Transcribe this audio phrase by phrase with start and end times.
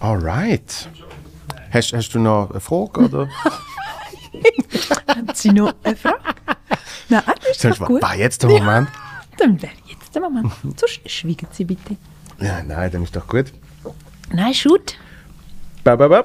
[0.00, 0.88] Alright.
[1.70, 3.00] Hast, hast du noch eine Frage?
[3.00, 3.28] Oder?
[5.08, 6.18] Haben Sie noch eine Frage?
[7.08, 8.02] Nein, ist Sonst doch gut.
[8.02, 8.88] war jetzt der Moment.
[9.38, 10.52] Dann wäre jetzt der Moment.
[10.76, 11.96] Sonst schweigen Sie bitte.
[12.40, 13.52] Ja, nein, dann ist doch gut.
[14.30, 14.96] Nein, shoot.
[15.84, 16.24] Ba, ba, ba.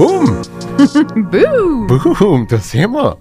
[0.00, 0.40] Boom!
[1.30, 2.14] Boo!
[2.14, 3.18] Boom, da sind wir.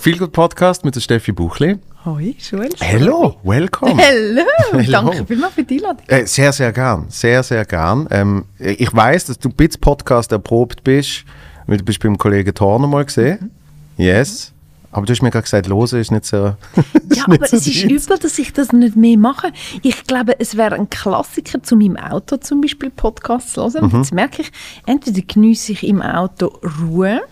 [0.00, 1.76] Viel gut Podcast mit der Steffi Buchli.
[2.06, 2.70] Hoi, Joel.
[2.80, 4.02] Hello, welcome.
[4.02, 4.42] Hello.
[4.72, 4.90] Hello.
[4.90, 6.06] Danke vielmals für die Einladung.
[6.08, 7.04] Äh, sehr, sehr gern.
[7.10, 8.08] Sehr, sehr gern.
[8.10, 11.26] Ähm, ich weiß, dass du Bits Podcast erprobt bist.
[11.66, 13.50] weil Du bist beim Kollegen Torner mal gesehen.
[13.98, 14.54] Yes.
[14.96, 16.54] Aber du hast mir gerade gesagt, Lose ist nicht so.
[17.14, 19.52] Ja, aber es ist übel, dass ich das nicht mehr mache.
[19.82, 23.90] Ich glaube, es wäre ein Klassiker, zu meinem Auto zum Beispiel Podcasts zu hören.
[23.90, 23.98] Mhm.
[23.98, 24.50] Jetzt merke ich,
[24.86, 27.22] entweder geniesse ich im Auto Ruhe,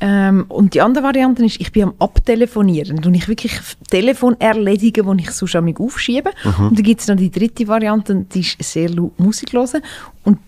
[0.00, 3.04] ähm, und die andere Variante ist, ich bin am Abtelefonieren.
[3.04, 3.58] Und ich wirklich
[3.90, 6.30] Telefon erledigen, die ich sonst an mich aufschiebe.
[6.44, 6.66] Mhm.
[6.68, 9.82] Und dann gibt es noch die dritte Variante, die ist sehr laut Musik hören.
[10.24, 10.38] Und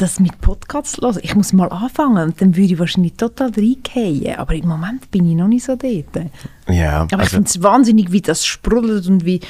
[0.00, 4.36] das mit Podcasts hören, ich muss mal anfangen und dann würde ich wahrscheinlich total reingehen.
[4.36, 6.30] Aber im Moment bin ich noch nicht so dort.
[6.68, 9.40] Ja, Aber ich also, finde es wahnsinnig, wie das sprudelt und wie,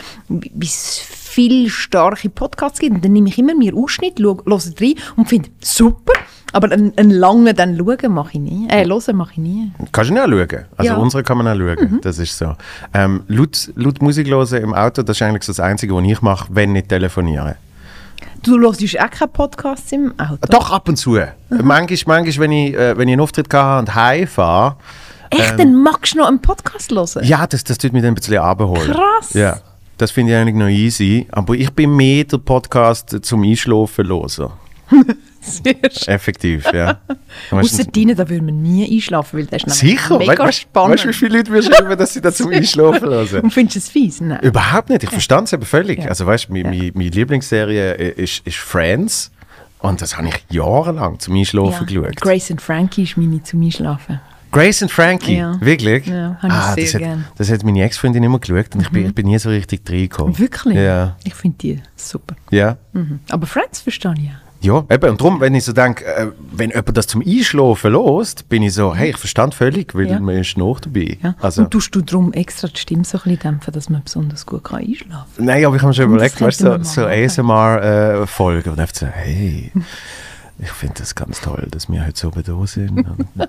[0.60, 2.96] es viele starke Podcasts gibt.
[2.96, 4.42] Und dann nehme ich immer mir Ausschnitt, höre
[4.80, 6.12] rein und finde, super.
[6.52, 8.66] Aber einen, einen langen dann schauen mache ich nie.
[8.70, 9.70] Äh, hören mache ich nie.
[9.92, 10.64] kannst du nicht auch schauen.
[10.76, 10.96] Also Ja.
[10.96, 11.02] Mhm.
[11.02, 12.00] unsere kann man auch schauen.
[12.02, 12.54] Das ist so.
[12.94, 16.22] Ähm, laut, laut Musik hören im Auto, das ist eigentlich so das Einzige, was ich
[16.22, 17.56] mache, wenn ich telefoniere.
[18.42, 20.38] Du hörst auch keine Podcasts im Auto?
[20.50, 21.10] Doch, ab und zu.
[21.10, 21.26] Mhm.
[21.62, 24.76] Manchmal, manchmal, wenn ich, äh, wenn ich einen Auftritt hatte und heimfahre,
[25.30, 25.58] Echt?
[25.58, 27.24] dann magst du noch einen Podcast hören?
[27.24, 28.92] Ja, das, das tut mich dann ein bisschen abholen.
[28.92, 29.34] Krass.
[29.34, 29.58] Ja,
[29.98, 31.26] das finde ich eigentlich noch easy.
[31.32, 34.52] Aber ich bin mehr der Podcast zum Einschlafen loser.
[36.06, 36.98] Effektiv, ja.
[37.50, 40.18] Außer deinen, da würde man nie einschlafen, weil das ist Sicher?
[40.18, 40.94] mega weißt, spannend.
[40.94, 43.40] Weißt du, wie viele Leute mir schreiben, dass sie da zum Einschlafen hören?
[43.40, 44.20] Und findest du es fies?
[44.20, 44.40] Nein.
[44.42, 46.00] Überhaupt nicht, ich verstand es eben völlig.
[46.00, 46.06] Ja.
[46.08, 49.30] Also weißt du, meine, meine, meine Lieblingsserie äh, ist, ist Friends.
[49.80, 52.16] Und das habe ich jahrelang zum Einschlafen geschaut.
[52.20, 54.20] Grace and Frankie ist meine zum Einschlafen.
[54.50, 55.60] Grace und Frankie, Ja.
[55.60, 56.06] wirklich?
[56.06, 57.18] Ja, habe ich ah, sehr das hat, gern.
[57.18, 57.24] Mhm.
[57.36, 60.38] Das hat meine Ex-Freundin immer geschaut und ich, bin, ich bin nie so richtig reingekommen.
[60.38, 60.74] Wirklich?
[60.74, 61.16] Ja.
[61.22, 62.34] Ich finde die super.
[62.50, 62.78] Ja.
[62.94, 63.20] Mhm.
[63.28, 64.40] Aber Friends verstehe ich ja.
[64.60, 65.10] Ja, eben.
[65.10, 68.74] Und darum, wenn ich so denke, äh, wenn jemand das zum Einschlafen lässt, bin ich
[68.74, 70.18] so, hey, ich verstand völlig, weil Ja.
[70.18, 71.16] man ist noch dabei.
[71.22, 71.36] Ja.
[71.40, 74.44] Also, und tust du darum extra die Stimme so ein bisschen dämpfen, dass man besonders
[74.46, 75.44] gut kann einschlafen kann?
[75.44, 77.06] nein, aber ich habe mir schon überlegt, weißt du, so, so.
[77.06, 79.70] ASMR-Folgen und einfach so, hey,
[80.58, 82.98] ich finde das ganz toll, dass wir heute so da sind.
[82.98, 83.28] Und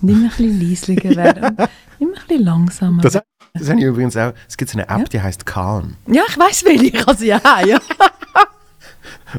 [0.00, 1.56] Und immer ein bisschen leislicher werden.
[1.98, 3.02] immer ein bisschen langsamer.
[3.02, 3.18] das,
[3.52, 5.96] das habe ich übrigens auch, es gibt so eine App, die heißt Calm.
[6.06, 7.78] ja, ich weiss, welche ich also ja, ja.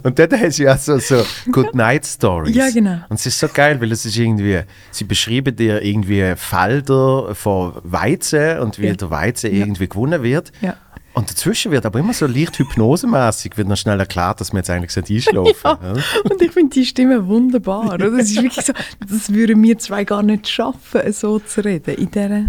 [0.04, 2.56] Und dort hast du ja so, so Good Night Stories.
[2.56, 3.00] Ja, genau.
[3.10, 4.62] Und es ist so geil, weil es ist irgendwie,
[4.92, 8.94] sie beschreiben dir irgendwie Felder von Weizen und wie Ja.
[8.94, 10.52] der Weizen irgendwie gewonnen wird.
[10.62, 10.76] Ja.
[11.14, 14.70] Und dazwischen wird aber immer so leicht hypnosemäßig wird noch schnell erklärt, dass wir jetzt
[14.70, 15.80] eigentlich einschlafen Ja.
[15.96, 16.04] ja.
[16.30, 17.96] Und ich finde die Stimme wunderbar.
[17.96, 18.12] Oder?
[18.12, 22.12] Das ist wirklich so, das würden wir zwei gar nicht schaffen, so zu reden, in
[22.12, 22.46] dieser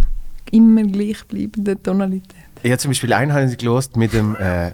[0.50, 2.34] immer gleichbleibenden Tonalität.
[2.62, 4.72] Ich habe zum Beispiel einen habe ich gelost mit dem, äh,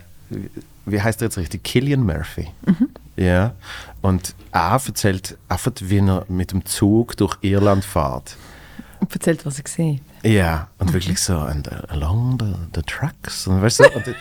[0.87, 1.63] wie heißt er jetzt richtig?
[1.63, 2.49] Killian Murphy.
[2.67, 2.89] Mhm.
[3.17, 3.53] Ja.
[4.03, 8.37] Und er erzählt einfach, wie er mit dem Zug durch Irland fährt.
[9.01, 10.01] Und erzählt, was ich sehe.
[10.23, 13.47] Ja, und wirklich so and, uh, along the, the tracks.
[13.47, 14.15] Und, weißt du, und,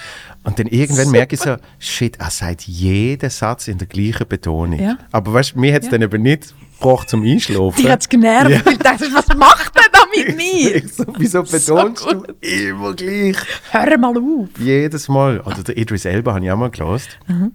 [0.43, 4.77] und dann irgendwann merke ich so, shit, er sagt jeden Satz in der gleichen Betonung.
[4.79, 4.97] Ja.
[5.11, 5.91] Aber weißt du, mir hat es Ja.
[5.91, 7.77] dann eben nicht gebracht zum Einschlafen.
[7.77, 8.65] Dich hat es genervt, Ja.
[8.65, 10.75] weil ich dachte, was macht er mit mir?
[10.75, 12.27] Ich so, wieso So betonst gut.
[12.41, 13.37] du immer gleich?
[13.71, 14.49] Hör mal auf.
[14.59, 15.39] Jedes Mal.
[15.41, 17.17] Oder der Idris Elba habe ich auch mal gelost.
[17.27, 17.51] Mhm.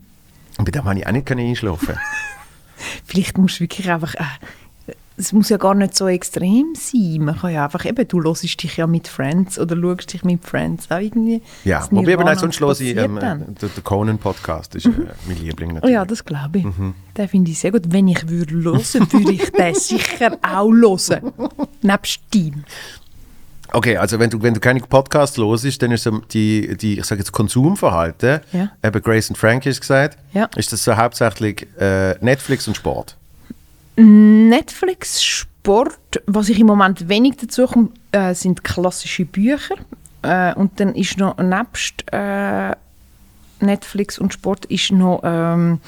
[0.59, 1.97] Und bei dem habe ich auch nicht einschlafen
[3.07, 4.15] Vielleicht musst du wirklich einfach.
[5.19, 7.25] Äh, es muss ja gar nicht so extrem sein.
[7.25, 10.45] Man kann ja einfach eben, du hörst dich ja mit Friends oder schaust dich mit
[10.45, 11.43] Friends auch irgendwie.
[11.65, 13.55] Ja, wobei eben auch sonst höre ich ähm, dann.
[13.61, 14.91] der, der Conan-Podcast, ist äh,
[15.27, 15.95] mein Liebling Oh natürlich.
[15.95, 16.65] ja, das glaube ich.
[16.65, 16.95] Mhm.
[17.17, 17.83] Den finde ich sehr gut.
[17.89, 21.33] Wenn ich würde hören, würde ich den sicher auch hören.
[21.83, 22.65] Nebst Team.
[23.71, 26.99] Okay, also wenn du, wenn du keine Podcasts los ist, dann ist so die, die
[26.99, 28.71] ich sage jetzt Konsumverhalten, Ja.
[28.83, 30.49] eben Grace und Frank ist gesagt, Ja.
[30.57, 33.17] ist das so hauptsächlich äh, Netflix und Sport.
[34.01, 39.75] Netflix, Sport, was ich im Moment wenig dazu komme, äh, sind klassische Bücher.
[40.23, 42.73] Äh, und dann ist noch nebst äh,
[43.61, 45.81] Netflix und Sport ist noch, ähm,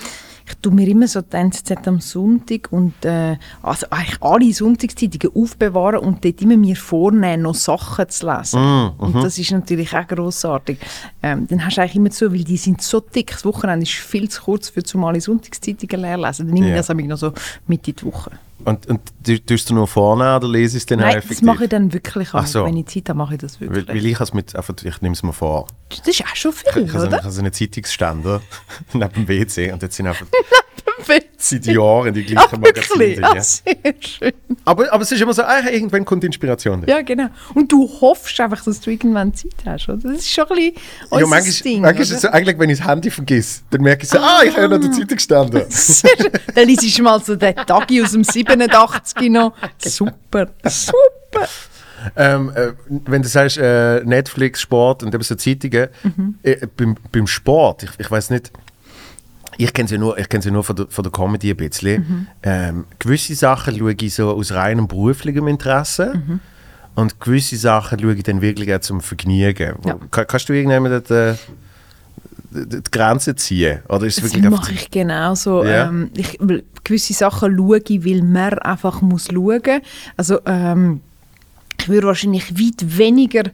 [0.51, 5.37] ich tue mir immer so die NZZ am Sonntag und äh, also eigentlich alle Sonntagszeitungen
[5.37, 8.61] aufbewahren und dort immer mir vornehmen, noch Sachen zu lesen.
[8.61, 10.79] Mm, und das ist natürlich auch grossartig.
[11.23, 13.93] Ähm, dann hast du eigentlich immer zu, weil die sind so dick, das Wochenende ist
[13.93, 16.47] viel zu kurz für zum alle Sonntagszeitungen leer lesen.
[16.47, 17.33] Dann nehme ich das nämlich noch so
[17.67, 18.33] mit in die Woche.
[18.65, 21.39] Und, und du- tust du nur vorne oder lese ich es dann Nein, effektiv?
[21.39, 22.47] das mache ich dann wirklich auch.
[22.47, 22.65] so.
[22.65, 23.89] Wenn ich Zeit habe, mache ich das wirklich.
[23.89, 25.67] Weil, weil ich has mit, einfach, ich nehme es mir vor.
[25.89, 27.17] das ist auch schon viel, Ich habe so, oder?
[27.19, 28.41] ich habe so einen Zeitungsständer
[28.93, 30.27] neben dem WC und jetzt sind einfach
[31.37, 33.17] seit Jahren die Ach, gleichen Magazine wirklich?
[33.17, 33.25] drin.
[33.25, 34.33] Ah, sehr schön.
[34.65, 36.85] Aber, aber es ist immer so, ah, irgendwann kommt Inspiration.
[36.87, 37.29] Ja, genau.
[37.55, 39.99] Und du hoffst einfach, dass du irgendwann Zeit hast, oder?
[40.03, 40.75] Das ist schon ein bisschen
[41.21, 44.03] Ja, manchmal, Ding, manchmal ist es so, eigentlich, wenn ich das Handy vergesse, dann merke
[44.05, 45.67] ich so, ah, ich habe noch den Zeitungsständer.
[45.69, 46.31] Sehr schön.
[46.55, 49.53] Dann liest du mal so den Tagi aus dem 87 noch.
[49.79, 51.49] Super, super.
[52.17, 52.73] ähm, äh,
[53.07, 56.35] wenn du sagst, äh, Netflix, Sport und eben so Zeitungen, Mhm.
[56.43, 58.51] äh, beim, beim Sport, ich, ich weiß nicht,
[59.57, 62.03] ich kenne sie nur, ich kenne sie nur von der, von der Comedy ein bisschen.
[62.03, 62.27] Mhm.
[62.43, 66.15] Ähm, gewisse Sachen schaue ich so aus reinem beruflichem Interesse.
[66.15, 66.41] Mhm.
[66.95, 69.75] Und gewisse Sachen schaue ich dann wirklich auch zum Vergnügen.
[69.85, 69.97] Ja.
[70.11, 71.35] Ka- Kannst du irgendjemand die,
[72.51, 73.81] die, die Grenze ziehen?
[73.89, 75.65] Oder ist es Das wirklich mache ich genauso.
[75.65, 75.89] Ja.
[75.89, 76.39] Ähm, ich,
[76.85, 79.81] gewisse Sachen schaue ich, weil man einfach muss schauen.
[80.17, 81.01] Also ähm,
[81.81, 83.45] ich würde wahrscheinlich weit weniger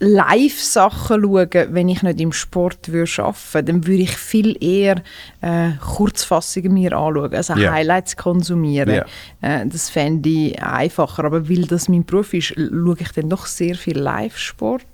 [0.00, 5.02] Live-Sachen schauen, wenn ich nicht im Sport würde arbeiten Dann würde ich viel eher
[5.40, 7.72] äh, Kurzfassungen mir anschauen, also Ja.
[7.72, 8.94] Highlights konsumieren.
[8.94, 9.04] Ja.
[9.40, 11.24] Äh, das fände ich einfacher.
[11.24, 14.84] Aber weil das mein Beruf ist, schaue ich dann doch sehr viel Live-Sport.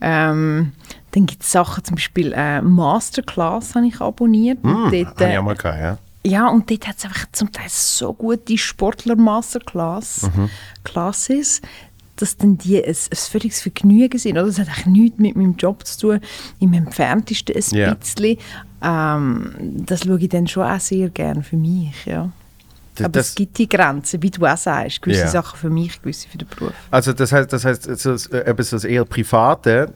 [0.00, 0.72] Ähm,
[1.12, 4.58] dann gibt es Sachen, zum Beispiel äh, Masterclass habe ich abonniert.
[4.62, 5.98] Hm, Dort, habe ich äh, auch mal gehabt, ja.
[6.26, 10.50] ja, und dort hat es einfach zum Teil so gute Sportler-Masterclass Mhm.
[10.82, 11.62] Classes,
[12.16, 14.32] dass dann die ein, ein völliges Vergnügen sind.
[14.38, 14.46] Oder?
[14.46, 16.20] Das hat eigentlich nichts mit meinem Job zu tun,
[16.60, 17.94] im entferntesten ein Ja.
[17.94, 18.38] bisschen.
[18.82, 19.54] Ähm,
[19.86, 22.30] das schaue ich dann schon auch sehr gerne für mich, ja.
[22.96, 25.02] Das- Aber es gibt die Grenzen, wie du auch sagst.
[25.02, 25.28] Gewisse Ja.
[25.28, 26.72] Sachen für mich, gewisse für den Beruf.
[26.92, 29.92] Also das heißt, das heißt so, so das eher Private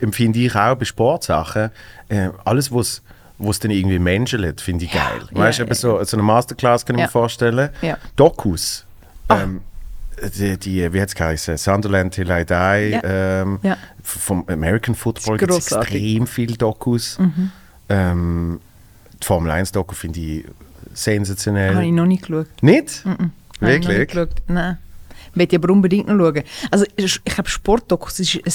[0.00, 1.70] empfinde ich auch bei Sportsachen.
[2.08, 3.02] Äh, alles, was
[3.38, 5.02] was dann irgendwie menschelt, finde ich geil.
[5.30, 7.68] ja, weißt du, eben so, so eine Masterclass kann ich mir vorstellen.
[7.82, 7.94] Ja.
[7.94, 7.98] Ah.
[8.16, 8.86] Dokus.
[9.28, 9.60] Ähm,
[10.38, 11.56] die, die, wie hat es geheißen?
[11.56, 12.52] Sunderland Till I Die.
[12.52, 13.00] Ja.
[13.04, 13.76] Ähm, Ja.
[14.02, 15.70] Vom American Football gibt es.
[15.70, 15.78] Mhm.
[15.78, 17.18] extrem viele Dokus.
[17.88, 18.60] Ähm,
[19.22, 20.44] die Formel 1 Doku finde ich
[20.94, 21.74] sensationell.
[21.74, 22.46] Habe ich noch nicht geschaut.
[22.62, 23.04] Nicht?
[23.04, 24.08] Habe ich noch nicht Wirklich?
[24.08, 24.30] geschaut.
[24.48, 24.78] Nein.
[25.34, 26.42] Möchte ich aber unbedingt noch schauen.
[26.70, 28.52] Also ich ich glaube, Sportdokus ist ein,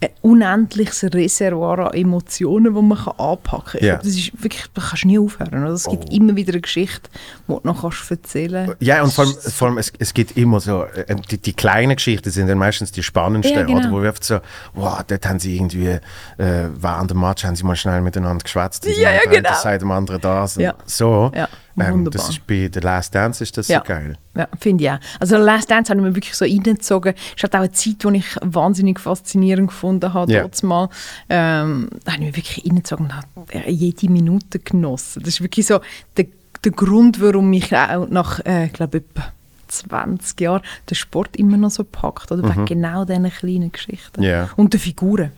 [0.00, 3.86] ein unendliches Reservoir an Emotionen, die man kann anpacken kann.
[3.86, 3.94] Ja.
[3.94, 5.62] glaube, das ist wirklich, da kannst du nie aufhören.
[5.64, 5.72] Oder?
[5.72, 6.14] Es gibt Oh.
[6.14, 7.08] immer wieder eine Geschichte,
[7.48, 8.82] die du noch kannst erzählen kannst.
[8.82, 11.96] Ja, und vor allem, vor allem es, es gibt immer so, äh, die, die kleinen
[11.96, 13.78] Geschichten sind dann meistens die spannendsten, Ja, genau.
[13.78, 13.90] oder?
[13.92, 14.40] Wo wir einfach so,
[14.74, 16.00] wow, dort haben sie irgendwie, äh,
[16.36, 18.84] während dem Match haben sie mal schnell miteinander geschwätzt.
[18.86, 19.54] Ja, ja, genau.
[19.54, 20.74] sagt dem anderen das Ja.
[20.84, 21.32] so.
[21.34, 21.48] Ja,
[21.78, 23.78] ähm, das ist bei The Last Dance ist das Ja.
[23.80, 24.16] so geil.
[24.36, 24.98] Ja, finde ich auch.
[25.20, 27.14] Also Last Dance habe ich mir wirklich so reingezogen.
[27.16, 30.50] Es ist halt auch eine Zeit, die ich wahnsinnig faszinierend gefunden habe.
[30.62, 30.88] Mal.
[31.28, 35.20] Ähm, da habe ich mir wirklich reingezogen und habe äh, jede Minute genossen.
[35.22, 35.80] Das ist wirklich so
[36.16, 36.26] der,
[36.64, 39.24] der Grund, warum mich auch nach, äh, ich glaube, etwa
[39.68, 42.30] 20 Jahren der Sport immer noch so packt.
[42.32, 44.20] Oder wegen genau diesen kleinen Geschichten.
[44.20, 44.26] Mhm.
[44.26, 44.50] Ja.
[44.56, 45.32] Und den Figuren.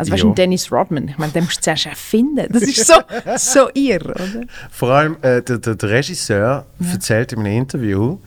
[0.00, 0.34] Also weißt du, Ja.
[0.34, 2.46] Dennis Rodman, ich meine, den musst du zuerst erfinden.
[2.50, 2.94] Das ist so,
[3.36, 4.46] so irr, oder?
[4.70, 8.18] Vor allem äh, der, der, der Regisseur erzählt in einem Interview,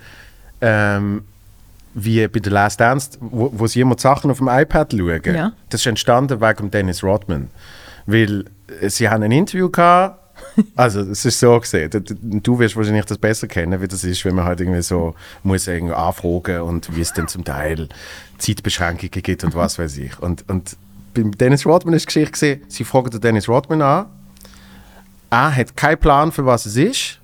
[0.61, 1.23] ähm,
[1.95, 5.35] wie bei The Last Dance, wo, wo sie immer Sachen auf dem iPad schauen.
[5.35, 5.53] Ja.
[5.69, 7.49] Das ist entstanden wegen Dennis Rodman.
[8.05, 8.45] Weil
[8.79, 10.19] äh, sie haben ein Interview gehabt,
[10.75, 14.23] also es ist so gesehen, du, du wirst wahrscheinlich das besser kennen, wie das ist,
[14.25, 17.89] wenn man halt irgendwie so muss irgendwie anfragen und wie es dann zum Teil
[18.37, 20.19] Zeitbeschränkungen gibt und was weiß ich.
[20.19, 20.75] Und, und
[21.13, 24.05] beim Dennis Rodman ist Geschichte gesehen, sie fragen den Dennis Rodman an,
[25.29, 27.19] er hat keinen Plan, für was es ist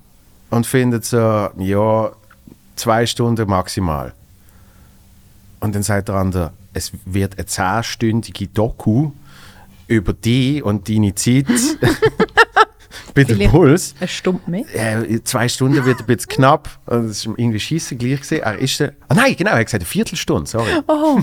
[0.50, 2.12] und findet so, ja,
[2.76, 4.14] zwei Stunden maximal.
[5.60, 9.12] Und dann sagt der andere, es wird eine zehnstündige Doku
[9.88, 11.48] über die und deine Zeit
[13.14, 13.96] bei den Bulls.
[14.00, 14.66] Eine Stunde mehr.
[14.74, 16.70] Äh, zwei Stunden wird ein bisschen knapp.
[16.86, 18.44] Das ist ihm irgendwie scheiße gleich gesehen.
[18.44, 20.72] Er ist dann, ah nein, genau, er hat gesagt eine Viertelstunde, sorry.
[20.88, 21.20] Oh,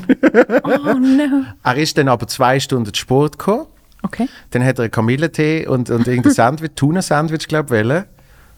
[0.64, 1.44] oh no.
[1.62, 3.66] Er ist dann aber zwei Stunden zu Sport gekommen.
[4.02, 4.28] Okay.
[4.50, 8.04] Dann hat er einen Kamillentee und, und irgendein Sandwich, Tuna-Sandwich, glaube ich, wollen.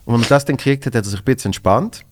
[0.04, 2.04] Und wenn er das dann gekriegt hat, hat er sich ein bisschen entspannt.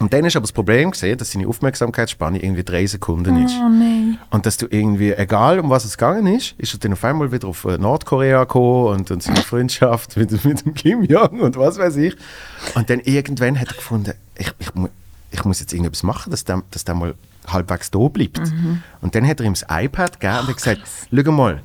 [0.00, 3.54] Und dann ist aber das Problem gesehen, dass seine Aufmerksamkeitsspanne irgendwie drei Sekunden ist.
[3.54, 4.18] Oh nein.
[4.30, 7.30] Und dass du irgendwie, egal um was es gegangen ist, ist er dann auf einmal
[7.32, 11.58] wieder auf äh, Nordkorea gekommen und, und seine Freundschaft mit, mit dem Kim Jong und
[11.58, 12.16] was weiß ich.
[12.74, 14.68] Und dann irgendwann hat er gefunden, ich, ich,
[15.32, 17.14] ich muss jetzt irgendetwas machen, dass der, dass der mal
[17.46, 18.40] halbwegs da bleibt.
[19.02, 20.80] Und dann hat er ihm das iPad gegeben und hat gesagt,
[21.14, 21.60] schau mal,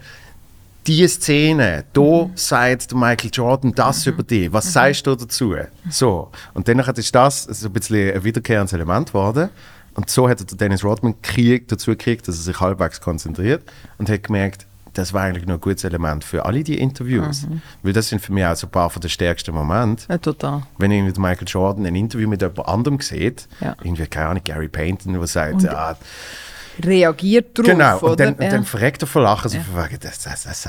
[0.88, 4.52] diese Szene, da sagt der Michael Jordan das über dich.
[4.54, 5.56] Was sagst du dazu?
[5.90, 6.32] So.
[6.54, 9.50] Und dann ist das so ein bisschen ein wiederkehrendes Element geworden.
[9.96, 13.64] Und so hat der Dennis Rodman Krieg dazu gekriegt, dass er sich halbwegs konzentriert
[13.98, 17.48] und hat gemerkt, das war eigentlich noch ein gutes Element für alle die Interviews.
[17.84, 20.06] Weil das sind für mich auch so ein paar von den stärksten Momente.
[20.10, 20.64] Ja, total.
[20.78, 23.76] Wenn irgendwie der Michael Jordan ein Interview mit jemand anderem sieht, Ja.
[23.84, 25.98] irgendwie, keine Ahnung, Gary Payton, der sagt, Und- ja,
[26.84, 28.50] Reagiert drauf, Genau, und dann, und Ja.
[28.50, 29.64] dann verreckt er vor Lachen, so Ja.
[30.04, 30.66] das, das, das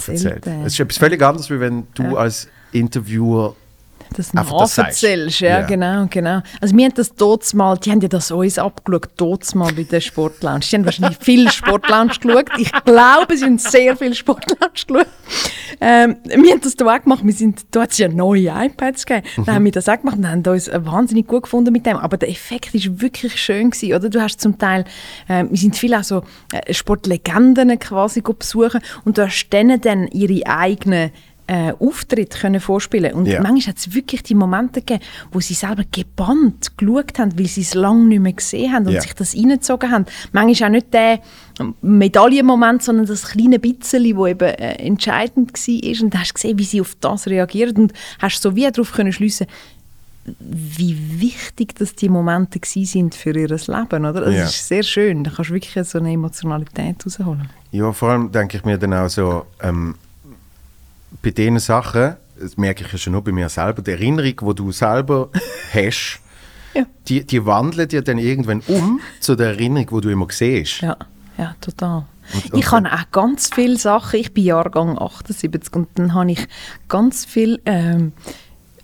[0.00, 0.46] was er erzählt erzählt.
[0.46, 0.60] er.
[0.66, 3.54] Es ist etwas völlig anderes, wie wenn du als Interviewer
[4.16, 5.40] das nacherzählst.
[5.40, 5.66] Ja, Ja.
[5.66, 6.40] genau, genau.
[6.60, 9.84] Also wir haben das dort mal, die haben ja das uns abgeschaut, dort mal bei
[9.84, 10.60] der Sportlounge.
[10.60, 12.46] Die haben wahrscheinlich viel Sportlounge geschaut.
[12.58, 15.06] Ich glaube, sie haben sehr viel Sportlounge geschaut.
[15.80, 17.20] Ähm, wir haben das da auch gemacht.
[17.24, 19.26] Wir sind, da hat es ja neue iPads gegeben.
[19.46, 21.96] Dann haben wir das auch gemacht und haben uns wahnsinnig gut gefunden mit dem.
[21.96, 24.08] Aber der Effekt ist wirklich schön gewesen, oder?
[24.10, 24.84] Du hast zum Teil,
[25.28, 30.06] äh, wir sind viele auch so äh, Sportlegenden quasi besuchen und du hast denen dann
[30.08, 31.10] ihre eigenen
[31.52, 33.40] äh, Auftritt können vorspielen Und Ja.
[33.42, 35.02] manchmal hat es wirklich die Momente gegeben,
[35.32, 38.92] wo sie selber gebannt geschaut haben, weil sie es lange nicht mehr gesehen haben und
[38.92, 39.00] Ja.
[39.00, 40.06] sich das reingezogen haben.
[40.30, 41.18] Manchmal auch nicht der
[41.82, 46.02] Medaillenmoment, sondern das kleine bisschen, wo eben äh, entscheidend war.
[46.04, 49.12] Und du hast gesehen, wie sie auf das reagieren und hast so wie darauf können
[49.12, 49.46] schliessen,
[50.40, 54.04] wie wichtig dass die Momente sind für ihr Leben.
[54.04, 54.20] Oder?
[54.20, 54.44] Das Ja.
[54.44, 55.24] ist sehr schön.
[55.24, 57.48] Da kannst du wirklich so eine Emotionalität rausholen.
[57.72, 59.96] Ja, vor allem denke ich mir dann auch so, ähm,
[61.22, 64.54] bei diesen Sachen, das merke ich ja schon nur bei mir selber, die Erinnerung, die
[64.54, 65.28] du selber
[65.74, 66.20] hast,
[66.74, 66.84] Ja.
[67.08, 70.80] die, die wandelt ja dann irgendwann um zu der Erinnerung, die du immer siehst.
[70.80, 70.96] Ja,
[71.36, 72.06] ja total.
[72.32, 76.46] Und- ich habe auch ganz viele Sachen, ich bin Jahrgang 78 und dann habe ich
[76.88, 78.12] ganz viele ähm,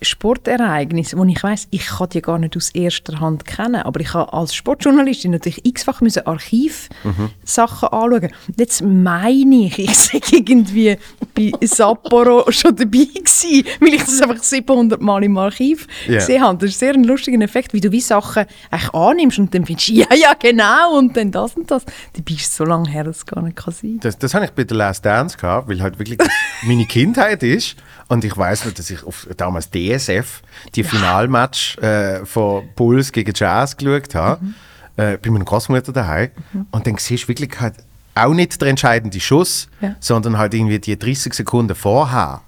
[0.02, 4.12] Sportereignisse, wo ich weiß, ich kann die gar nicht aus erster Hand kennen, aber ich
[4.14, 8.30] habe als Sportjournalistin natürlich x-fach müssen Archivsachen anschauen.
[8.48, 10.96] Und Jetzt meine ich, ich sei irgendwie
[11.34, 16.14] bei Sapporo schon dabei gewesen, weil ich das einfach 700 Mal im Archiv Ja.
[16.18, 16.58] gesehen habe.
[16.58, 19.88] Das ist sehr ein lustiger Effekt, wie du wie Sachen eigentlich annimmst und dann findest
[19.88, 21.84] du, ja, ja, genau, und dann das und das.
[22.14, 24.44] Dabei ist es so lange her, dass es gar nicht kann sein Das, das habe
[24.44, 26.18] ich bei The Last Dance gehabt, weil halt wirklich
[26.62, 27.76] meine Kindheit ist.
[28.08, 30.42] Und ich weiß noch, dass ich auf damals DSF
[30.74, 34.40] die Finalmatch äh, von Bulls gegen Jazz geschaut habe.
[34.96, 36.30] Äh, bei meiner Großmutter daheim.
[36.70, 37.74] Und dann siehst du wirklich halt
[38.14, 39.94] auch nicht der entscheidende Schuss, Ja.
[40.00, 42.40] sondern halt irgendwie die 30 Sekunden vorher,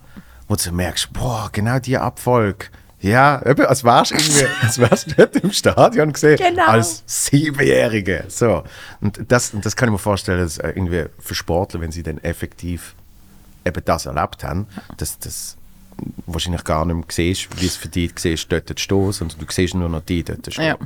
[0.46, 2.66] wo du merkst, boah, genau die Abfolge.
[3.00, 6.66] Ja, eben, als wärst du als du dort im Stadion gesehen, Genau.
[6.68, 8.24] als Siebenjährige.
[8.28, 8.64] So.
[9.00, 12.02] Und das, und das kann ich mir vorstellen, dass äh, irgendwie für Sportler, wenn sie
[12.02, 12.94] dann effektiv
[13.68, 15.56] eben das erlebt haben, dass das
[16.26, 19.74] wahrscheinlich gar nicht mehr siehst, wie es für dich siehst, dort stehen, sondern du siehst
[19.74, 20.64] nur noch die dort stehen.
[20.64, 20.76] Ja.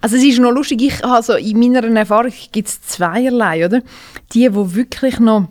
[0.00, 3.82] Also es ist noch lustig, ich also in meiner Erfahrung gibt es zweierlei, oder?
[4.32, 5.48] Die, die wirklich noch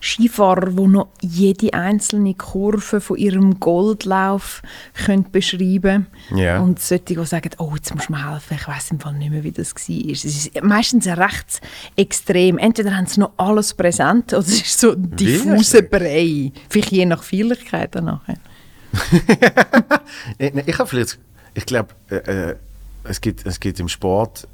[0.00, 4.62] Skifahrer, die noch jede einzelne Kurve von ihrem Goldlauf
[4.94, 6.60] können beschreiben Ja.
[6.60, 9.30] Und solche, die sagen, oh, jetzt musst du mir helfen, ich weiß im Fall nicht
[9.30, 10.10] mehr, wie das war.
[10.12, 11.60] Es ist meistens recht
[11.96, 12.58] extrem.
[12.58, 16.52] Entweder haben sie noch alles präsent oder es ist so ein diffuser Brei.
[16.68, 18.22] Vielleicht je nach Feierlichkeit danach.
[20.38, 21.18] Ich, ich habe vielleicht,
[21.54, 22.16] ich glaube, äh,
[22.50, 22.56] äh,
[23.04, 24.48] es, gibt, es gibt im Sport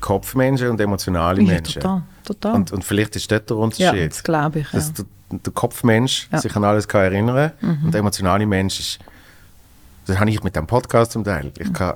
[0.00, 1.82] Kopfmenschen und emotionale Ja, Menschen.
[1.82, 2.54] total, total.
[2.54, 4.10] Und, und vielleicht ist dort der Ja, Unterschied.
[4.10, 4.66] das glaube ich.
[4.72, 4.78] Ja.
[4.78, 6.38] dass der, der Kopfmensch Ja.
[6.38, 6.42] Mhm.
[6.42, 7.52] sich an alles kann erinnern
[7.84, 8.98] und der emotionale Mensch ist,
[10.06, 11.50] das habe ich mit dem Podcast zum Teil.
[11.58, 11.94] Ich kann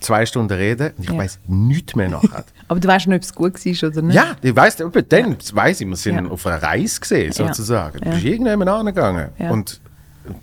[0.00, 1.18] zwei Stunden reden und ich Ja.
[1.18, 2.44] weiß nichts mehr nachher.
[2.68, 4.14] Aber du weißt nicht, ob es gut war oder nicht?
[4.16, 6.30] ja, ich weiß, aber dann weiß ich, wir sind Ja.
[6.30, 7.46] auf einer Reise gesehen, Ja.
[7.46, 7.98] sozusagen.
[8.00, 8.10] Du Ja.
[8.14, 9.28] bist irgendjemand angegangen.
[9.38, 9.50] Ja.
[9.50, 9.80] Und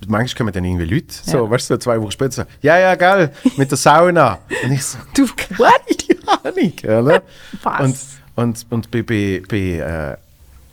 [0.06, 1.50] manchmal kommen dann irgendwie Leute, so, Ja.
[1.50, 4.38] weißt du, zwei Wochen später so, ja, ja, geil, mit der Sauna.
[4.64, 5.26] Und ich so, Du,
[5.58, 5.72] what?
[6.44, 6.72] Ahnung.
[7.04, 7.22] Oder?
[7.62, 8.18] Was?
[8.36, 10.16] Und, und, und bei, bei, bei äh,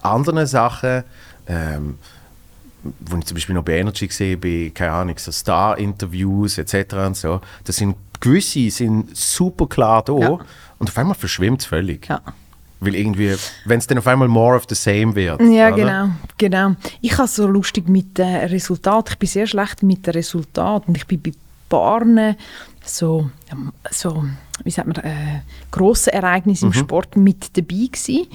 [0.01, 1.03] anderen Sachen,
[1.47, 1.97] ähm,
[2.99, 6.93] wo ich zum Beispiel noch bei Energy gesehen bei, keine Ahnung, so Star-Interviews etc.
[6.93, 10.39] und so, da sind gewisse sind super klar da Ja.
[10.79, 12.07] und auf einmal verschwimmt es völlig.
[12.07, 12.21] Ja.
[12.79, 13.35] Weil irgendwie,
[13.65, 15.41] wenn es dann auf einmal more of the same wird.
[15.41, 15.75] Ja, oder?
[15.75, 16.75] genau, genau.
[17.01, 19.13] Ich habe so lustig mit den Resultaten.
[19.13, 20.89] Ich bin sehr schlecht mit den Resultaten.
[20.89, 21.31] Und ich bin bei
[21.69, 22.35] Paaren
[22.85, 24.23] so, ähm, so
[24.63, 28.27] wie sagt man, äh, grossen Ereignissen im Sport mit dabei gewesen.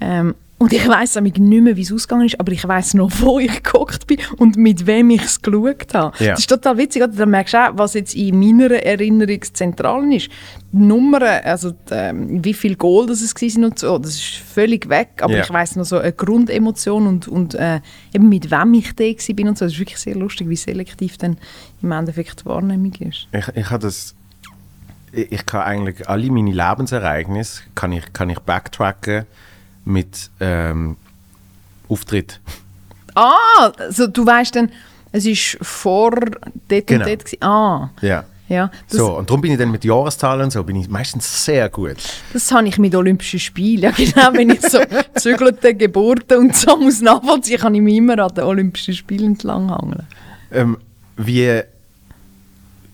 [0.00, 3.12] Ähm, und ich weiss auch nicht mehr, wie es ausgegangen ist, aber ich weiss noch,
[3.20, 6.16] wo ich geguckt bin und mit wem ich es geschaut habe.
[6.18, 6.32] Ja.
[6.32, 7.12] Das ist total witzig, oder?
[7.12, 10.28] Da merkst du auch, was jetzt in meiner Erinnerung das Zentrale ist.
[10.72, 14.34] Die Nummern, also die, ähm, wie viel Goal das es waren und so, das ist
[14.34, 15.44] völlig weg, aber Ja.
[15.44, 17.80] ich weiss noch so eine Grundemotion und, und äh,
[18.12, 19.64] eben mit wem ich da war bin und so.
[19.64, 21.36] Das ist wirklich sehr lustig, wie selektiv dann
[21.82, 23.28] im Endeffekt die Wahrnehmung ist.
[23.30, 24.16] Ich, ich habe das.
[25.12, 29.24] Ich, kann eigentlich alle meine Lebensereignisse kann ich, kann ich backtracken
[29.84, 30.96] mit, ähm,
[31.88, 32.40] Auftritt.
[33.14, 34.70] Ah, also du weißt dann,
[35.12, 36.10] es ist vor
[36.68, 37.04] dort Genau.
[37.04, 37.24] und dort.
[37.24, 37.42] gewesen.
[37.42, 38.24] Ah, Ja.
[38.48, 38.70] ja.
[38.86, 41.96] So, und darum bin ich dann mit Jahreszahlen so, bin ich meistens sehr gut.
[42.32, 43.82] das habe ich mit Olympischen Spielen.
[43.82, 44.78] Ja, genau, wenn ich so
[45.14, 49.70] zügelte Geburten und so muss nachvollziehen, kann ich mich immer an den Olympischen Spielen entlang
[49.70, 50.06] hangeln.
[50.52, 50.76] Ähm,
[51.16, 51.62] wie,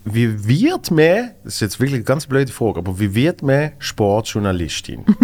[0.05, 3.73] wie wird man, das ist jetzt wirklich eine ganz blöde Frage, aber wie wird man
[3.79, 5.05] Sportjournalistin?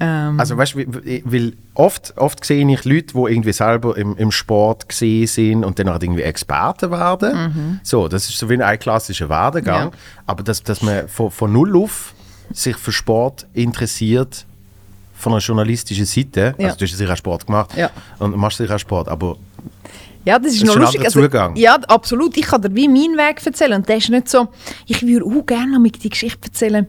[0.00, 0.86] Ähm, Also weißt du,
[1.24, 5.78] weil oft, oft sehe ich Leute, die irgendwie selber im, im Sport gesehen sind und
[5.78, 7.80] dann halt irgendwie Experten werden.
[7.84, 9.86] So, das ist so wie ein klassischer Werdegang.
[9.86, 9.92] Mhm.
[9.92, 10.22] Ja.
[10.26, 12.12] Aber dass, dass man von, von null auf
[12.52, 14.46] sich für Sport interessiert,
[15.14, 16.66] von einer journalistischen Seite, Ja.
[16.66, 17.90] also du hast sicher auch Sport gemacht Ja.
[18.18, 19.36] und machst sicher auch Sport, aber
[20.24, 21.34] Ja, das ist Das noch ist ein lustig.
[21.36, 22.36] Also, ja, absolut.
[22.36, 23.74] Ich kann dir wie meinen Weg erzählen.
[23.74, 24.48] Und der ist nicht so,
[24.86, 26.86] ich würde auch gerne mit die Geschichte erzählen.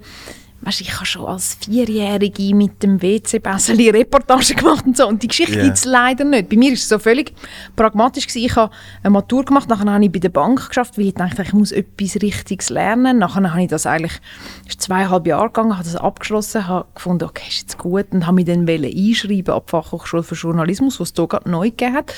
[0.62, 5.08] Weißt, ich habe schon als Vierjährige mit dem WC-Bässeli Reportage gemacht und so.
[5.08, 5.63] Und die Geschichte Ja.
[5.63, 6.50] gibt es leider nicht.
[6.50, 7.34] Bei mir ist es so völlig
[7.75, 8.25] pragmatisch.
[8.25, 8.46] Gewesen.
[8.46, 8.74] Ich habe
[9.04, 11.72] eine Matur gemacht, nachher habe ich bei der Bank geschafft, weil ich dachte, ich muss
[11.72, 13.20] etwas Richtiges lernen.
[13.20, 14.20] Nachher habe ich das eigentlich,
[14.68, 18.08] ist zweieinhalb Jahre gegangen, habe das abgeschlossen, habe gefunden, okay, ist jetzt gut.
[18.12, 21.94] Und habe mich dann einschreiben ab Fachhochschule für Journalismus, was es hier gerade neu gegeben
[21.94, 22.12] hat.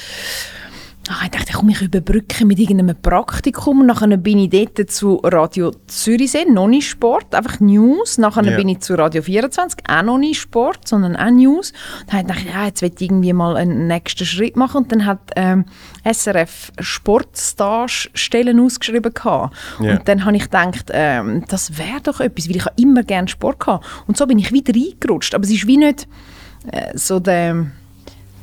[1.09, 3.85] Ah, ich dachte, komm, ich überbrücke mit irgendeinem Praktikum.
[3.85, 8.17] Nachher bin ich dort zu Radio Zürichsee, noch nicht Sport, einfach News.
[8.17, 8.57] Nachher Ja.
[8.57, 11.71] bin ich zu Radio 24, auch noch nicht Sport, sondern auch News.
[12.07, 14.83] Dann habe ich gedacht, ja, jetzt will ich irgendwie mal einen nächsten Schritt machen.
[14.83, 15.65] Und dann hat ähm,
[16.03, 19.13] SRF Sportstage-Stellen ausgeschrieben.
[19.13, 19.55] Gehabt.
[19.79, 19.93] Ja.
[19.97, 23.59] Und dann habe ich gedacht, ähm, das wäre doch etwas, weil ich immer gerne Sport
[23.61, 23.85] gehabt.
[24.07, 25.33] Und so bin ich wieder reingerutscht.
[25.35, 26.07] Aber es ist wie nicht
[26.71, 27.67] äh, so der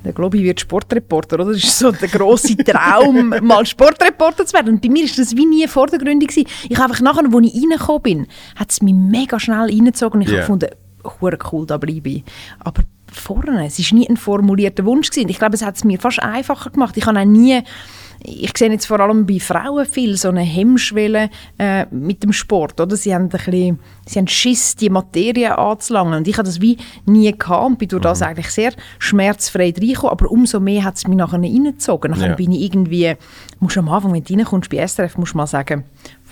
[0.04, 1.52] der Globi wird Sportreporter, oder?
[1.52, 4.74] Das ist so der grosse Traum, mal Sportreporter zu werden.
[4.74, 6.48] Und bei mir ist das wie nie vordergründig gewesen.
[6.68, 10.22] Ich habe einfach nachher, als ich reingekommen bin, hat es mich mega schnell reingezogen und
[10.22, 10.68] ich habe gefunden,
[11.20, 12.24] hure cool, da bleibe ich.
[12.60, 15.10] Aber vorne, es war nie ein formulierter Wunsch.
[15.10, 15.28] Gewesen.
[15.28, 16.96] Ich glaube, es hat es mir fast einfacher gemacht.
[16.96, 17.62] Ich habe auch nie,
[18.26, 21.28] ich sehe jetzt vor allem bei Frauen viel so eine Hemmschwelle
[21.58, 22.80] äh, mit dem Sport.
[22.80, 22.96] Oder?
[22.96, 26.14] Sie, haben ein bisschen, sie haben Schiss, die Materie anzulangen.
[26.14, 30.12] Und ich habe das wie nie gehabt und bin durch das eigentlich sehr schmerzfrei reingekommen.
[30.12, 32.12] Aber umso mehr hat es mich nachher reingezogen.
[32.12, 32.34] Nachher Ja.
[32.34, 33.14] bin ich irgendwie,
[33.60, 35.84] musst am Anfang, wenn du reinkommst bei SRF, musst du mal sagen,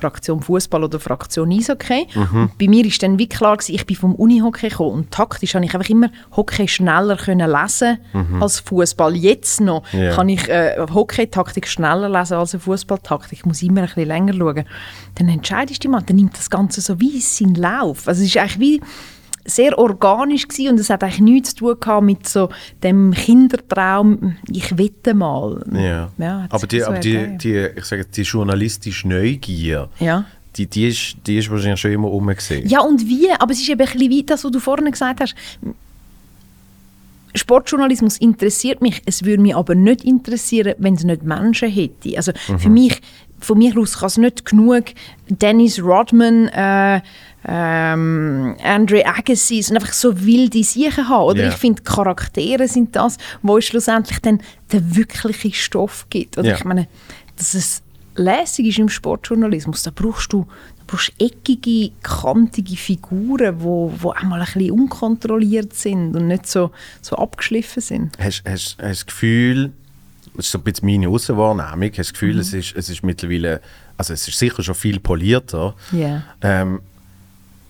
[0.02, 2.06] Fraktion Fußball oder Fraktion Eishockey.
[2.14, 5.54] Und bei mir ist dann wie klar gewesen, ich bin vom Unihockey gekommen und taktisch
[5.54, 7.98] habe ich einfach immer Hockey schneller können lesen
[8.40, 9.14] als Fußball.
[9.16, 10.14] Jetzt noch Ja.
[10.14, 13.38] kann ich äh, Hockey-Taktik schneller lesen als eine Fußballtaktik.
[13.38, 14.64] Ich muss immer ein bisschen länger schauen.
[15.14, 18.08] Dann entscheidest du dich mal, dann nimmt das Ganze so wie seinen Lauf.
[18.08, 18.80] Also es ist eigentlich wie
[19.44, 22.48] sehr organisch gewesen und es hat eigentlich nichts zu tun mit so
[22.82, 25.64] dem Kindertraum, ich wette mal.
[25.72, 26.10] Ja.
[26.18, 30.24] Ja, aber die, so aber die, die, ich sage, die journalistische Neugier, Ja.
[30.56, 32.68] die, die, ist, die ist wahrscheinlich schon immer rumgesehen.
[32.68, 33.30] Ja, und wie?
[33.32, 35.34] Aber es ist eben ein bisschen wie das, was du vorhin gesagt hast.
[37.34, 42.14] Sportjournalismus interessiert mich, es würde mich aber nicht interessieren, wenn es nicht Menschen hätte.
[42.16, 43.00] Also für mich,
[43.40, 44.84] von mir aus kann es nicht genug
[45.28, 47.00] Dennis Rodman, äh,
[47.44, 51.24] ähm, Andre Agassi, es sind einfach so wilde Sachen haben.
[51.24, 51.48] Oder Ja.
[51.48, 54.40] ich finde, Charaktere sind das, wo es schlussendlich dann
[54.72, 56.38] den wirklichen Stoff gibt.
[56.38, 56.56] Oder Ja.
[56.56, 56.86] ich meine,
[57.36, 57.82] dass es
[58.14, 60.46] lässig ist im Sportjournalismus, da brauchst du,
[60.78, 66.28] da brauchst eckige, kantige Figuren, die wo, wo auch mal ein bisschen unkontrolliert sind und
[66.28, 68.18] nicht so, so abgeschliffen sind.
[68.18, 69.72] Hast, hast, hast du das Gefühl,
[70.36, 73.60] das ist so ein bisschen meine Außenwahrnehmung, hast das Gefühl, es, ist, es ist mittlerweile,
[73.96, 75.74] also es ist sicher schon viel polierter.
[75.92, 76.22] Ja.
[76.42, 76.80] Ähm,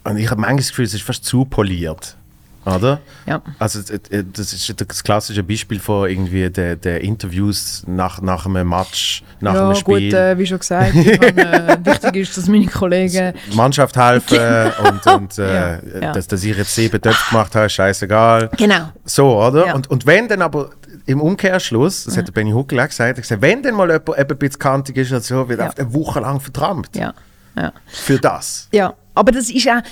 [0.05, 2.17] und ich habe manchmal das Gefühl, es ist fast zu poliert.
[2.65, 3.01] Oder?
[3.27, 3.43] Ja.
[3.59, 8.47] Also äh, äh, das ist das klassische Beispiel von irgendwie der, der Interviews nach, nach
[8.47, 10.11] einem Match, nach einem Spiel.
[10.11, 13.35] gut, äh, wie schon gesagt, ich habe, äh, wichtig ist, dass meine Kollegen...
[13.55, 14.39] Mannschaft helfen
[14.89, 16.13] und, und äh, Ja, ja.
[16.13, 18.49] Dass, dass ich jetzt sieben Töpfe gemacht habe, ist scheißegal.
[18.57, 18.91] Genau.
[19.05, 19.67] So, oder?
[19.67, 19.75] Ja.
[19.75, 20.71] Und, und wenn dann aber
[21.07, 24.09] im Umkehrschluss, das hat der Benny Huckel auch gesagt, hat gesagt, wenn dann mal jemand
[24.11, 25.65] eben ein bisschen kantig ist oder so, wird Ja.
[25.67, 26.91] einfach eine Woche lang vertrammt.
[26.95, 27.13] Ja.
[27.57, 27.73] Ja.
[27.87, 28.69] Für das.
[28.73, 29.83] Ja, aber das ist auch,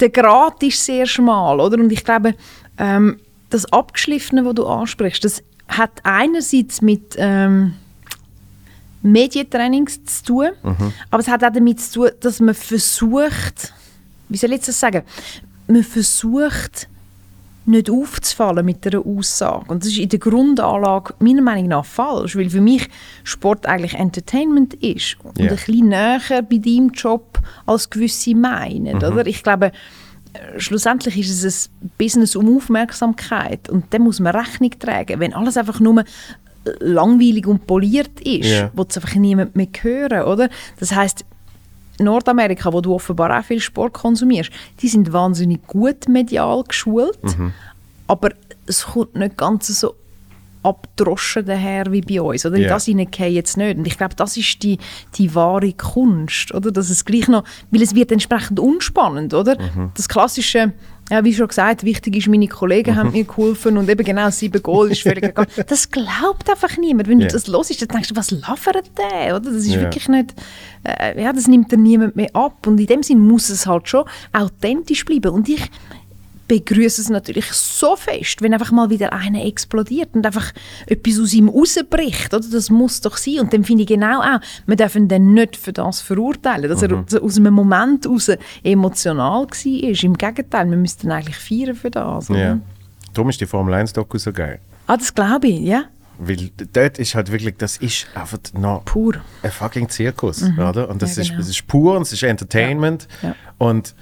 [0.00, 1.78] der Grat ist sehr schmal, oder?
[1.78, 2.34] Und ich glaube,
[2.78, 3.18] ähm,
[3.50, 7.74] das Abgeschliffene, was du ansprichst, das hat einerseits mit ähm,
[9.02, 10.48] Medientrainings zu tun,
[11.10, 13.74] aber es hat auch damit zu tun, dass man versucht,
[14.28, 15.02] wie soll ich das sagen,
[15.66, 16.88] man versucht,
[17.64, 19.66] nicht aufzufallen mit einer Aussage.
[19.70, 22.88] Und das ist in der Grundanlage meiner Meinung nach falsch, weil für mich
[23.24, 25.44] Sport eigentlich Entertainment ist und Ja.
[25.50, 28.96] ein bisschen näher bei deinem Job als gewisse meinen.
[28.96, 29.26] Oder?
[29.26, 29.66] Ich glaube,
[30.32, 35.20] äh, schlussendlich ist es ein Business um Aufmerksamkeit und dem muss man Rechnung tragen.
[35.20, 36.04] Wenn alles einfach nur äh,
[36.80, 38.70] langweilig und poliert ist, Ja.
[38.74, 40.22] will es einfach niemand mehr hören.
[40.24, 40.48] Oder?
[40.80, 41.24] Das heißt
[42.02, 47.18] Nordamerika, wo du offenbar auch viel Sport konsumierst, die sind wahnsinnig gut medial geschult,
[48.06, 48.30] aber
[48.66, 49.94] es kommt nicht ganz so
[50.62, 52.46] abdroschen daher wie bei uns.
[52.46, 52.56] Oder?
[52.56, 52.68] In Ja.
[52.68, 53.78] das hineingehen jetzt nicht.
[53.78, 54.78] Und ich glaube, das ist die,
[55.16, 56.54] die wahre Kunst.
[56.54, 56.70] Oder?
[56.70, 59.34] Dass es gleich noch, weil es wird entsprechend unspannend.
[59.34, 59.56] Oder?
[59.94, 60.72] Das klassische,
[61.12, 64.62] ja, wie schon gesagt, wichtig ist, meine Kollegen haben mir geholfen und eben genau sieben
[64.62, 65.46] Goal ist völlig egal.
[65.66, 67.06] Das glaubt einfach niemand.
[67.08, 67.26] Wenn Ja.
[67.28, 69.36] du das hörst, dann denkst du, was lavert der?
[69.36, 69.50] Oder?
[69.50, 69.80] Das ist Ja.
[69.82, 70.34] wirklich nicht,
[70.84, 72.66] äh, ja, das nimmt dann niemand mehr ab.
[72.66, 75.32] Und in dem Sinn muss es halt schon authentisch bleiben.
[75.32, 75.70] Und ich
[76.52, 80.52] begrüße es natürlich so fest, wenn einfach mal wieder einer explodiert und einfach
[80.86, 82.34] etwas aus ihm rausbricht.
[82.34, 82.46] Oder?
[82.52, 83.40] Das muss doch sein.
[83.40, 87.04] Und dann finde ich genau auch, wir dürfen den nicht für das verurteilen, dass er
[87.06, 88.30] so aus einem Moment raus
[88.62, 90.02] emotional war.
[90.04, 92.28] Im Gegenteil, wir müssten eigentlich feiern für das.
[92.28, 92.38] Oder?
[92.38, 92.58] Ja.
[93.14, 94.60] Darum ist die Formel 1-Doku so geil.
[94.86, 95.84] Ah, das glaube ich, ja.
[96.18, 99.14] Weil dort ist halt wirklich, das ist einfach noch Pur.
[99.42, 100.88] ein fucking Zirkus, oder?
[100.90, 101.40] Und das, Ja, ist, genau.
[101.40, 103.08] das ist pur und es ist Entertainment.
[103.22, 103.30] Ja.
[103.30, 103.34] Ja.
[103.58, 103.94] Und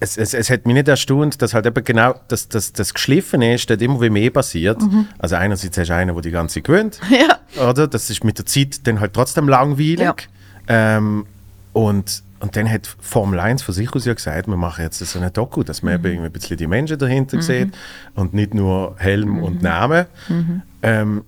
[0.00, 3.42] es, es, es hat mich nicht erstaunt, dass halt eben genau das, das, das geschliffen
[3.42, 4.78] ist, dort immer wie mehr passiert.
[5.18, 7.16] Also einerseits hast du einen, der die ganze Zeit gewöhnt, Mhm.
[7.56, 7.68] Ja.
[7.68, 7.86] oder?
[7.86, 9.98] Das ist mit der Zeit dann halt trotzdem langweilig.
[10.00, 10.14] Ja.
[10.68, 11.26] Ähm,
[11.72, 15.18] und, und dann hat Formel 1 von sich aus ja gesagt, wir machen jetzt so
[15.18, 17.74] eine Doku, dass man eben irgendwie ein bisschen die Menschen dahinter sieht
[18.14, 20.06] und nicht nur Helm und Name.
[20.82, 21.24] Ähm,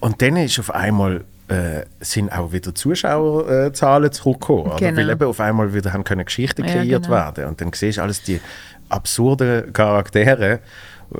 [0.00, 4.76] und dann ist auf einmal äh, sind auch wieder Zuschauerzahlen Zahlen zurückgekommen, oder?
[4.76, 4.96] Genau.
[4.98, 7.14] weil eben auf einmal wieder haben können Geschichten Ja, kreiert genau.
[7.16, 8.40] werden und dann siehst du alles die
[8.88, 10.60] absurden Charaktere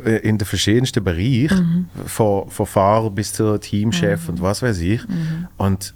[0.04, 2.06] äh, in den verschiedensten Bereichen, Mhm.
[2.06, 5.06] von, von Fahrer bis zu Teamchef und was weiß ich.
[5.08, 5.48] Mhm.
[5.56, 5.94] Und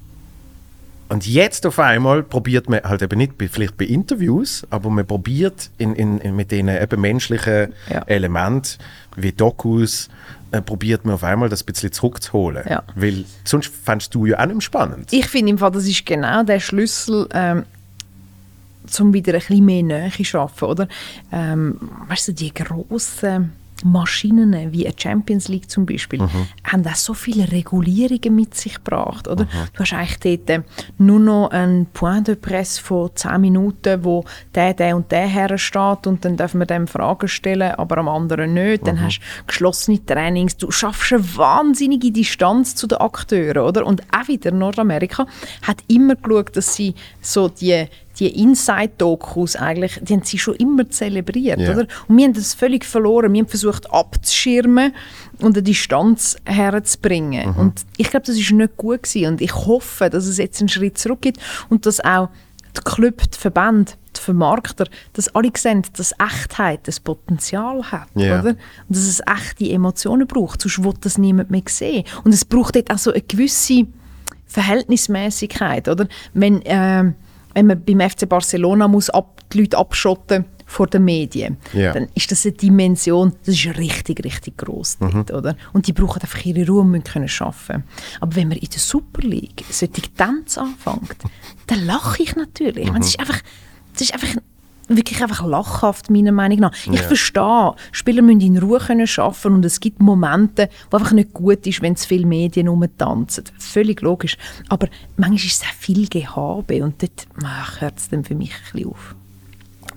[1.08, 5.04] und jetzt auf einmal probiert man halt eben nicht bei, vielleicht bei Interviews, aber man
[5.04, 8.02] probiert in, in, in, mit diesen eben menschlichen Ja.
[8.06, 8.78] Elementen
[9.16, 10.08] wie Dokus,
[10.52, 12.64] äh, probiert man auf einmal das ein bisschen zurückzuholen.
[12.68, 12.82] Ja.
[12.94, 15.12] Weil sonst fändest du ja auch nicht spannend.
[15.12, 17.64] Ich finde im Fall, das ist genau der Schlüssel, ähm,
[18.98, 20.88] um wieder ein bisschen mehr Nähe zu schaffen, oder?
[21.32, 21.76] Ähm,
[22.08, 23.52] weißt du, die grossen
[23.84, 26.20] Maschinen wie eine Champions League zum Beispiel,
[26.64, 29.46] haben auch so viele Regulierungen mit sich gebracht, oder?
[29.74, 30.62] Du hast eigentlich dort äh,
[30.98, 36.06] nur noch ein Point de Presse von 10 Minuten, wo der, der und der hersteht
[36.06, 38.86] und dann dürfen wir dem Fragen stellen, aber am anderen nicht.
[38.86, 43.86] Dann hast du geschlossene Trainings, du schaffst eine wahnsinnige Distanz zu den Akteuren, oder?
[43.86, 45.26] Und auch wieder Nordamerika
[45.62, 47.86] hat immer geschaut, dass sie so die
[48.20, 51.72] die Inside-Dokus eigentlich, die haben sie schon immer zelebriert, Ja.
[51.72, 51.86] oder?
[52.06, 53.32] Und wir haben das völlig verloren.
[53.32, 54.94] Wir haben versucht abzuschirmen
[55.40, 57.54] und eine Distanz herzubringen.
[57.54, 59.32] Und ich glaube, das ist nicht gut gewesen.
[59.32, 62.28] Und ich hoffe, dass es jetzt einen Schritt zurück gibt und dass auch
[62.76, 68.40] die Club, die Verbände, die Vermarkter, dass alle sehen, dass Echtheit das Potenzial hat, Ja.
[68.40, 68.50] oder?
[68.50, 68.56] Und
[68.88, 72.04] dass es echte Emotionen braucht, sonst will das niemand mehr sehen.
[72.22, 73.86] Und es braucht dort auch so eine gewisse
[74.46, 76.06] Verhältnismäßigkeit, oder?
[76.34, 77.14] Wenn, ähm,
[77.54, 81.92] wenn man beim FC Barcelona muss ab, die Leute abschotten vor den Medien, Ja.
[81.92, 85.56] dann ist das eine Dimension, das ist richtig, richtig gross dort, oder?
[85.72, 87.84] Und die brauchen einfach ihre Ruhe und müssen können arbeiten.
[88.20, 91.16] Aber wenn man in der Super League solche Tänze anfängt,
[91.66, 92.84] dann lache ich natürlich.
[92.84, 93.40] Ich meine, es ist einfach,
[93.96, 94.28] es ist einfach
[94.96, 96.72] wirklich einfach lachhaft, meiner Meinung nach.
[96.72, 97.02] Ich Ja.
[97.02, 101.66] verstehe, Spieler müssen in Ruhe können arbeiten und es gibt Momente, wo einfach nicht gut
[101.66, 103.44] ist, wenn zu viele Medien rumtanzen.
[103.58, 104.36] Völlig logisch.
[104.68, 108.52] Aber manchmal ist es auch viel Gehabe und dort ach, hört es dann für mich
[108.52, 109.14] ein bisschen auf.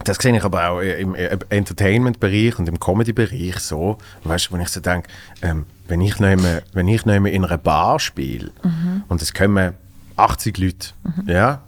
[0.06, 4.68] Das sehe ich aber auch im Entertainment-Bereich und im Comedy-Bereich so, weißt du, wenn ich
[4.70, 5.08] so denke,
[5.42, 8.52] ähm, wenn ich einmal- wenn ich einmal in einer Bar spiele
[9.08, 9.74] und es kommen
[10.18, 10.90] 80 Leute,
[11.26, 11.62] ja,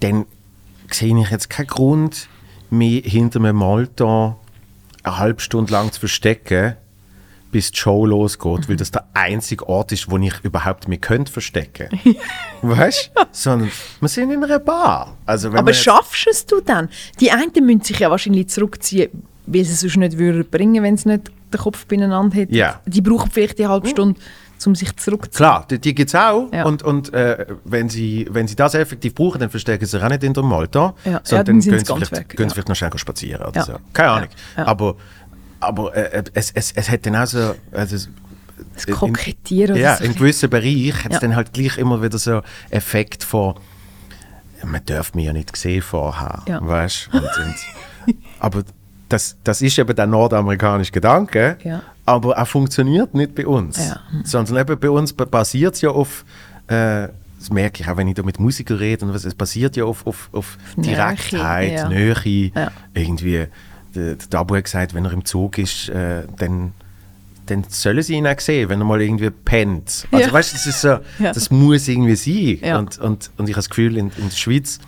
[0.00, 0.26] dann
[0.90, 2.28] sehe ich jetzt keinen Grund,
[2.70, 4.36] mich hinter einem Malton
[5.02, 6.76] eine halbe Stunde lang zu verstecken,
[7.52, 11.32] bis die Show losgeht, weil das der einzige Ort ist, wo ich überhaupt mich könnte
[11.32, 11.88] verstecken.
[12.62, 13.22] weißt du?
[13.30, 13.70] Sondern
[14.00, 15.16] wir sind in einer Bar.
[15.24, 16.88] Also wenn Aber schaffst es du dann?
[17.20, 19.10] Die einen müssen sich ja wahrscheinlich zurückziehen,
[19.46, 22.54] weil sie es sonst nicht würden bringen, wenn sie nicht den Kopf beieinander hätten.
[22.54, 22.80] Ja.
[22.84, 24.20] Die brauchen vielleicht die halbe Stunde,
[24.64, 25.36] um sich zurückzuziehen.
[25.36, 26.48] Klar, die, die gibt es auch.
[26.52, 26.64] Ja.
[26.64, 30.08] Und, und äh, wenn, sie, wenn sie das effektiv brauchen, dann verstecken sie sich auch
[30.08, 30.94] nicht in der Malta.
[31.04, 31.12] Ja.
[31.12, 32.48] Ja, sondern dann sind gehen sie vielleicht, weg, gehen ja.
[32.48, 33.64] sie vielleicht noch schnell spazieren oder Ja.
[33.64, 33.74] so.
[33.92, 34.28] Keine Ahnung.
[34.56, 34.62] Ja.
[34.62, 34.68] Ja.
[34.68, 34.96] Aber,
[35.60, 37.54] aber äh, es, es, es hat dann auch so...
[37.72, 37.96] Also,
[38.74, 40.04] Das in- Kokettieren Ja, oder so.
[40.04, 41.20] in gewissen Bereichen hat es Ja.
[41.20, 42.40] dann halt gleich immer wieder so
[42.70, 43.54] Effekt von
[44.64, 46.66] man darf mich ja nicht gesehen vorher, Ja.
[46.66, 47.10] weißt?
[47.12, 48.62] Und, und, aber
[49.08, 51.82] das, das ist eben der nordamerikanische Gedanke, Ja.
[52.06, 53.76] Aber er funktioniert nicht bei uns.
[53.78, 54.00] Ja.
[54.24, 56.24] Sondern eben bei uns ba- basiert es ja auf,
[56.68, 59.76] äh, das merke ich auch, wenn ich da mit Musikern rede, und was, es basiert
[59.76, 61.88] ja auf, auf, auf Direktheit, ja.
[61.88, 62.70] Nähe, Ja.
[62.94, 63.46] irgendwie,
[63.94, 66.72] der, der Dabu hat gesagt, wenn er im Zug ist, äh, dann
[67.48, 70.08] dann sollen sie ihn auch sehen, wenn er mal irgendwie pennt.
[70.10, 70.32] Also Ja.
[70.32, 70.88] weißt du, das ist so,
[71.20, 71.32] Ja.
[71.32, 72.58] das muss irgendwie sein.
[72.68, 72.76] Ja.
[72.80, 74.80] Und, und, und ich habe das Gefühl, in, in der Schweiz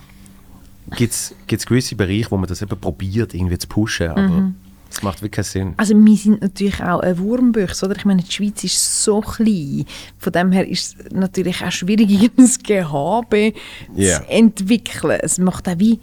[0.97, 4.09] gibt es gewisse Bereiche, wo man das eben probiert, irgendwie zu pushen.
[4.09, 4.55] Aber Mhm.
[4.89, 5.73] Das macht wirklich keinen Sinn.
[5.77, 7.95] Also wir sind natürlich auch ein Wurmbüchse, oder?
[7.95, 9.85] Ich meine, die Schweiz ist so klein.
[10.17, 13.53] Von dem her ist es natürlich auch schwierig, ein Gehabe
[13.95, 14.21] Ja.
[14.23, 15.19] zu entwickeln.
[15.21, 15.99] Es macht auch wie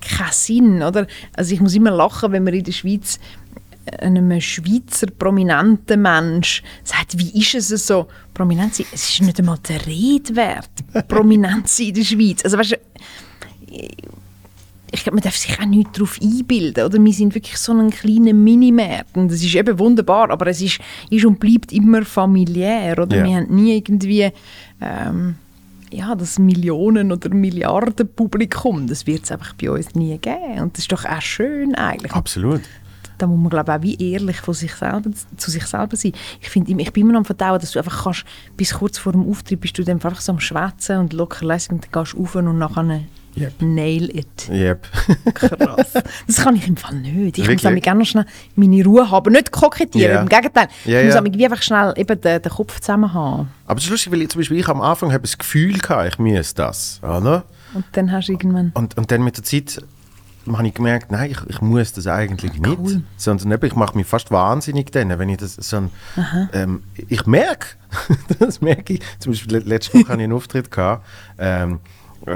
[0.00, 1.06] keinen Sinn, oder?
[1.34, 3.18] Also ich muss immer lachen, wenn man in der Schweiz
[4.00, 8.86] einem Schweizer prominenten Mensch sagt, wie ist es so, prominent sein?
[8.92, 10.68] Es ist nicht einmal der Rede wert,
[11.08, 12.44] prominent sein in der Schweiz.
[12.44, 12.76] Also weißt du,
[14.92, 16.84] ich glaube, man darf sich auch nicht darauf einbilden.
[16.84, 17.02] Oder?
[17.02, 19.16] Wir sind wirklich so ein kleiner Minimarkt.
[19.16, 20.78] Und das ist eben wunderbar, aber es ist,
[21.10, 22.98] ist und bleibt immer familiär.
[22.98, 23.16] Oder?
[23.16, 23.24] Ja.
[23.24, 24.30] Wir haben nie irgendwie
[24.80, 25.36] ähm,
[25.90, 28.86] ja, das Millionen- oder Milliarden-Publikum.
[28.86, 30.60] Das wird es einfach bei uns nie geben.
[30.60, 32.12] Und das ist doch auch schön eigentlich.
[32.12, 32.62] Absolut.
[33.18, 36.12] Da muss man glaube ich, auch wie ehrlich von sich selber, zu sich selber sein.
[36.40, 38.24] Ich, finde, ich bin immer noch am Vertrauen, dass du einfach kannst,
[38.56, 41.72] bis kurz vor dem Auftritt bist du dann einfach so am Schwätzen und locker lässig
[41.72, 43.00] und dann gehst du rauf und nachher
[43.36, 43.62] Yep.
[43.62, 44.48] nail it.
[44.50, 44.86] Yep.
[45.34, 45.92] Krass.
[46.26, 47.36] Das kann ich im Fall nicht.
[47.38, 47.62] Ich muss Wirklich?
[47.64, 49.32] nämlich gerne noch schnell meine Ruhe haben.
[49.32, 50.20] Nicht kokettieren, Ja.
[50.22, 50.68] im Gegenteil.
[50.84, 53.48] Ja, ich muss wie einfach schnell eben den, den Kopf zusammen haben.
[53.66, 56.08] Aber es ist lustig, weil ich, zum Beispiel ich am Anfang habe das Gefühl gehabt,
[56.08, 57.00] ich müsse das.
[57.02, 57.44] Oder?
[57.74, 58.72] Und dann hast du irgendwann...
[58.74, 59.82] Und, und dann mit der Zeit
[60.50, 62.78] habe ich gemerkt, nein, ich, ich muss das eigentlich nicht.
[62.78, 63.02] Cool.
[63.16, 65.90] Sondern eben, ich mache mich fast wahnsinnig dann, wenn ich das so ein,
[66.52, 67.66] ähm, Ich merke,
[68.38, 71.04] das merke ich, zum Beispiel le- letzte Woche hatte ich einen Auftritt, gehabt,
[71.38, 71.78] ähm, äh,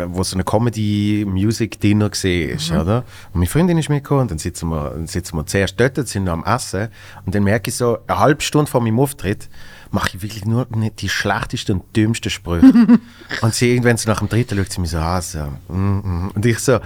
[0.08, 2.96] wo so eine Comedy-Music-Dinner war, oder?
[3.32, 6.24] Und meine Freundin ist mitgekommen und dann sitzen wir, dann sitzen wir zuerst dort, sind
[6.24, 6.88] noch am Essen
[7.26, 9.48] und dann merke ich so, eine halbe Stunde vor meinem Auftritt
[9.90, 12.72] mache ich wirklich nur nicht die schlechtesten und dümmsten Sprüche.
[13.42, 16.30] und sie irgendwann so nach dem dritten schaut sie mich so an, so, mm, mm.
[16.34, 16.78] und ich so,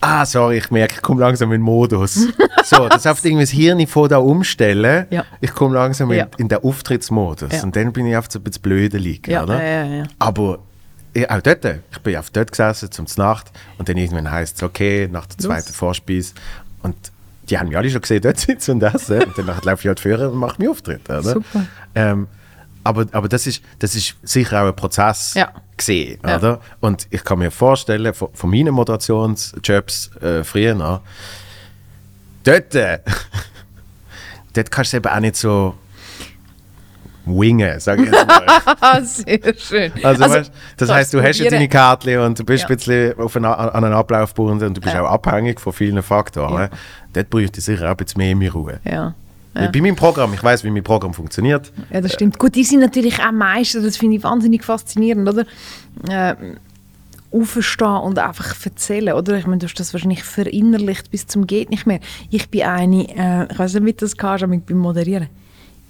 [0.00, 2.28] ah, sorry, ich merke, ich komme langsam in den Modus.
[2.64, 5.24] so, das heißt irgendwie das Hirn von da umstellen, Ja.
[5.40, 6.24] ich komme langsam Ja.
[6.36, 7.62] in, in den Auftrittsmodus Ja.
[7.64, 10.06] und dann bin ich einfach so ein bisschen blöde liegen, oder?
[10.18, 10.60] Aber
[11.16, 14.62] ja, auch dort, ich bin auf dort gesessen zum Nacht und dann irgendwann heisst es,
[14.62, 16.34] okay, nach der zweiten Vorspeise
[16.82, 16.94] und
[17.48, 20.00] die haben mich alle schon gesehen, dort sitzen und essen und dann laufe ich halt
[20.00, 21.22] vorher und mache meinen Auftritt, oder?
[21.22, 21.66] Super.
[21.94, 22.26] Ähm,
[22.82, 25.52] aber, aber das, ist, das ist sicher auch ein Prozess Ja.
[25.76, 26.36] gesehen, Ja.
[26.36, 26.60] oder?
[26.80, 31.00] Und ich kann mir vorstellen, von, von meinen Moderationsjobs äh, früher noch,
[32.44, 32.98] dort, äh,
[34.54, 35.74] dort kannst du eben auch nicht so
[37.26, 38.46] wingen, sage ich jetzt mal.
[38.80, 39.92] Ah, sehr schön.
[40.02, 42.68] Also, weißt, das heißt, du hast probieren- deine Karte und du bist Ja.
[42.70, 45.02] ein bisschen auf einen, an einen Ablauf gebunden und du bist Ja.
[45.06, 46.62] auch abhängig von vielen Faktoren.
[46.64, 46.68] Ja.
[47.12, 48.80] Dort bräuchte ich sicher auch ein bisschen mehr Ruhe.
[48.84, 49.14] Ja.
[49.54, 51.72] Bei meinem Programm, ich weiß, wie mein Programm funktioniert.
[51.92, 52.40] Ja, das stimmt.
[52.40, 55.44] Gut, die sind natürlich auch Meister, das finde ich wahnsinnig faszinierend, oder?
[56.08, 56.34] Äh,
[57.30, 59.36] aufstehen und einfach erzählen, oder?
[59.38, 62.00] Ich meine, du hast das wahrscheinlich verinnerlicht bis zum geht nicht mehr.
[62.30, 65.28] Ich bin eine, äh, ich weiß nicht, wie du das kannst, aber beim Moderieren.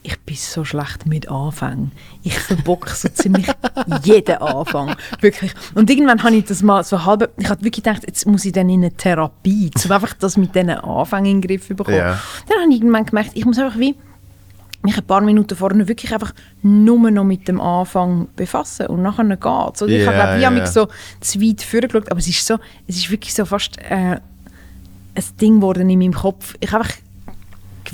[0.06, 1.92] Ich bin so schlecht mit Anfängen.
[2.22, 3.46] Ich verbocke so ziemlich
[4.04, 4.94] jeden Anfang.
[5.20, 5.54] Wirklich.
[5.74, 8.52] Und irgendwann habe ich das mal so halb, ich habe wirklich gedacht, jetzt muss ich
[8.52, 11.96] dann in eine Therapie, um einfach das mit diesen Anfängen in den Griff zu bekommen.
[11.96, 12.20] Ja.
[12.48, 13.96] Dann habe ich irgendwann gemerkt, ich muss einfach wie
[14.82, 19.24] mich ein paar Minuten vorne wirklich einfach nur noch mit dem Anfang befassen und nachher
[19.24, 19.80] geht es.
[19.88, 20.50] Ich Ja, habe glaube ich ja.
[20.50, 20.88] mich so
[21.20, 24.18] zu weit vorgeschaut, aber es ist so, es ist wirklich so fast äh,
[25.16, 26.54] ein Ding geworden in meinem Kopf.
[26.60, 26.96] Ich habe einfach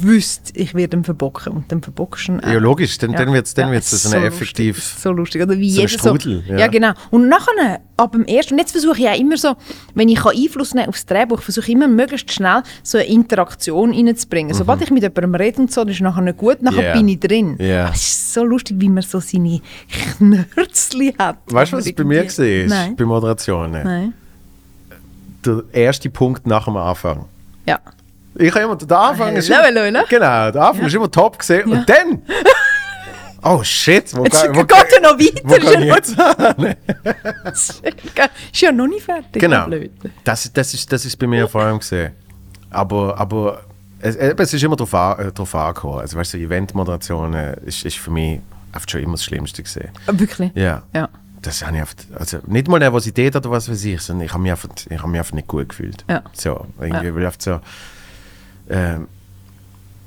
[0.00, 2.40] gewusst, ich werde ihn verbocken und dann verbockst du ihn.
[2.40, 2.48] auch.
[2.48, 4.78] Ja, logisch, dann, dann wird es dann Ja, wird's so ist ein lustig, effektiv...
[4.78, 5.98] ist so lustig, oder wie so jeder so.
[6.16, 6.58] Strudel, ja.
[6.58, 6.66] Ja.
[6.68, 6.92] genau.
[7.10, 9.54] Und nachher, ab dem ersten, und jetzt versuche ich auch immer so,
[9.94, 13.92] wenn ich kann Einfluss nehmen aufs Drehbuch, versuche ich immer möglichst schnell so eine Interaktion
[13.92, 14.54] reinzubringen.
[14.54, 16.84] Sobald ich mit jemandem rede und so, dann ist nachher nicht gut, nachher Mhm.
[16.86, 16.92] Ja.
[16.94, 17.56] bin ich drin.
[17.58, 17.84] Ja.
[17.86, 19.60] Aber es ist so lustig, wie man so seine
[20.18, 21.38] Knörzli hat.
[21.46, 22.68] Weißt du, was es bei mir war?
[22.68, 22.96] Nein.
[22.96, 23.82] Bei Moderationen?
[23.84, 24.14] Nein.
[25.44, 27.24] Der erste Punkt nach dem Anfang.
[27.66, 27.78] Ja.
[28.36, 30.06] Ich habe immer, der Anfang ist Hallo, immer, hallo, hallo.
[30.08, 31.70] Genau, der Anfang ist immer top gesehen.
[31.70, 32.22] Und dann...
[33.42, 35.58] Oh shit, wo, Jetzt ga- wo, geht er noch wo weiter.
[35.58, 37.80] kann ich jetzt?
[37.80, 37.82] Ist
[38.14, 39.40] ja- ja noch nicht fertig.
[39.40, 39.66] Genau.
[40.24, 42.12] Das, das, ist, das ist bei mir vor allem gesehen.
[42.68, 43.62] Aber, aber
[43.98, 46.00] es, es ist immer darauf an, äh, drauf angekommen.
[46.00, 48.40] Also weißt du, Eventmoderationen ist, ist für mich
[48.74, 49.88] oft schon immer das Schlimmste gesehen.
[50.06, 50.52] Ah, Wirklich?
[50.54, 50.82] Ja.
[50.94, 51.08] Ja.
[51.40, 54.42] Das habe ich oft, also nicht mal Nervosität oder was weiß ich, sondern ich habe
[54.42, 56.04] mich einfach, ich habe mich einfach nicht gut gefühlt.
[56.10, 56.22] Ja.
[56.34, 57.60] So, irgendwie, weil ich oft so,
[58.70, 59.08] ähm,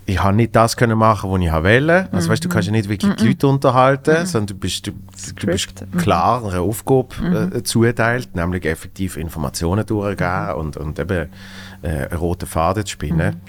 [0.06, 2.10] ich habe nicht das können machen, was ich wollte.
[2.12, 5.48] Also weißt du, kannst ja nicht wirklich die Leute unterhalten, sondern du bist, du, du
[5.48, 5.82] bist.
[5.82, 5.98] Mhm.
[5.98, 11.30] klar einer Aufgabe äh, zugeteilt, nämlich effektiv Informationen durchgeben und, und eben
[11.82, 13.42] äh, einen roten Faden zu spinnen.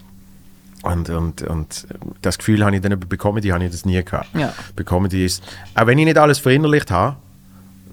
[0.83, 1.87] Und, und, und
[2.20, 4.29] das Gefühl habe ich dann bei Comedy habe ich das nie gehabt.
[4.35, 4.53] Ja.
[4.77, 5.42] Bei Comedy ist,
[5.74, 7.16] auch wenn ich nicht alles verinnerlicht habe,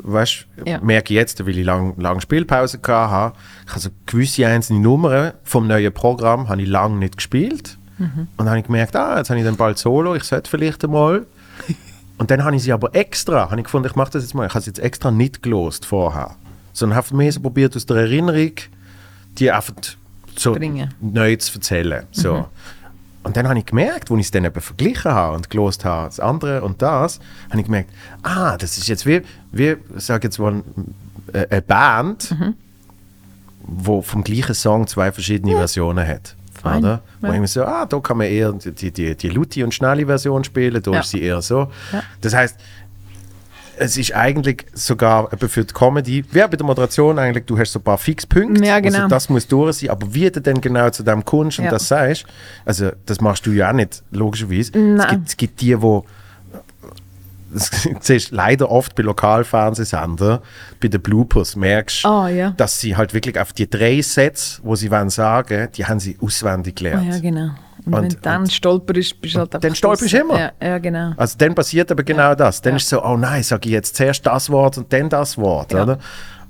[0.04, 0.80] weißt, Ja.
[0.82, 3.36] merke ich jetzt, weil ich lange lang Spielpause habe,
[3.66, 7.78] ich habe so gewisse einzelne Nummern vom neuen Programm habe ich lange nicht gespielt.
[8.00, 10.84] Und dann habe ich gemerkt, ah, jetzt habe ich dann bald Solo, ich sollte vielleicht
[10.84, 11.28] einmal.
[12.18, 14.48] Und dann habe ich sie aber extra, habe ich gefunden, ich mache das jetzt mal,
[14.48, 16.36] ich habe sie jetzt extra nicht gelost vorher.
[16.74, 18.54] Sondern habe mehr so probiert aus der Erinnerung,
[19.38, 19.74] die einfach
[20.36, 20.92] so Bringen.
[21.00, 22.08] neu zu erzählen.
[22.12, 22.48] So.
[23.24, 26.08] Und dann habe ich gemerkt, als ich es dann eben verglichen habe und gelost habe,
[26.08, 27.92] das andere und das, habe ich gemerkt,
[28.24, 30.64] ah, das ist jetzt wie, wie sage jetzt mal,
[31.34, 32.56] äh, eine Band, Mhm.
[33.64, 36.36] wo vom gleichen Song zwei verschiedene Versionen hat.
[36.54, 36.80] Fein.
[36.84, 37.02] Oder?
[37.22, 37.34] Wo Ja.
[37.34, 40.06] ich mir so, ah, da kann man eher die, die, die, die Luti und schnelle
[40.06, 41.00] Version spielen, da Ja.
[41.00, 41.72] ist sie eher so.
[41.94, 42.04] Ja.
[42.22, 42.58] Das heißt,
[43.84, 47.72] es ist eigentlich sogar eben für die Comedy, wie bei der Moderation eigentlich, du hast
[47.72, 48.98] so ein paar Fixpunkte, Ja, genau.
[48.98, 51.72] also das muss durch sein, aber wie du dann genau zu dem kommst und Ja.
[51.72, 52.26] das sagst,
[52.64, 54.72] also das machst du ja auch nicht, logischerweise.
[54.72, 55.10] Es Nein.
[55.10, 56.06] gibt, es gibt die, wo
[57.54, 57.70] das
[58.02, 60.40] siehst du leider oft bei Lokalfernsehsendern,
[60.80, 62.52] bei den Bloopers merkst, Ah, ja.
[62.52, 66.18] dass sie halt wirklich auf die drei Sätze, wo sie wollen sagen, die haben sie
[66.22, 67.12] auswendig gelernt.
[67.14, 67.50] ja, genau.
[67.86, 70.40] Und, Und- wenn du dann stolperst, bist du halt dann einfach stolperst du immer.
[70.40, 71.14] Ja, ja, genau.
[71.18, 72.62] Also dann passiert aber genau das.
[72.62, 72.78] Dann Ja.
[72.78, 75.74] ist es so, oh nein, sage ich jetzt zuerst das Wort und dann das Wort,
[75.74, 75.84] Ja.
[75.84, 76.00] oder?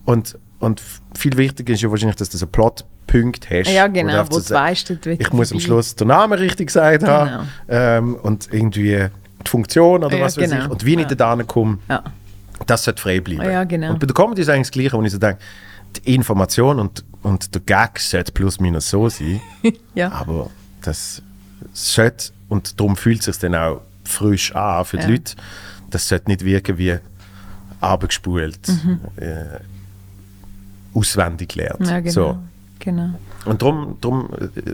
[0.06, 0.82] Und, und
[1.16, 3.72] viel wichtiger ist ja wahrscheinlich, dass du so Plotpunkt hast.
[3.72, 5.60] Ja, genau, wo du sa- weißt, Ich muss am.
[5.60, 7.44] Schluss den Namen richtig gesagt haben Genau.
[7.70, 9.08] ähm, und irgendwie
[9.46, 10.66] die Funktion oder Ja, was weiß genau.
[10.66, 10.70] ich.
[10.72, 11.16] Und wie ich Ja.
[11.36, 12.04] da komme, Ja.
[12.68, 13.44] das sollte frei bleiben.
[13.50, 13.92] Ja, genau.
[13.92, 15.40] Und bei der Comedy ist eigentlich das Gleiche, wo ich so denke,
[16.06, 19.42] die Information und, und der Gag sollte plus minus so sein,
[19.96, 20.12] ja.
[20.12, 20.50] aber
[20.82, 21.22] das
[21.74, 25.10] sollte, und darum fühlt es sich dann auch frisch an für die Ja.
[25.10, 25.36] Leute,
[25.90, 26.98] das sollte nicht wirken wie
[27.80, 29.00] abgespult, Mhm.
[29.18, 29.60] äh,
[30.94, 31.88] auswendig gelernt.
[31.88, 32.12] ja, genau.
[32.12, 32.38] so.
[32.80, 33.10] genau.
[33.46, 34.30] Und darum, darum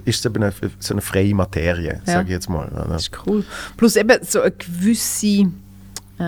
[0.06, 2.14] ist es eben eine, so eine freie Materie, Ja.
[2.14, 2.70] sage ich jetzt mal.
[2.90, 3.46] Das ist cool.
[3.78, 5.50] Plus eben so eine gewisse
[6.20, 6.24] äh,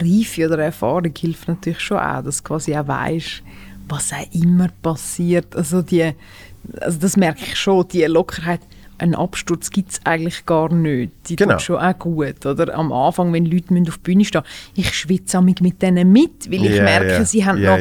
[0.00, 3.42] Reife oder Erfahrung hilft natürlich schon auch, dass du quasi auch weißt,
[3.88, 5.54] was auch immer passiert.
[5.54, 6.12] Also, die,
[6.80, 8.60] also das merke ich schon, die Lockerheit.
[8.98, 11.12] Einen Absturz gibt es eigentlich gar nicht.
[11.28, 11.52] Die Genau.
[11.54, 12.44] tut schon auch gut.
[12.46, 12.74] Oder?
[12.74, 14.42] Am Anfang, wenn Leute müssen auf die Bühne stehen
[14.74, 17.24] ich schwitze mit denen mit, weil ich Ja, merke, ja.
[17.24, 17.76] sie haben Ja,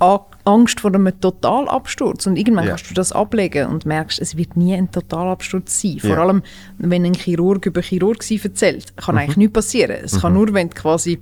[0.00, 2.26] noch Angst vor einem Totalabsturz.
[2.26, 5.98] Und irgendwann kannst du das ablegen und merkst, es wird nie ein Totalabsturz sein.
[6.00, 6.42] Vor allem,
[6.78, 9.98] wenn ein Chirurg über Chirurgie erzählt, kann eigentlich nichts passieren.
[10.02, 11.20] Es kann nur, wenn du quasi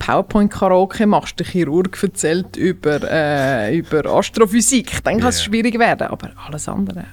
[0.00, 5.44] PowerPoint-Karaoke machst, der Chirurg erzählt über, äh, über Astrophysik, dann kann es Ja.
[5.44, 6.08] schwierig werden.
[6.08, 7.04] Aber alles andere.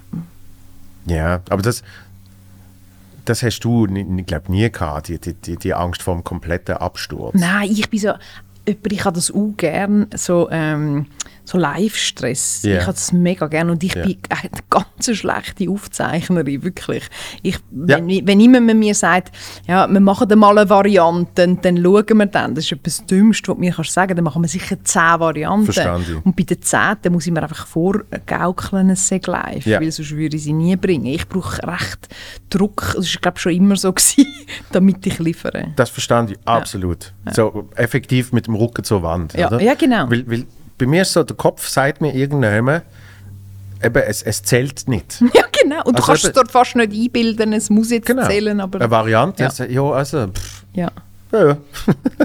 [1.06, 1.84] Ja, aber das,
[3.26, 7.36] das hast du, ich glaube, nie gehabt, die, die, die, Angst vor dem kompletten Absturz.
[7.38, 8.14] Nein, ich bin so.
[8.66, 11.06] Ich habe das auch gerne, so, ähm,
[11.46, 12.64] so Live-Stress.
[12.64, 12.78] Ja.
[12.78, 13.72] Ich habe das mega gerne.
[13.72, 14.04] Und ich Ja.
[14.04, 17.04] bin eine ganz schlechte Aufzeichnerin, wirklich.
[17.44, 17.98] Ich, Ja.
[17.98, 19.32] wenn, wenn jemand mir sagt,
[19.68, 22.56] ja, wir machen dann mal eine Variante, und dann schauen wir dann.
[22.56, 24.16] Das ist etwas Dümmste, was du mir kannst sagen.
[24.16, 25.66] Dann machen wir sicher zehn Varianten.
[25.66, 26.22] Verstanden.
[26.24, 29.66] Und bei der zehnten muss ich mir einfach vorgaukeln, es sei live.
[29.66, 29.80] Ja.
[29.80, 31.06] Weil sonst würde ich sie nie bringen.
[31.06, 32.10] Ich brauche recht
[32.50, 32.94] Druck.
[32.96, 34.26] Das war, glaube schon immer so, gewesen,
[34.72, 35.68] damit ich liefere.
[35.76, 37.14] Das verstand ich absolut.
[37.34, 39.34] So effektiv mit dem Rücken zur Wand.
[39.34, 39.62] Ja, oder?
[39.62, 40.10] ja, genau.
[40.10, 40.46] Weil, weil
[40.78, 42.82] bei mir ist so, der Kopf sagt mir irgendwann,
[43.84, 45.22] eben, es, es zählt nicht.
[45.34, 45.84] Ja, genau.
[45.86, 48.26] Und du Also kannst es eben- dort fast nicht einbilden, es muss jetzt Genau.
[48.28, 48.80] zählen, aber...
[48.82, 49.52] Eine Variante, Ja.
[49.58, 50.92] ja, ja also, pff, ja.
[51.38, 51.58] Ja, ja.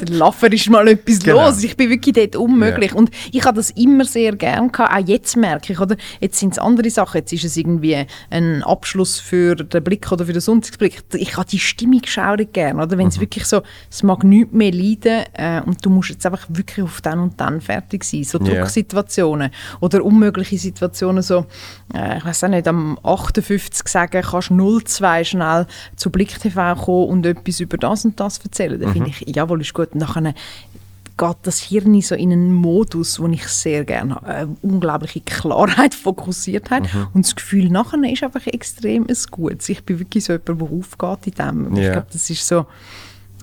[0.01, 1.47] Der Laffer ist mal etwas Genau.
[1.47, 1.63] los.
[1.63, 2.93] Ich bin wirklich dort unmöglich.
[2.93, 2.97] Ja.
[2.97, 4.93] Und ich habe das immer sehr gern gehabt.
[4.95, 5.97] Auch jetzt merke ich, oder?
[6.21, 7.19] Jetzt sind es andere Sachen.
[7.19, 11.03] Jetzt ist es irgendwie ein Abschluss für den Blick oder für den Sonntagsblick.
[11.15, 12.97] Ich habe die Stimmung schaurig gern, oder?
[12.99, 13.21] Wenn es Mhm.
[13.23, 17.01] wirklich so, es mag nichts mehr leiden äh, und du musst jetzt einfach wirklich auf
[17.01, 18.25] dann und dann fertig sein.
[18.25, 18.39] So.
[18.39, 21.47] Drucksituationen oder unmögliche Situationen, so,
[21.95, 27.09] äh, ich weiß auch nicht, am 58 sagen, kannst 02 schnell zu Blick TV kommen
[27.09, 28.81] und etwas über das und das erzählen.
[28.81, 29.95] Dann finde ich, jawohl, ist gut.
[29.95, 30.35] Nachher
[31.21, 34.27] geht das Hirn so in einen Modus, wo ich sehr gerne habe.
[34.27, 36.89] Eine unglaubliche Klarheit, Fokussiertheit.
[37.13, 39.69] Und das Gefühl nachher ist einfach extrem ein Gutes.
[39.69, 41.67] Ich bin wirklich so jemand, der aufgeht in dem.
[41.67, 42.67] Und Ich glaube, das ist so...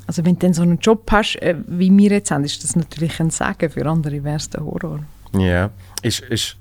[0.07, 2.77] Also wenn du dann so einen Job hast, äh, wie wir jetzt haben, ist das
[2.77, 3.69] natürlich ein Segen.
[3.69, 5.01] Für andere wäre es der Horror.
[5.37, 5.69] Ja,
[6.01, 6.55] ist, ist,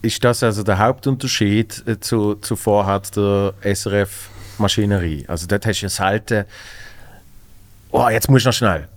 [0.00, 5.26] ist das also der Hauptunterschied äh, zu, zu vorher der SRF-Maschinerie?
[5.28, 6.44] Also dort hast du ja selten,
[7.90, 8.88] oh, jetzt musst du noch schnell.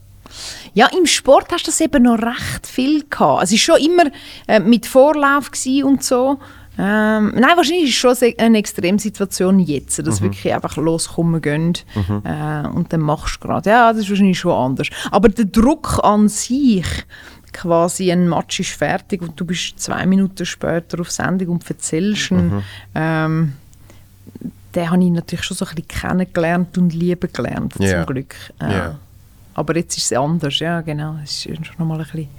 [0.73, 3.43] Ja, im Sport hast du das eben noch recht viel gehabt.
[3.43, 4.03] Es war schon immer
[4.47, 5.51] äh, mit Vorlauf
[5.83, 6.39] und so.
[6.79, 11.73] Ähm, nein, wahrscheinlich ist es schon eine Extremsituation jetzt, dass wirklich einfach loskommen gehen
[12.23, 13.69] äh, und dann machst du gerade.
[13.69, 14.87] Ja, das ist wahrscheinlich schon anders.
[15.11, 16.85] Aber der Druck an sich,
[17.51, 22.31] quasi ein Match ist fertig und du bist zwei Minuten später auf Sendung und erzählst
[22.31, 22.63] ihn,
[22.95, 23.53] ähm,
[24.75, 28.05] den habe ich natürlich schon so ein bisschen kennengelernt und lieben gelernt, Ja.
[28.05, 28.35] zum Glück.
[28.59, 28.99] Äh, Ja.
[29.53, 31.15] aber jetzt ist es anders, ja genau.
[31.23, 32.29] Es ist schon nochmal ein bisschen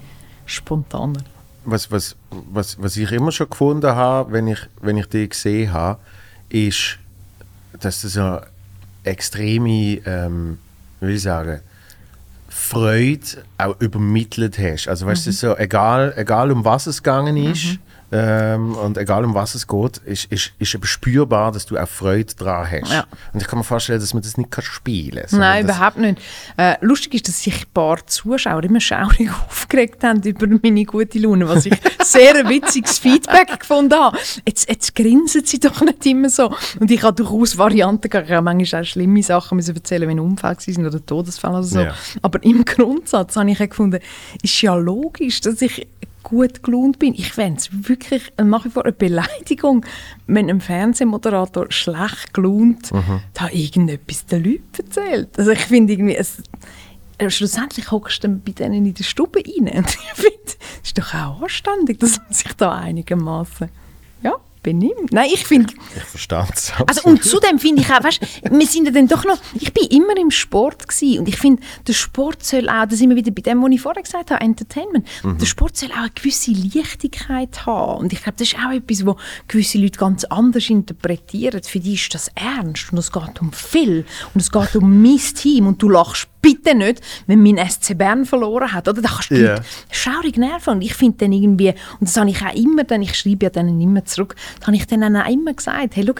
[0.46, 1.20] spontaner.
[1.64, 5.72] Was, was, was, was ich immer schon gefunden habe, wenn ich, wenn ich die gesehen
[5.72, 6.00] habe,
[6.48, 6.98] ist,
[7.78, 8.40] dass du so
[9.04, 10.58] extreme, ähm,
[11.00, 11.60] wie ich sagen,
[12.48, 13.26] Freude
[13.58, 14.88] auch übermittelt hast.
[14.88, 17.78] Also weißt du, so egal, egal um was es gegangen ist,
[18.14, 21.88] ähm, und egal um was es geht, ist, ist, ist eben spürbar, dass du auch
[21.88, 22.92] Freude daran hast.
[22.92, 23.06] Ja.
[23.32, 25.38] Und ich kann mir vorstellen, dass man das nicht kann spielen kann.
[25.38, 26.20] Nein, überhaupt nicht.
[26.58, 31.18] Äh, lustig ist, dass sich ein paar Zuschauer immer schaurig aufgeregt haben über meine gute
[31.20, 34.18] Laune, was ich sehr ein witziges Feedback gefunden habe.
[34.46, 36.54] Jetzt, jetzt grinsen sie doch nicht immer so.
[36.78, 38.28] Und ich habe durchaus Varianten gehabt.
[38.28, 41.80] Ich habe manchmal auch schlimme Sachen müssen erzählen, wenn Unfälle waren oder Todesfälle oder so.
[41.80, 41.94] Ja.
[42.20, 44.00] Aber im Grundsatz habe ich auch gefunden,
[44.42, 45.86] ist ja logisch, dass ich
[46.22, 47.14] gut gelaunt bin.
[47.14, 49.84] Ich fände es wirklich nach wie vor eine Beleidigung,
[50.26, 52.90] wenn ein Fernsehmoderator schlecht gelaunt
[53.34, 55.38] da irgendetwas den Leuten erzählt.
[55.38, 56.42] Also ich finde irgendwie, es,
[57.18, 59.68] äh, schlussendlich hockst du dann bei denen in der Stube rein.
[59.76, 63.68] Und ich finde, es ist doch auch anständig, dass man sich da einigermaßen
[64.22, 65.12] ja, benimmt.
[65.12, 66.72] Nein, ich finde, ich verstehe es.
[66.86, 69.84] also und zudem finde ich auch, weißt, wir sind ja dann doch noch, ich bin
[69.88, 73.32] immer im Sport gewesen und ich finde, der Sport soll auch, da sind wir wieder
[73.32, 77.66] bei dem, was ich vorher gesagt habe, Entertainment, der Sport soll auch eine gewisse Leichtigkeit
[77.66, 79.16] haben und ich glaube, das ist auch etwas, was
[79.48, 81.62] gewisse Leute ganz anders interpretieren.
[81.62, 84.04] Für die ist das ernst und es geht um viel
[84.34, 88.26] und es geht um mein Team und du lachst bitte nicht, wenn mein SC Bern
[88.26, 89.00] verloren hat, oder?
[89.00, 89.36] Da kannst du.
[89.36, 90.74] Leute schaurig nerven.
[90.74, 91.70] Und ich finde dann irgendwie,
[92.00, 94.76] und das habe ich auch immer, dann, ich schreibe ja dann immer zurück, da habe
[94.76, 96.14] ich dann auch immer gesagt, hey, schau,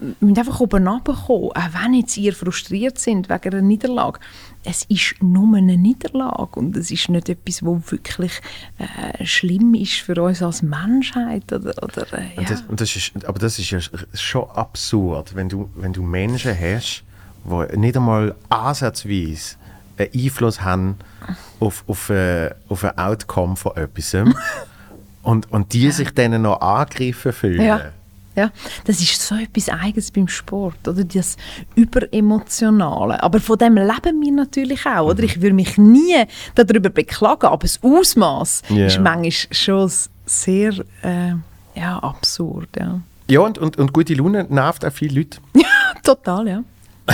[0.00, 4.18] wir müssen einfach oben runterkommen, auch wenn jetzt ihr frustriert sind wegen einer Niederlage.
[4.64, 8.32] Es ist nur eine Niederlage und es ist nicht etwas, was wirklich
[8.78, 11.52] äh, schlimm ist für uns als Menschheit.
[11.52, 12.38] Oder, oder, äh, ja.
[12.38, 13.78] Und das, und das ist, aber das ist ja
[14.14, 17.04] schon absurd, wenn du, wenn du Menschen hast,
[17.44, 19.56] die nicht einmal ansatzweise
[20.00, 20.96] einen Einfluss haben
[21.60, 24.14] auf, auf, äh, auf ein Outcome von etwas.
[25.22, 27.62] und, und die sich dann noch angegriffen fühlen.
[27.62, 27.80] Ja.
[28.36, 28.52] Ja,
[28.84, 31.02] das ist so etwas Eigenes beim Sport, oder?
[31.02, 31.36] Das
[31.74, 33.20] Überemotionale.
[33.22, 35.24] Aber von dem leben wir natürlich auch, oder?
[35.24, 36.24] Ich würde mich nie
[36.54, 38.86] darüber beklagen, aber das Ausmaß Ja.
[38.86, 39.90] ist manchmal schon
[40.26, 40.72] sehr
[41.02, 41.32] äh,
[41.74, 42.68] ja, absurd.
[42.78, 43.00] Ja.
[43.28, 45.38] Ja, und, und, und gute Laune nervt auch viele Leute.
[46.02, 46.62] Total, ja.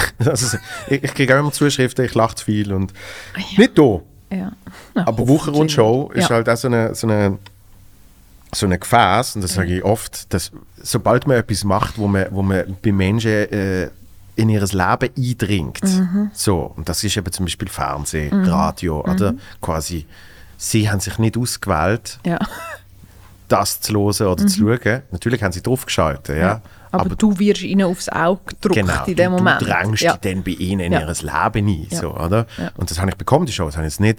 [0.24, 2.72] Also, ich, ich kriege auch immer Zuschriften, ich lache zu viel.
[2.72, 2.92] Und
[3.56, 4.00] nicht da.
[4.30, 4.36] ja.
[4.94, 6.36] ja Aber Woche und Show ist ja.
[6.36, 7.38] halt auch so eine, so eine,
[8.54, 12.26] so eine Gefäß, und das sage ich oft, dass sobald man etwas macht, wo man,
[12.30, 13.90] wo man bei Menschen äh,
[14.36, 16.30] in ihr Leben eindringt, Mhm.
[16.32, 20.06] so, und das ist eben zum Beispiel Fernsehen, Radio, oder quasi,
[20.58, 22.38] sie haben sich nicht ausgewählt, Ja.
[23.48, 25.02] das zu hören oder zu schauen.
[25.10, 26.56] Natürlich haben sie draufgeschaltet, ja.
[26.56, 26.60] Mhm.
[26.92, 29.60] Aber, du wirst ihnen aufs Auge gedruckt Genau, in dem du, Moment.
[29.60, 30.16] du drängst ja.
[30.16, 31.00] dich dann bei ihnen in Ja.
[31.00, 31.98] ihr Leben ein, Ja.
[32.00, 32.46] so, oder?
[32.58, 32.70] Ja.
[32.76, 34.18] Und das habe ich bekommen, die Show, das habe ich jetzt nicht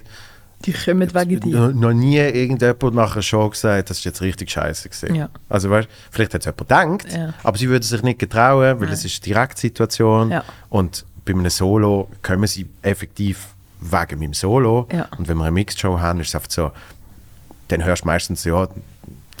[0.64, 1.68] Die kommen wegen dir.
[1.68, 5.14] noch, nie irgendjemand nach einer Show gesagt, das ist jetzt richtig scheiße gesehen.
[5.14, 5.28] Ja.
[5.48, 6.58] Also weißt, vielleicht hat es jemand
[7.06, 7.34] gedacht, Ja.
[7.42, 10.44] aber sie würden sich nicht getrauen, weil es ist eine Direktsituation Ja.
[10.68, 13.48] und bei einem Solo kommen sie effektiv
[13.80, 15.06] wegen meinem Solo Ja.
[15.16, 16.70] und wenn wir eine Mixed-Show haben, ist es einfach so,
[17.68, 18.66] dann hörst du meistens, ja,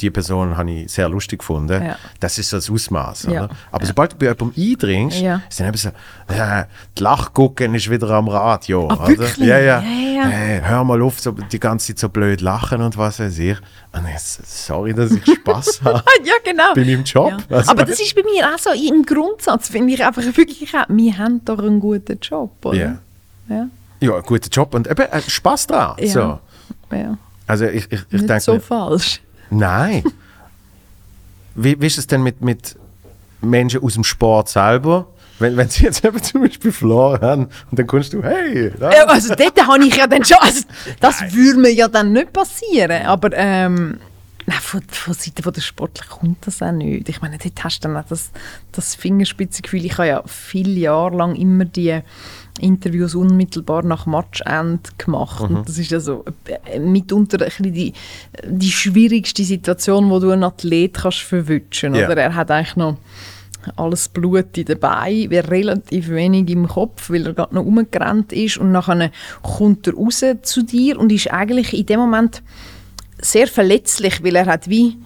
[0.00, 1.82] die Person habe ich sehr lustig gefunden.
[1.82, 1.96] Ja.
[2.20, 3.28] Das ist so das Ausmaß.
[3.30, 3.48] Ja.
[3.70, 6.64] Aber sobald du bei jemandem eindringst, ist dann eben so, äh,
[6.96, 8.88] die Lachgucken ist wieder am Radio.
[8.88, 9.36] Ah, wirklich?
[9.38, 9.80] Ja, ja.
[9.80, 13.58] Hey, hör mal auf, so, die ganze Zeit so blöd lachen und was weiß ich.
[13.92, 16.74] Und jetzt, sorry, dass ich Spaß habe ja, genau.
[16.74, 17.34] bei meinem Job.
[17.50, 20.84] Also, Aber das ist bei mir auch so, im Grundsatz finde ich einfach wirklich auch,
[20.88, 22.98] wir haben doch einen guten Job, oder?
[23.48, 23.68] Ja.
[24.00, 24.20] Ja.
[24.20, 25.96] guter Job und eben äh, Spaß dran.
[25.98, 26.08] Ja.
[26.08, 26.38] So.
[26.94, 27.18] ja.
[27.46, 29.20] Also ich, ich, ich Nicht denke so falsch.
[29.50, 30.04] Nein.
[31.54, 32.76] wie, wie ist es denn mit, mit
[33.40, 35.06] Menschen aus dem Sport selber?
[35.38, 38.90] Wenn, wenn sie jetzt eben zum Beispiel verloren haben und dann kommst du, hey, da,
[38.90, 40.62] Ja, also dort habe ich ja dann schon, also
[41.00, 43.98] das würde mir ja dann nicht passieren, aber ähm,
[44.46, 47.08] nein, von, von Seite von der Sportler kommt das auch nicht.
[47.08, 48.30] Ich meine, dort hast du dann auch das,
[48.72, 49.84] das Fingerspitzengefühl.
[49.84, 52.00] Ich habe ja viele Jahre lang immer die
[52.58, 56.24] Interviews unmittelbar nach Matchende gemacht und das ist ja so
[56.66, 57.92] äh, mitunter ein die,
[58.44, 62.06] die schwierigste Situation, wo du einen Athlet kannst verwutschen, Ja.
[62.06, 62.16] oder?
[62.16, 62.96] Er hat eigentlich noch
[63.76, 68.72] alles Blut dabei, wäre relativ wenig im Kopf, weil er gerade noch rumgerannt ist und
[68.72, 69.10] nachher
[69.42, 72.42] kommt er raus zu dir und ist eigentlich in dem Moment
[73.20, 74.96] sehr verletzlich, weil er hat wie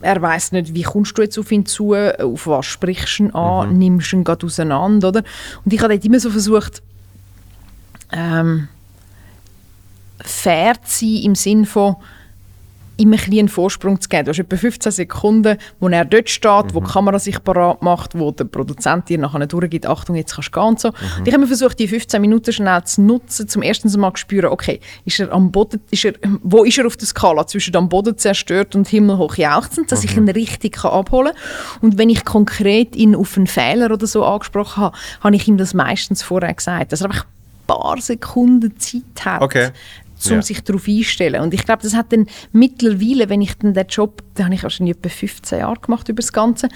[0.00, 3.30] er weiß nicht, wie kommst du jetzt auf ihn zu, auf was sprichst du ihn
[3.34, 5.22] an, nimmst du ihn gerade auseinander, oder?
[5.64, 6.82] Und ich habe dort immer so versucht,
[8.12, 8.68] ähm,
[10.20, 11.96] fair zu sein im Sinn von
[12.98, 14.26] ihm ein einen Vorsprung zu geben.
[14.26, 18.18] Du hast etwa 15 Sekunden, wo er dort steht, wo die Kamera sich parat macht,
[18.18, 20.88] wo der Produzent dir nachher durchgibt, Achtung, jetzt kannst du gehen und so.
[20.88, 24.50] Und ich habe versucht, die 15 Minuten schnell zu nutzen, zum ersten Mal zu spüren,
[24.50, 27.88] okay, ist er am Boden, ist er, wo ist er auf der Skala zwischen am
[27.88, 31.80] Boden zerstört und himmelhoch jauchzend, dass ich ihn richtig kann abholen kann.
[31.80, 35.56] Und wenn ich konkret ihn auf einen Fehler oder so angesprochen habe, habe ich ihm
[35.56, 39.70] das meistens vorher gesagt, dass er einfach ein paar Sekunden Zeit hat, Okay.
[40.26, 40.42] Um Ja.
[40.42, 41.40] sich darauf einzustellen.
[41.42, 44.62] Und ich glaube, das hat dann mittlerweile, wenn ich dann den Job, den habe ich
[44.62, 46.68] wahrscheinlich etwa 15 Jahre gemacht über das Ganze,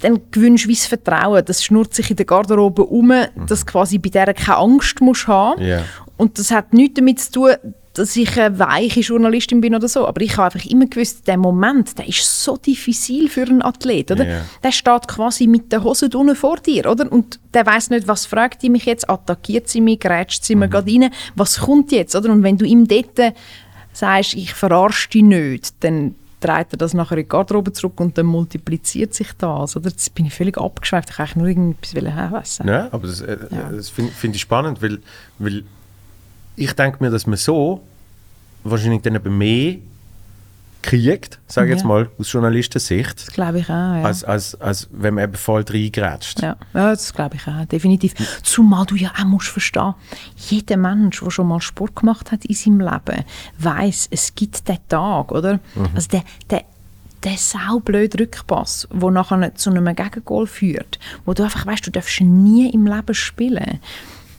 [0.00, 1.44] dann gewünscht du wie das Vertrauen.
[1.44, 3.12] Das schnurrt sich in der Garderobe um,
[3.46, 5.62] dass quasi bei der keine Angst musst haben.
[5.62, 5.82] Ja.
[6.16, 7.50] Und das hat nichts damit zu tun,
[7.98, 10.06] dass ich eine weiche Journalistin bin oder so.
[10.06, 14.10] Aber ich habe einfach immer gewusst, der Moment, der ist so diffizil für einen Athlet,
[14.10, 14.26] oder?
[14.26, 14.40] Ja.
[14.62, 17.10] Der steht quasi mit der Hose unten vor dir, oder?
[17.10, 20.60] Und der weiß nicht, was fragt die mich jetzt, attackiert sie mich, grätscht sie Mhm.
[20.60, 22.30] mir gerade rein, was kommt jetzt, oder?
[22.30, 23.34] Und wenn du ihm dort
[23.92, 28.18] sagst, ich verarsche dich nicht, dann dreht er das nachher in die Garderobe zurück und
[28.18, 29.88] dann multipliziert sich das, oder?
[29.88, 32.68] Jetzt bin ich völlig abgeschweift, ich wollte eigentlich nur irgendetwas wissen.
[32.68, 33.70] Ja, aber das, äh, Ja.
[33.72, 34.98] das finde find ich spannend, weil,
[35.38, 35.64] weil
[36.56, 37.82] ich denke mir, dass man so
[38.64, 39.76] wahrscheinlich dann eben mehr
[40.82, 41.88] kriegt, sage ich jetzt Ja.
[41.88, 44.02] mal, aus Journalistensicht, Das glaube ich auch, ja.
[44.02, 46.40] als, als, als wenn man eben voll reingrätscht.
[46.42, 48.14] Ja, ja das glaube ich auch, definitiv.
[48.42, 49.94] Zumal du ja auch musst verstehen,
[50.36, 53.24] jeder Mensch, der schon mal Sport gemacht hat in seinem Leben,
[53.58, 55.58] weiß, es gibt den Tag, oder?
[55.94, 56.64] Also der, der,
[57.24, 62.20] der saublöde Rückpass, der nachher zu einem Gegengol führt, wo du einfach weißt, du darfst
[62.20, 63.80] nie im Leben spielen.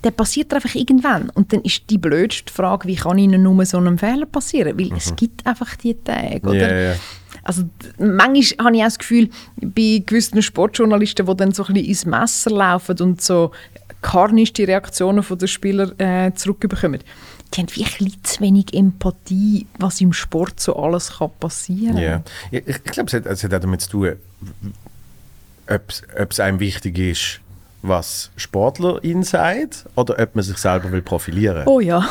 [0.07, 1.29] Der passiert einfach irgendwann.
[1.31, 4.79] Und dann ist die blödste Frage, wie kann ihnen nur so einem Fehler passieren?
[4.79, 6.55] Weil es gibt einfach die Tage, oder?
[6.55, 6.95] Ja, ja.
[7.43, 7.63] Also
[7.99, 12.05] manchmal habe ich auch das Gefühl, bei gewissen Sportjournalisten, die dann so ein bisschen ins
[12.05, 13.51] Messer laufen und so
[14.01, 17.01] karnische Reaktionen von den Spielern äh, zurückbekommen,
[17.53, 22.23] die haben wirklich zu wenig Empathie, was im Sport so alles kann passieren Ja.
[22.51, 24.13] Ich, ich glaube, es hat, es hat auch damit zu tun,
[25.67, 27.41] ob es einem wichtig ist,
[27.88, 32.07] was Sportler sagt, oder ob man sich selber will profilieren Oh ja.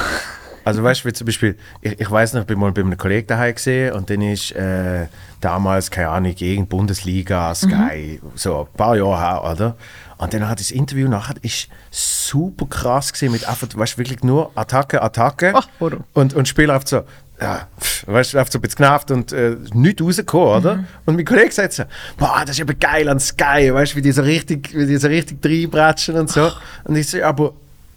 [0.66, 2.96] Also weißt du, wie zum Beispiel, ich, ich weiß noch, ich bin mal bei einem
[2.96, 5.06] Kollegen daheim gesehen und dann ist äh,
[5.40, 9.76] damals, keine Ahnung, gegen Bundesliga, Sky, so ein paar Jahre her, oder?
[10.18, 14.24] Und dann hat das Interview nachher ist super krass gesehen mit einfach, weißt du, wirklich
[14.24, 15.52] nur Attacke, Attacke.
[15.54, 15.68] Ach,
[16.14, 17.02] und, und Spieler einfach so,
[17.40, 20.84] ja, pff, weißt du, so ein bisschen genervt und äh, nichts rausgekommen, oder?
[21.04, 21.82] Und mein Kollege sagt so,
[22.16, 24.96] boah, das ist aber geil an Sky, weißt du, wie die so richtig, wie die
[24.96, 26.50] so richtig reinbratschen und so.
[26.84, 27.52] Und ich so, aber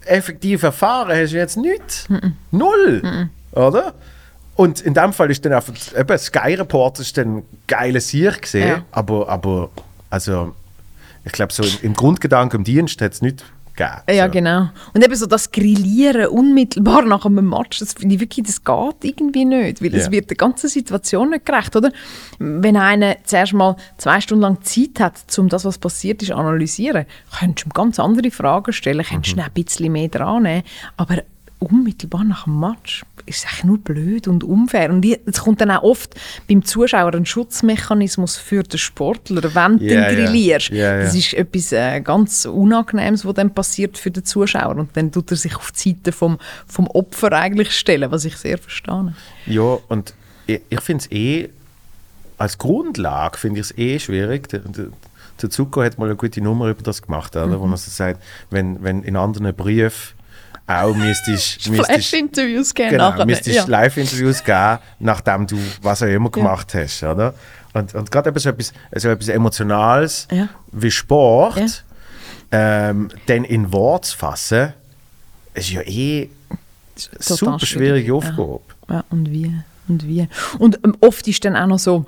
[0.05, 2.07] effektiv erfahren hast du jetzt nichts.
[2.51, 3.93] Null, oder?
[4.55, 8.41] Und in dem Fall ist dann einfach, eben, Sky Report ist dann ein geiler Sieg
[8.41, 8.83] gesehen, Ja.
[8.91, 9.69] aber, aber,
[10.09, 10.53] also,
[11.23, 13.43] ich glaube, so im, im Grundgedanken im Dienst hat es nichts
[13.80, 14.17] gegeben.
[14.17, 14.32] Ja, so.
[14.32, 14.69] genau.
[14.93, 19.03] Und eben so das Grillieren unmittelbar nach einem Match, das finde ich wirklich, das geht
[19.03, 20.11] irgendwie nicht, weil es Ja.
[20.11, 21.91] wird der ganzen Situation nicht gerecht, oder?
[22.38, 26.36] Wenn einer zuerst mal zwei Stunden lang Zeit hat, um das, was passiert ist, zu
[26.36, 27.05] analysieren,
[27.39, 29.39] könntest du ihm ganz andere Fragen stellen, könntest Mhm.
[29.41, 30.63] ihn auch ein bisschen mehr dran nehmen,
[30.97, 31.23] aber
[31.59, 34.89] unmittelbar nach dem Match ist es nur blöd und unfair.
[34.89, 36.15] Und es kommt dann auch oft
[36.47, 40.69] beim Zuschauer ein Schutzmechanismus für den Sportler, wenn du Ja, ihn grillierst.
[40.69, 41.03] Ja, ja.
[41.03, 44.75] Das ist etwas äh, ganz Unangenehmes, was dann passiert für den Zuschauer.
[44.75, 48.36] Und dann tut er sich auf die Seite vom, vom Opfer eigentlich stellen, was ich
[48.38, 49.13] sehr verstehe.
[49.45, 50.13] Ja, und
[50.47, 51.49] ich, ich finde es eh,
[52.38, 54.49] als Grundlage finde ich es eh schwierig.
[54.49, 54.61] Der,
[55.49, 57.61] Zucker hat mal eine gute Nummer über das gemacht, oder?
[57.61, 60.18] wo er so sagt, wenn, wenn in anderen Briefen
[60.70, 63.65] auch müsstest, Flash-Interviews gerne genau, müsstest ja.
[63.65, 67.34] Live-Interviews geben, nachdem du was auch immer gemacht hast, oder?
[67.74, 70.49] Und, und gerade eben so etwas, so etwas Emotionales Ja.
[70.72, 71.84] wie Sport,
[72.51, 74.74] ähm, dann in Wort zu fassen,
[75.53, 76.30] ist ja eh
[76.95, 78.13] Total super schwierige schwierig, ja.
[78.13, 78.61] Aufgabe.
[78.89, 79.53] Ja, und wie?
[79.88, 80.28] Und wie?
[80.59, 82.05] Und ähm, oft ist dann auch noch so,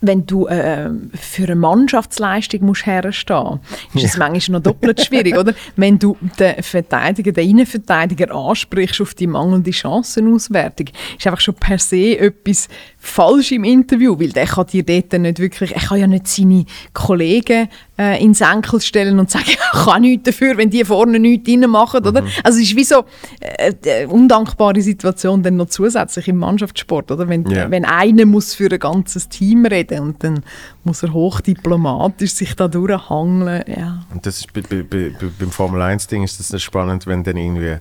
[0.00, 3.60] wenn du äh, für eine Mannschaftsleistung musst herstehen
[3.92, 5.52] musst, ist es manchmal noch doppelt schwierig, oder?
[5.76, 10.88] Wenn du den Verteidiger, den Innenverteidiger ansprichst auf die mangelnde Chancenauswertung,
[11.18, 15.38] ist einfach schon per se etwas falsch im Interview, weil der kann dir dort nicht
[15.38, 17.68] wirklich, er kann ja nicht seine Kollegen
[18.00, 22.06] äh, ins Enkel stellen und sagen, ich kann nichts dafür, wenn die vorne nichts reinmachen,
[22.06, 22.22] oder?
[22.42, 23.04] Also es ist wie so
[23.40, 27.28] äh, eine undankbare Situation dann noch zusätzlich im Mannschaftssport, oder?
[27.28, 27.70] Wenn, Ja.
[27.70, 30.42] wenn einer muss für ein ganzes Team reden und dann
[30.84, 34.02] muss er hochdiplomatisch sich da durchhangeln, ja.
[34.14, 37.36] Und das ist bei, bei, bei, bei- beim Formel 1-Ding ist das spannend, wenn dann
[37.36, 37.76] irgendwie.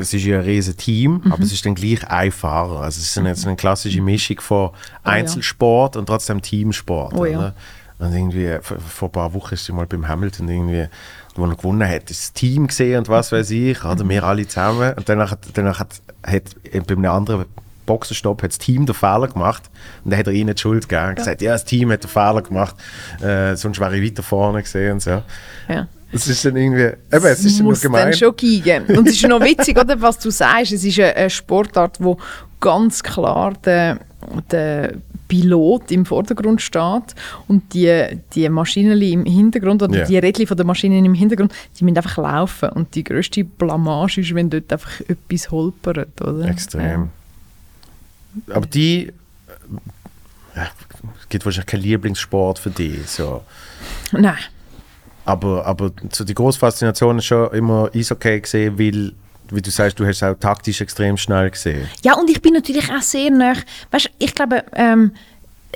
[0.00, 1.32] Es ist ja ein riesen Team, Mhm.
[1.32, 2.82] aber es ist dann gleich ein Fahrer.
[2.82, 5.10] Also es ist eine, eine klassische Mischung von ja.
[5.10, 7.14] Einzelsport und trotzdem Teamsport.
[7.14, 7.52] Oh ja.
[7.98, 10.86] Und irgendwie, vor, vor ein paar Wochen ist sie mal beim Hamilton irgendwie,
[11.34, 14.92] wo er gewonnen hat, das Team gesehen und was weiß ich, oder wir alle zusammen.
[14.94, 16.42] Und danach, hat- danach hat, hat
[16.86, 17.44] bei einem anderen
[17.86, 19.62] Boxenstopp hat das Team den Fehler gemacht
[20.04, 21.08] und dann hat er ihnen die Schuld gegeben.
[21.10, 22.76] und gesagt, ja, das Team hat den Fehler gemacht,
[23.22, 25.22] äh, sonst wäre ich weiter vorne gesehen und so.
[25.68, 25.88] ja.
[26.10, 28.04] Es ist dann irgendwie, eben, es ist muss gemein.
[28.04, 28.84] dann schon gehen.
[28.86, 30.72] Und es ist noch witzig, oder, was du sagst.
[30.72, 32.16] Es ist eine, eine Sportart, wo
[32.60, 33.98] ganz klar der,
[34.50, 34.94] der
[35.28, 37.14] Pilot im Vordergrund steht
[37.46, 40.04] und die, die Maschinen im Hintergrund oder Ja.
[40.06, 42.70] die Rädchen von der Maschinen im Hintergrund, die müssen einfach laufen.
[42.70, 46.46] Und die grösste Blamage ist, wenn dort einfach etwas holpert, oder?
[46.48, 47.10] Extrem.
[48.50, 49.12] Aber die.
[50.56, 50.66] Ja,
[51.20, 53.00] es gibt wahrscheinlich keinen Lieblingssport für die.
[53.06, 53.42] So.
[54.12, 54.18] Ja.
[54.20, 54.38] Nein.
[55.24, 59.12] Aber, aber so die große Faszination ist schon immer Eishockey gesehen, weil,
[59.54, 61.88] wie du sagst, du hast es auch taktisch extrem schnell gesehen.
[62.04, 63.54] Ja, und ich bin natürlich auch sehr nah.
[63.90, 65.12] Weißt, ich glaube, ähm,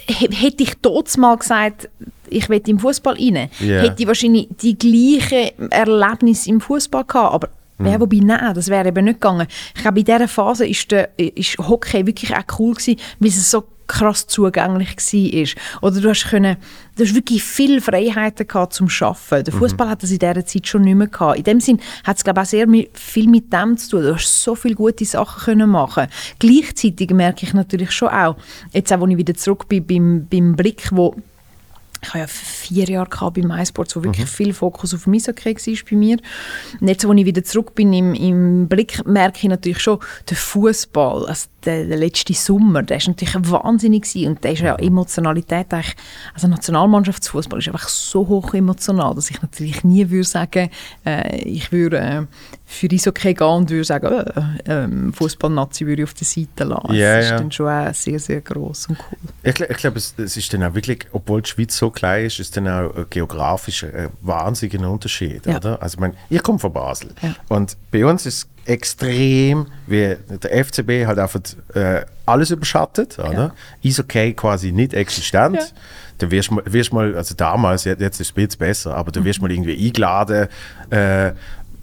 [0.07, 1.89] hätte ich dort mal gesagt,
[2.29, 3.81] ich will im Fußball rein, Ja.
[3.83, 7.35] hätte ich wahrscheinlich die gleichen Erlebnisse im Fußball gehabt.
[7.35, 7.49] Aber
[7.85, 9.47] ja, wobei, nein, das wäre eben nicht gegangen.
[9.75, 13.51] Ich glaube, in dieser Phase ist, der, ist Hockey wirklich auch cool gewesen, weil es
[13.51, 15.83] so krass zugänglich war.
[15.83, 16.57] Oder du hast, können,
[16.97, 19.45] du hast wirklich viele Freiheiten gehabt zum Arbeiten.
[19.45, 21.39] Der Fußball hat das in dieser Zeit schon nicht mehr gehabt.
[21.39, 24.03] In dem Sinn hat es, glaube ich, auch sehr viel mit dem zu tun.
[24.03, 26.07] Du hast so viele gute Sachen können machen
[26.39, 28.37] Gleichzeitig merke ich natürlich schon auch,
[28.73, 31.15] jetzt auch, als ich wieder zurück bin beim, beim Blick, wo
[32.03, 35.91] ich habe ja vier Jahre gehabt bei MySports, wo wirklich viel Fokus auf Eishockey war
[35.91, 36.19] bei mir.
[36.81, 40.37] Und jetzt, als ich wieder zurück bin im, im Blick, merke ich natürlich schon, der
[40.37, 44.31] Fußball, also der, der letzte Sommer, der ist natürlich wahnsinnig gewesen.
[44.31, 45.95] und der ist ja Emotionalität eigentlich,
[46.35, 50.71] also Nationalmannschaftsfußball ist einfach so hoch emotional, dass ich natürlich nie würde sagen,
[51.07, 52.27] äh, ich würde äh,
[52.73, 54.07] für Eishockey gehen und würde sagen,
[54.67, 56.95] äh, äh, Fußball-Nazi würde ich auf der Seite lassen.
[56.95, 57.39] Ja, das ist ja.
[57.39, 59.19] dann schon auch sehr, sehr groß und cool.
[59.43, 62.41] Ich, ich glaube, es, es ist dann auch wirklich, obwohl die Schweiz so klein ist,
[62.41, 65.47] ist dann auch äh, geografisch ein wahnsinniger Unterschied.
[65.47, 65.57] Ja.
[65.57, 65.83] Oder?
[65.83, 67.11] Also, ich, meine, ich komme von Basel.
[67.21, 67.35] Ja.
[67.49, 71.41] Und bei uns ist es extrem, wie der FCB halt einfach
[71.75, 73.19] äh, alles überschattet.
[73.19, 73.55] Oder?
[73.85, 75.57] Eishockey quasi nicht existent.
[75.57, 75.67] Ja.
[76.19, 79.51] Du wirst mal, wirst mal, also damals, jetzt ist es besser, aber du wirst mal
[79.51, 80.47] irgendwie eingeladen
[80.91, 81.33] äh,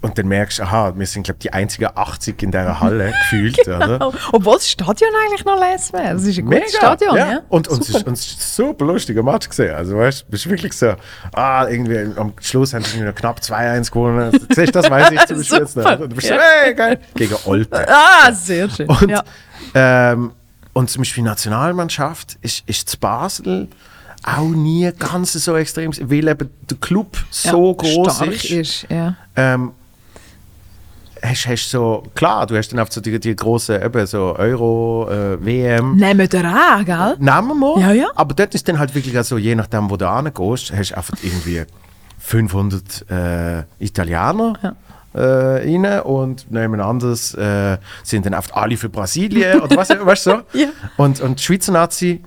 [0.02, 3.12] und dann merkst du, aha, wir sind, glaube ich, die einzigen 80 in dieser Halle
[3.30, 3.58] gefühlt.
[3.66, 3.78] Oder?
[3.98, 4.12] Genau.
[4.32, 6.14] Obwohl das Stadion eigentlich noch leer wäre.
[6.14, 7.40] Das ist ein gutes Stadion, ja.
[7.48, 9.74] Und, und es ist, und es ist ein super lustiger Match gesehen.
[9.74, 10.94] Also, weißt du, bist wirklich so,
[11.32, 14.46] ah, irgendwie am Schluss haben sie noch knapp 2-1 gewonnen.
[14.54, 15.90] Siehst das weiß ich zum Beispiel jetzt nicht.
[16.00, 16.40] Und du bist so, Ja.
[16.64, 16.98] hey, geil.
[17.14, 17.86] Gegen Olpe.
[18.22, 18.88] Ah, sehr schön.
[18.88, 19.22] Und, ja.
[19.74, 20.32] ähm,
[20.72, 23.68] und zum Beispiel die Nationalmannschaft ist, ist Basel
[24.22, 28.44] auch nie ganz so extrem, weil eben der Club so ja, groß stark ist.
[28.50, 28.86] ist.
[28.90, 29.16] Ja.
[29.36, 29.72] ähm,
[31.22, 35.08] hast, hast so, klar, du hast dann oft so die, die großen eben so Euro,
[35.10, 35.96] äh, WM.
[35.96, 37.16] Nehmen wir auch, gell?
[37.18, 37.80] Nehmen wir.
[37.80, 38.06] Ja, ja.
[38.14, 41.14] Aber dort ist dann halt wirklich so, je nachdem, wo du hingehst, hast du einfach
[41.22, 41.62] irgendwie
[42.18, 44.74] 500 äh, Italiener Ja.
[45.14, 50.30] äh, rein und nebeneinander äh, sind dann oft alle für Brasilien oder was, weißt du
[50.30, 50.40] so?
[50.58, 50.68] Ja.
[50.96, 52.22] Und, und Schweizer Nazi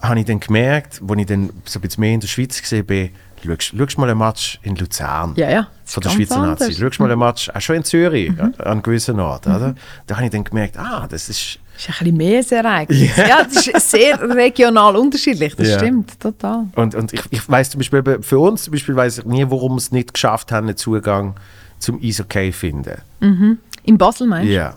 [0.00, 2.84] habe ich dann gemerkt, als ich dann so ein bisschen mehr in der Schweiz gesehen
[2.84, 3.10] bin,
[3.44, 5.66] schaust mal ein Match in Luzern Ja, ja.
[5.84, 6.70] Von der Schweizer Nazi.
[6.70, 6.72] Mhm.
[6.76, 9.54] Schaust mal ein Match, auch schon in Zürich, an an gewissen Orten.
[9.54, 9.74] Oder?
[10.06, 11.58] Da habe ich dann gemerkt, ah, das ist...
[11.76, 13.16] Das ist ein bisschen mehr ein Ereignis.
[13.16, 15.78] Ja, das ist sehr regional unterschiedlich, das Ja.
[15.78, 16.66] stimmt, total.
[16.76, 19.72] Und, und ich, ich weiß zum Beispiel, für uns zum Beispiel weiß ich nie, warum
[19.72, 21.34] wir es nicht geschafft haben, einen Zugang
[21.80, 23.00] zum Eishockey zu finden.
[23.82, 24.54] In Basel meinst du?
[24.54, 24.76] Ja.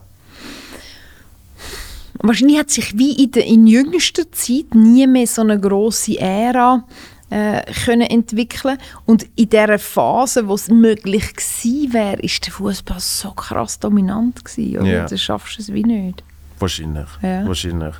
[2.19, 6.83] Wahrscheinlich hat sich wie in, der, in jüngster Zeit nie mehr so eine grosse Ära
[7.29, 12.99] äh, können entwickeln und in dieser Phase, wo es möglich gewesen wäre, ist der Fußball
[12.99, 14.87] so krass dominant gewesen, oder?
[14.87, 15.05] Ja.
[15.05, 16.23] Dann schaffst du es wie nicht.
[16.59, 17.07] Wahrscheinlich.
[17.21, 17.45] Ja.
[17.47, 17.95] Wahrscheinlich.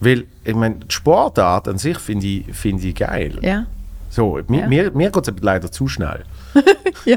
[0.00, 3.38] Weil, ich meine, die Sportart an sich finde ich, find ich geil.
[3.40, 3.66] Ja.
[4.10, 4.66] So, mir, Ja.
[4.68, 6.24] mir, mir geht es leider zu schnell.
[7.04, 7.16] ja.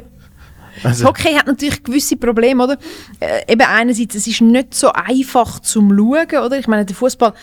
[0.83, 2.77] Also, Hockey hat natürlich gewisse Probleme, oder?
[3.19, 6.59] Äh, eben einerseits, es ist nicht so einfach zum Schauen, oder?
[6.59, 7.33] Ich meine, der Fußball,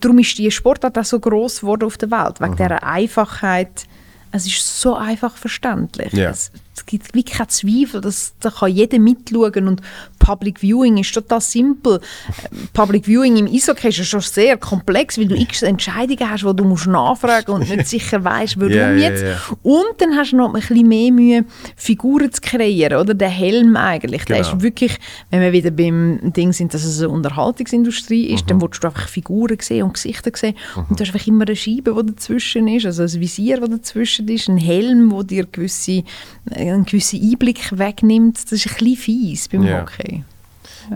[0.00, 2.44] darum ist die Sportart auch so groß geworden auf der Welt, Mhm.
[2.44, 3.84] wegen dieser Einfachheit.
[4.32, 6.12] Es ist so einfach verständlich.
[6.12, 6.30] Ja.
[6.30, 9.82] Es, es gibt wirklich keinen Zweifel, dass da kann jeder mitschauen und
[10.18, 11.96] Public Viewing ist total simpel.
[12.28, 16.44] Äh, Public Viewing im Eishockey ist ja schon sehr komplex, weil du x Entscheidungen hast,
[16.44, 19.22] wo du musst nachfragen und nicht sicher weißt, warum ja, jetzt.
[19.22, 19.36] ja.
[19.62, 21.44] Und dann hast du noch ein bisschen mehr Mühe,
[21.76, 23.14] Figuren zu kreieren, oder?
[23.14, 24.24] Der Helm eigentlich.
[24.24, 24.48] Der Genau.
[24.56, 24.98] ist wirklich,
[25.30, 28.48] wenn wir wieder beim Ding sind, dass es eine Unterhaltungsindustrie ist, Mhm.
[28.48, 30.54] dann willst du einfach Figuren sehen und Gesichter sehen.
[30.76, 34.28] Und du hast einfach immer eine Scheibe, die dazwischen ist, also ein Visier, das dazwischen
[34.28, 36.02] ist, ein Helm, der dir gewisse,
[36.50, 38.38] äh, einen gewissen Einblick wegnimmt.
[38.44, 39.80] Das ist ein bisschen fies beim Ja.
[39.82, 40.24] Hockey.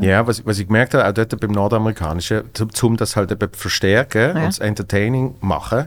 [0.00, 4.20] Ja, was, was ich gemerkt habe, auch dort beim Nordamerikanischen, zum, das halt eben verstärken
[4.36, 4.42] Ja.
[4.42, 5.86] und das Entertaining machen,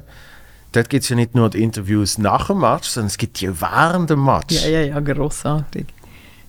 [0.71, 3.49] dort gibt es ja nicht nur die Interviews nach dem Match, sondern es gibt die
[3.59, 4.63] während dem Match.
[4.63, 5.87] Ja, ja, ja, grossartig.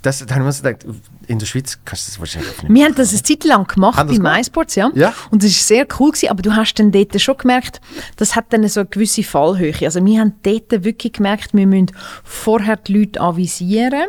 [0.03, 0.87] Das, da haben wir uns gedacht,
[1.29, 3.99] in der Schweiz kannst du das wahrscheinlich nicht Wir haben das eine Zeit lang gemacht
[3.99, 4.39] Haben bei?
[4.39, 4.91] MySports, ja.
[4.95, 5.13] Ja.
[5.31, 7.81] Und das war sehr cool, gewesen, aber du hast dann dort schon gemerkt,
[8.17, 9.75] das hat dann so eine gewisse Fallhöhe.
[9.83, 11.93] Also wir haben dort wirklich gemerkt, wir müssen
[12.25, 14.07] vorher die Leute avisieren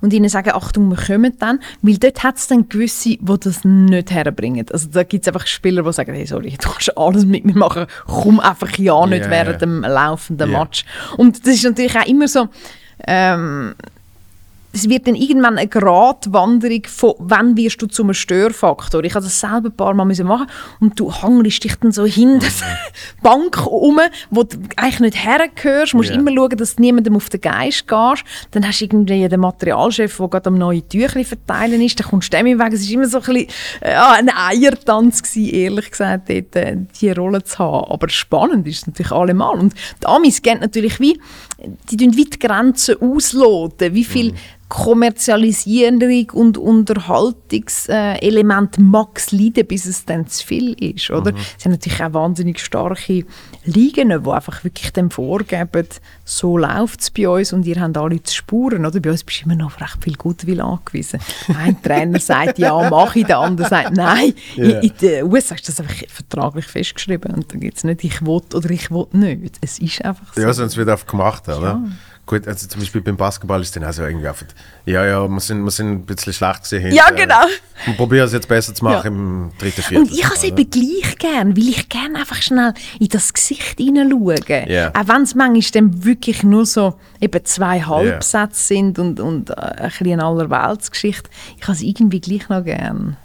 [0.00, 3.64] und ihnen sagen, Achtung, wir kommen dann, weil dort hat es dann gewisse, die das
[3.64, 4.66] nicht herbringen.
[4.70, 7.56] Also da gibt es einfach Spieler, die sagen, hey, sorry, du kannst alles mit mir
[7.56, 9.66] machen, komm einfach ja nicht Ja, während ja.
[9.66, 10.58] dem laufenden Ja.
[10.58, 10.84] Match.
[11.16, 12.48] Und das ist natürlich auch immer so,
[13.06, 13.74] ähm,
[14.72, 19.02] es wird dann irgendwann eine Gratwanderung von, wann wirst du zum Störfaktor.
[19.04, 20.46] Ich habe das selber ein paar Mal müssen machen
[20.80, 23.98] und du hangelst dich dann so hinter die Bank um,
[24.30, 25.92] wo du eigentlich nicht hergehörst.
[25.92, 26.16] Du musst Ja.
[26.16, 28.24] immer schauen, dass du niemandem auf den Geist gehst.
[28.50, 31.98] Dann hast du irgendwie den Materialchef, der gerade am neuen Tüchli verteilen ist.
[31.98, 32.72] Dann kommst du dem im Weg.
[32.72, 33.46] Es war immer so ein, bisschen,
[33.80, 37.90] äh, ja, ein Eiertanz, gewesen, ehrlich gesagt, dort, äh, diese Rolle zu haben.
[37.90, 39.58] Aber spannend ist es natürlich allemal.
[39.58, 41.18] Und die Amis gehen natürlich wie,
[41.90, 44.34] die tun wie die Grenzen ausloten, wie viel
[44.68, 51.32] Kommerzialisierung und Unterhaltungselement mag es leiden, bis es dann zu viel ist, oder?
[51.34, 53.24] Es sind natürlich auch wahnsinnig starke
[53.64, 55.88] Ligen, die einfach wirklich dem vorgeben,
[56.24, 59.00] so läuft es bei uns und ihr habt alle zu Spuren, oder?
[59.00, 61.20] Bei uns bist du immer noch auf recht viel Gutwill angewiesen.
[61.58, 64.34] Ein Trainer sagt, ja, mach ich, der andere sagt, nein.
[64.56, 64.64] Ja.
[64.64, 68.20] In, in den USA ist das einfach vertraglich festgeschrieben und dann gibt es nicht, ich
[68.20, 69.56] will oder ich will nicht.
[69.62, 70.42] Es ist einfach so.
[70.42, 71.60] Ja, sonst wird einfach gemacht, oder?
[71.60, 71.82] Ja.
[72.28, 74.44] Gut, also zum Beispiel beim Basketball ist dann auch so irgendwie einfach,
[74.84, 76.92] ja, ja, wir sind, wir sind ein bisschen schlecht gesehen.
[76.92, 77.40] Ja, genau.
[77.86, 79.08] Wir probieren es jetzt besser zu machen Ja.
[79.08, 80.04] im dritten, vierten.
[80.06, 83.78] Und ich habe es eben gleich gern, weil ich gerne einfach schnell in das Gesicht
[83.78, 84.34] hineinschaue.
[84.68, 84.90] Ja.
[84.90, 89.54] Auch wenn es manchmal dann wirklich nur so eben zwei Halbsätze sind und, und äh,
[89.54, 91.30] ein bisschen eine Allerweltsgeschichte.
[91.56, 93.16] Ich habe es irgendwie gleich noch gern.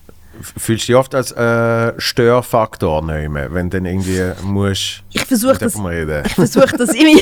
[0.41, 5.53] Fühlst du dich oft als äh, Störfaktor nehmen, wenn du dann irgendwie musst Ich versuche
[5.53, 6.23] mit das, reden?
[6.25, 7.19] ich versuche das immer,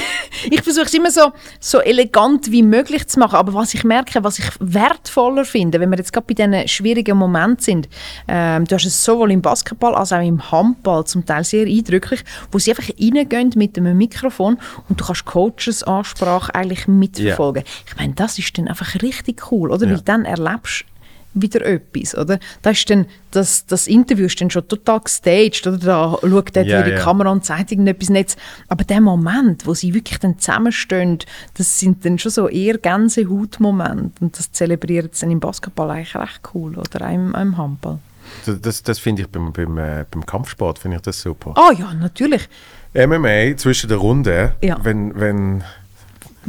[0.50, 3.36] ich versuche es immer so, so elegant wie möglich zu machen.
[3.36, 7.18] Aber was ich merke, was ich wertvoller finde, wenn wir jetzt gerade bei diesen schwierigen
[7.18, 7.90] Momenten sind,
[8.28, 12.24] ähm, du hast es sowohl im Basketball als auch im Handball zum Teil sehr eindrücklich,
[12.52, 14.58] wo sie einfach reingehen mit einem Mikrofon
[14.88, 17.64] und du kannst Coaches Ansprache eigentlich mitverfolgen.
[17.88, 19.86] Ich meine, das ist dann einfach richtig cool, oder?
[19.86, 19.94] Ja.
[19.94, 20.86] Weil dann erlebst
[21.34, 22.40] wieder etwas, oder?
[22.62, 25.78] Da ist dann, das, das Interview ist dann schon total gestaged, oder?
[25.78, 27.00] Da schaut dort wieder die ja.
[27.00, 28.36] Kamera und zeigt irgendetwas nicht.
[28.68, 31.20] Aber der Moment, wo sie wirklich dann zusammenstehen,
[31.56, 34.24] das sind dann schon so eher Gänsehautmomente.
[34.24, 37.58] Und das zelebriert sie dann im Basketball eigentlich recht cool, oder auch im, auch im
[37.58, 38.00] Handball.
[38.46, 41.54] Das, das, das finde ich beim, beim, äh, beim Kampfsport finde ich das super.
[41.56, 42.48] Ah ja, natürlich.
[42.94, 44.78] MMA zwischen der Runde, Ja.
[44.84, 45.64] wenn Wenn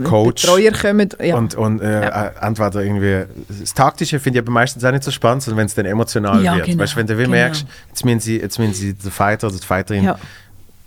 [0.04, 1.36] Coach Betreuer kommen, ja.
[1.36, 3.24] und, und äh, äh, entweder irgendwie
[3.60, 6.42] das Taktische finde ich aber meistens auch nicht so spannend, sondern wenn es dann emotional
[6.42, 6.66] Ja, wird.
[6.66, 7.28] genau, weißt, wenn du genau.
[7.30, 10.18] merkst, jetzt müssen sie, jetzt müssen sie den Fighter oder die Fighterin Ja.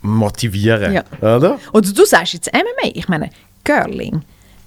[0.02, 1.04] motivieren, Ja.
[1.20, 1.58] oder?
[1.72, 3.30] Oder du sagst jetzt MMA, ich meine,
[3.64, 4.22] Girling.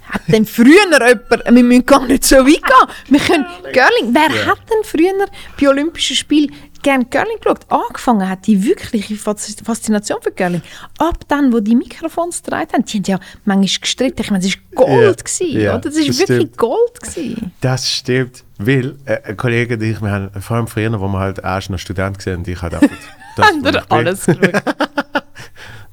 [0.10, 4.36] Hat denn früher jemand, wir müssen gar nicht so weit gehen, wir können, Girling, wer
[4.36, 4.46] Ja.
[4.48, 5.28] hat denn früher
[5.60, 6.52] bei Olympischen Spielen
[6.82, 7.60] gern Girling geschaut?
[7.70, 10.62] Angefangen hat die wirkliche Fas- Faszination für Girling.
[10.98, 14.56] Ab dann, wo die Mikrofons getragen haben, die haben ja manchmal gestritten, ich meine, es
[14.76, 15.24] war Gold, Ja.
[15.24, 15.80] gewesen, Ja, oder?
[15.82, 16.58] Das war das wirklich stimmt.
[16.58, 17.02] Gold.
[17.02, 17.52] Gewesen.
[17.62, 21.20] Das stimmt, weil äh, ein Kollege und ich, wir haben vor allem früher, wo wir
[21.20, 22.90] halt erst noch Student gesehen und ich halt einfach
[23.36, 24.52] das, Haben wir alles geschaut.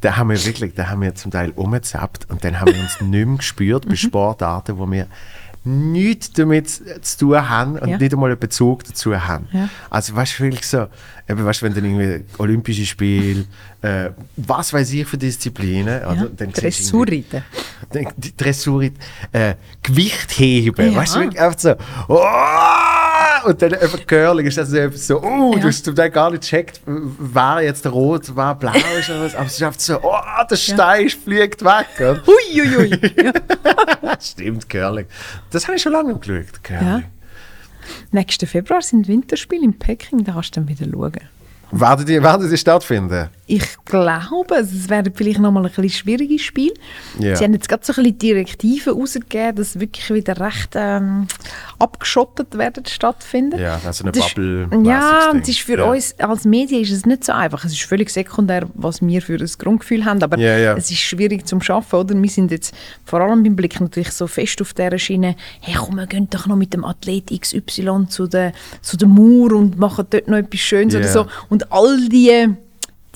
[0.03, 3.01] Da haben wir wirklich, da haben wir zum Teil umgezappt und dann haben wir uns
[3.01, 3.89] nicht mehr gespürt Mhm.
[3.91, 5.07] bei Sportarten, wo wir
[5.66, 6.70] nichts damit
[7.02, 7.98] zu tun haben und Ja.
[7.98, 9.48] nicht einmal einen Bezug dazu haben.
[9.52, 9.68] Ja.
[9.90, 10.86] Also weißt du, wirklich so,
[11.28, 13.44] eben, weißt, wenn dann irgendwie Olympische Spiele,
[13.82, 16.00] äh, was weiß ich für Disziplinen?
[16.00, 16.12] Ja.
[16.14, 17.42] Irgendwie- Dressurreiten.
[17.92, 18.84] Dann die Dressur,
[19.32, 21.74] äh, Gewicht heben, weißt du, wirklich einfach so,
[22.08, 23.05] oh!
[23.47, 25.61] Und dann einfach Curling ist das so, etwas so oh, Ja.
[25.61, 29.24] du hast zum Teil gar nicht gecheckt, wer jetzt der rot, wer blau ist oder
[29.24, 31.86] was, aber es ist einfach so, oh, der Stein fliegt weg.
[31.99, 32.22] Oder?
[32.26, 33.01] Huiuiui.
[33.22, 33.32] ja.
[34.20, 35.07] Stimmt, Curling.
[35.51, 36.86] Das habe ich schon lange nicht geschaut, Curling.
[36.86, 37.03] Ja.
[38.11, 41.36] Nächsten Februar sind Winterspiele in Peking, da kannst du dann wieder schauen.
[41.72, 43.28] Werden die, werden die stattfinden?
[43.48, 46.72] Ich glaube, es werden vielleicht noch mal ein bisschen schwieriges Spiel.
[47.20, 47.36] Ja.
[47.36, 51.28] Sie haben jetzt gerade so ein bisschen Direktiven rausgegeben, dass wirklich wieder recht ähm,
[51.78, 53.58] abgeschottet werden stattfinden.
[53.60, 55.84] Ja, also eine Das ist- bubble Ja, und es ist für ja.
[55.84, 57.64] uns als Medien ist es nicht so einfach.
[57.64, 60.74] Es ist völlig sekundär, was wir für ein Grundgefühl haben, aber ja.
[60.76, 62.20] es ist schwierig zum Schaffen, oder?
[62.20, 65.96] Wir sind jetzt vor allem beim Blick natürlich so fest auf dieser Schiene, hey komm,
[65.96, 68.52] wir gehen doch noch mit dem Athlet XY zu der,
[68.82, 71.26] zu der Mauer und machen dort noch etwas Schönes oder so.
[71.48, 72.48] Und all die,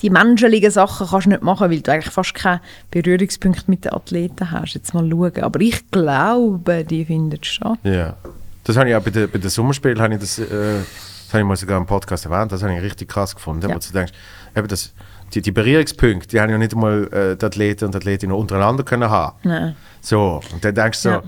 [0.01, 3.93] die menschlichen Sachen kannst du nicht machen, weil du eigentlich fast keinen Berührungspunkt mit den
[3.93, 4.73] Athleten hast.
[4.73, 5.43] Jetzt mal schauen.
[5.43, 7.79] Aber ich glaube, die findet statt.
[7.83, 8.15] Ja.
[8.63, 11.39] Das habe ich auch bei den bei den Sommerspielen, habe ich das, äh, das habe
[11.39, 13.75] ich mal sogar im Podcast erwähnt, das habe ich richtig krass gefunden, Ja.
[13.75, 14.13] wo du denkst,
[14.55, 14.93] eben das,
[15.33, 19.09] die, die Berührungspunkte, die haben ja nicht einmal äh, die Athleten und Athletinnen untereinander können
[19.09, 19.35] haben.
[19.43, 19.75] Nein.
[20.01, 21.23] So, und dann denkst du so, Ja.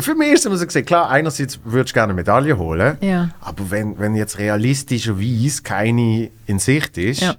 [0.00, 2.96] Für mich ist es immer so gesehen, klar, einerseits würdest du gerne eine Medaille holen,
[3.02, 3.30] Ja.
[3.40, 7.34] aber wenn, wenn jetzt realistischerweise keine in Sicht ist, Ja.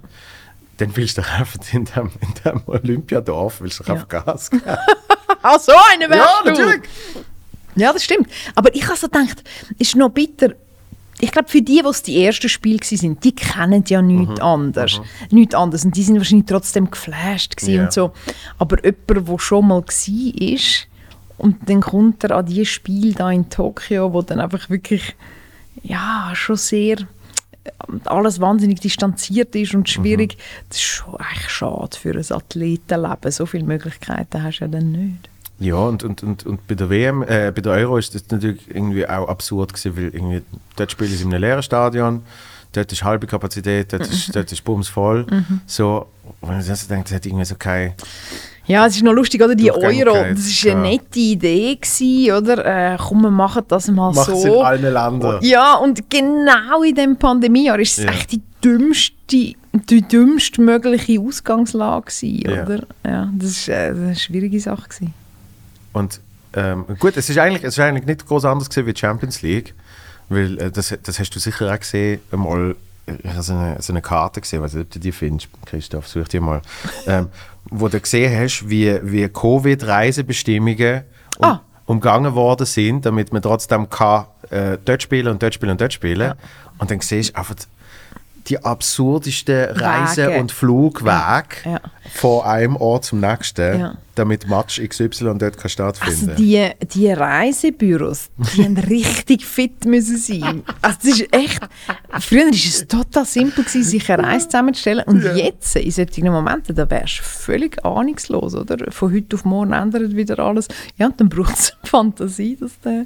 [0.76, 3.94] dann willst du doch einfach in dem, in dem Olympiadorf willst du Ja.
[3.94, 4.62] einfach Gas geben.
[5.42, 6.50] Ah, so eine wärst ja, du.
[6.50, 6.82] natürlich.
[7.74, 8.28] Ja, das stimmt.
[8.54, 9.42] Aber ich habe so gedacht,
[9.78, 10.50] ist noch bitter.
[11.18, 15.00] Ich glaube, für die, die die ersten Spiele waren, die kennen ja nichts anderes.
[15.30, 15.84] Nichts anderes.
[15.84, 17.84] Und die sind wahrscheinlich trotzdem geflasht Ja.
[17.84, 18.12] und so.
[18.58, 20.58] Aber jemand, der schon mal war,
[21.38, 25.14] und dann kommt er an dieses Spiel da in Tokio, wo dann einfach wirklich,
[25.82, 26.98] ja, schon sehr
[27.64, 27.70] äh,
[28.04, 30.38] alles wahnsinnig distanziert ist und schwierig.
[30.68, 33.30] Das ist schon eigentlich schade für ein Athletenleben.
[33.30, 35.28] So viele Möglichkeiten hast du ja dann nicht.
[35.58, 38.68] Ja, und, und, und, und bei der WM, äh, bei der Euro ist das natürlich
[38.68, 40.42] irgendwie auch absurd gewesen, weil irgendwie,
[40.76, 42.22] dort spielen sie in einem leeren Stadion,
[42.72, 45.24] dort ist halbe Kapazität, dort ist, dort ist bums voll.
[45.30, 45.62] Mhm.
[45.66, 46.08] So,
[46.42, 47.94] und ich also denke, das hat irgendwie so kein...
[48.66, 49.54] Ja, es ist noch lustig, oder?
[49.54, 50.90] Die Euro, das war eine ja.
[50.90, 52.94] nette Idee, gewesen, oder?
[52.94, 54.62] Äh, komm, wir machen das mal Macht es in so.
[54.62, 55.38] allen Ländern.
[55.42, 58.10] Ja, und genau in diesem Pandemiejahr ist es Ja.
[58.10, 59.12] echt die dümmste,
[59.72, 62.62] die dümmste mögliche Ausgangslage gewesen, Ja.
[62.64, 62.82] oder?
[63.04, 64.88] Ja, das war äh, eine schwierige Sache.
[64.88, 65.14] Gewesen.
[65.92, 66.20] Und
[66.54, 69.42] ähm, gut, es ist eigentlich, es ist eigentlich nicht groß anders gewesen wie die Champions
[69.42, 69.74] League,
[70.28, 72.74] weil äh, das, das hast du sicher auch gesehen, einmal,
[73.06, 76.08] ich habe so eine, so eine Karte gesehen, weiß nicht, ob du die findest, Christoph,
[76.08, 76.62] such die mal,
[77.06, 77.28] ähm,
[77.70, 81.02] wo du gesehen hast, wie, wie Covid-Reisebestimmungen
[81.38, 81.60] um, Ah.
[81.86, 85.92] umgangen worden sind, damit man trotzdem kann, äh, dort spielen und dort spielen und dort
[85.92, 86.34] spielen.
[86.78, 87.54] Und dann siehst du einfach
[88.48, 90.40] die absurdesten Reise- Wege.
[90.40, 91.10] und Flugwege
[91.64, 91.80] Ja, ja.
[92.14, 93.96] von einem Ort zum nächsten, Ja.
[94.14, 100.16] damit Match XY dort kann stattfinden Also die, die Reisebüros, die haben richtig fit müssen
[100.16, 100.62] sein.
[100.82, 101.60] Also das ist echt,
[102.20, 106.74] früher war es total simpel, gewesen, sich eine Reise zusammenzustellen und jetzt, in solchen Momenten,
[106.76, 108.90] da wärst du völlig ahnungslos, oder?
[108.92, 110.68] Von heute auf morgen ändert wieder alles.
[110.96, 113.04] Ja, und dann braucht es Fantasie, dass du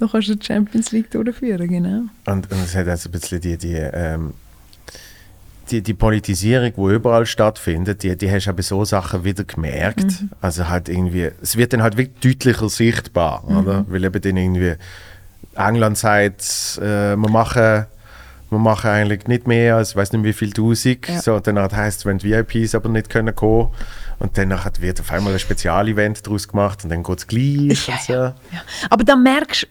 [0.00, 2.02] noch kannst du die Champions League durchführen genau.
[2.26, 4.34] Und, und es hat also ein bisschen die, die, ähm,
[5.70, 10.04] die, die Politisierung, die überall stattfindet, die, die hast du bei so Sachen wieder gemerkt.
[10.04, 10.30] Mhm.
[10.40, 13.56] Also halt irgendwie, es wird dann halt wirklich deutlicher sichtbar, Mhm.
[13.58, 13.84] oder?
[13.88, 14.74] Weil eben dann irgendwie
[15.54, 17.86] England sagt, äh, wir machen
[18.52, 21.06] wir machen eigentlich nicht mehr als, ich weiß nicht wie viel Tausend.
[21.08, 21.22] Ja.
[21.22, 23.68] So, dann heißt es, wenn die VIPs aber nicht können kommen
[24.18, 24.50] und dann
[24.80, 28.12] wird auf einmal ein Spezialevent daraus gemacht und dann geht es gleich Ja, so.
[28.12, 28.34] ja.
[28.90, 29.66] Aber da merkst du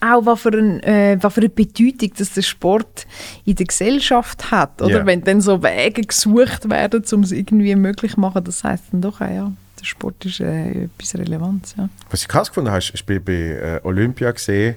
[0.00, 3.06] auch, was für, ein, äh, was für eine Bedeutung dass der Sport
[3.44, 4.80] in der Gesellschaft hat.
[4.82, 4.98] Oder?
[5.00, 5.06] Ja.
[5.06, 9.00] Wenn dann so Wege gesucht werden, um es irgendwie möglich zu machen, das heisst dann
[9.02, 11.74] doch, auch, ja, der Sport ist äh, etwas Relevantes.
[11.76, 11.88] Ja.
[12.10, 14.76] Was ich krass gefunden habe, ist, ich bin bei äh, Olympia gesehen,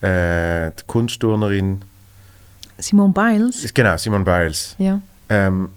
[0.00, 1.82] äh, die Kunstturnerin,
[2.78, 3.72] Simone Biles?
[3.72, 5.00] genau, Simone Biles, Ja.
[5.28, 5.68] ähm,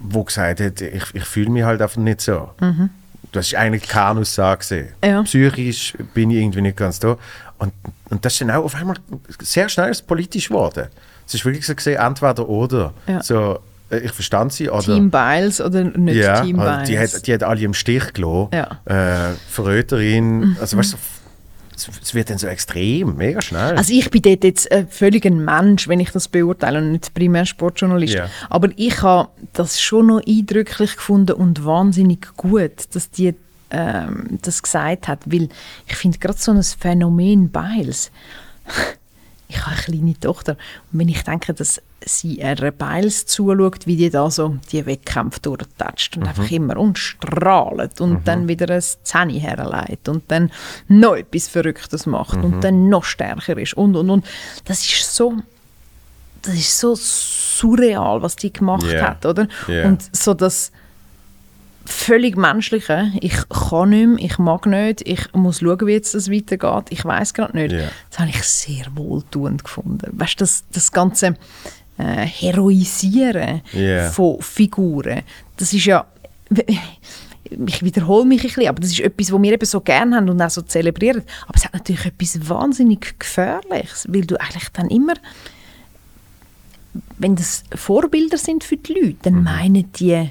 [0.00, 2.50] wo gesagt hat, ich, ich fühle mich halt einfach nicht so.
[3.32, 4.88] Das ist eigentlich keine Aussage.
[5.02, 5.08] Mhm.
[5.08, 5.22] Ja.
[5.24, 7.18] Psychisch bin ich irgendwie nicht ganz da.
[7.58, 7.72] Und,
[8.10, 8.96] und das ist dann auch auf einmal
[9.40, 10.88] sehr schnell politisch geworden.
[11.26, 12.92] Es ist wirklich so gesehen, entweder oder.
[13.06, 13.22] Ja.
[13.22, 13.58] So,
[13.90, 14.82] äh, ich verstand sie, oder...
[14.82, 16.88] Team Biles oder nicht ja, Team also Biles?
[16.88, 18.50] die, hat, die hat alle im Stich gelassen.
[18.52, 18.80] Ja.
[18.84, 20.56] Äh, Verräterin.
[20.60, 20.96] Also weißt du,
[21.76, 23.76] es, wird dann so extrem, mega schnell.
[23.76, 27.12] Also ich bin dort jetzt äh, völlig ein Mensch, wenn ich das beurteile und nicht
[27.12, 28.14] primär Sportjournalist.
[28.14, 28.30] Ja.
[28.48, 33.34] Aber ich habe das schon noch eindrücklich gefunden und wahnsinnig gut, dass die
[33.70, 35.48] ähm, das gesagt hat, weil
[35.86, 38.10] ich finde gerade so ein Phänomen Biles.
[39.48, 40.56] Ich habe eine kleine Tochter
[40.92, 45.38] und wenn ich denke, dass sie einer Biles zuschaut, wie die da so die Wettkämpfe
[45.38, 50.50] durchtatscht und einfach immer und strahlt und dann wieder eine Szene herleitet und dann
[50.88, 54.26] noch etwas Verrücktes macht und dann noch stärker ist und und und.
[54.64, 55.34] Das ist so
[56.42, 59.10] das ist so surreal, was die gemacht Ja.
[59.10, 59.46] hat, oder?
[59.68, 59.84] Ja.
[59.86, 60.72] Und so das
[61.86, 66.30] völlig menschliche, ich kann nicht mehr, ich mag nicht, ich muss schauen, wie jetzt das
[66.30, 67.72] weitergeht, ich weiß gerade nicht.
[67.72, 67.88] Ja.
[68.10, 70.06] Das habe ich sehr wohltuend gefunden.
[70.12, 71.34] Weißt du, das, das ganze
[71.98, 74.10] äh, Heroisieren Ja.
[74.10, 75.22] von Figuren,
[75.56, 76.06] das ist ja
[77.66, 80.28] ich wiederhole mich ein bisschen, aber das ist etwas, was wir eben so gerne haben
[80.28, 81.22] und auch so zelebrieren.
[81.46, 85.14] Aber es hat natürlich etwas wahnsinnig Gefährliches, weil du eigentlich dann immer,
[87.18, 90.30] wenn das Vorbilder sind für die Leute, dann meinen die,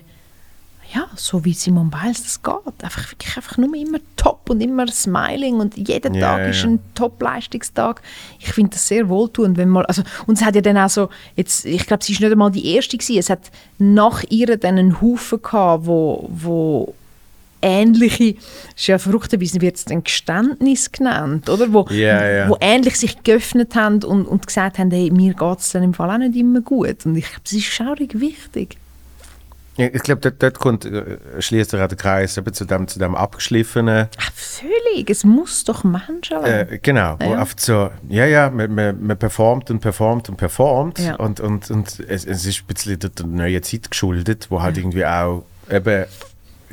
[0.93, 2.83] ja, so wie Simon Biles das geht.
[2.83, 6.69] Einfach wirklich einfach nur immer top und immer smiling und jeder Ja, Tag ist ja.
[6.69, 8.01] ein Top-Leistungstag.
[8.39, 11.09] Ich finde das sehr wohltuend, wenn mal, also, und es hat ja dann auch so,
[11.35, 14.77] jetzt, ich glaube, sie ist nicht einmal die Erste gewesen, es hat nach ihr dann
[14.77, 16.93] einen Haufen gehabt, wo, wo
[17.61, 18.35] ähnliche,
[18.75, 21.73] ist ja verrückterweise wird es dann Geständnis genannt, oder?
[21.73, 22.47] Wo, ja.
[22.47, 25.93] wo ähnlich sich geöffnet haben und, und gesagt haben, hey, mir geht es dann im
[25.93, 27.05] Fall auch nicht immer gut.
[27.05, 28.77] Und ich glaube, das ist schaurig wichtig.
[29.77, 32.87] Ja, Ich glaube, dort, dort kommt, äh, schließt er auch den Kreis eben zu dem,
[32.87, 34.07] zu dem abgeschliffenen.
[34.17, 35.09] Ach, völlig.
[35.09, 36.21] Es muss doch werden.
[36.45, 37.41] Äh, genau, wo Ja.
[37.41, 40.99] oft so, ja, ja, man, man, man performt und performt und performt.
[40.99, 41.15] Ja.
[41.15, 44.77] Und, und, und es, es ist ein bisschen der, der neuen Zeit geschuldet, wo halt
[44.77, 46.05] irgendwie auch eben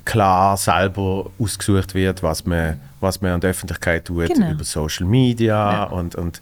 [0.04, 4.50] klar selber ausgesucht wird, was man, was man an der Öffentlichkeit tut, Genau.
[4.52, 5.82] über Social Media Ja.
[5.84, 6.40] und, und,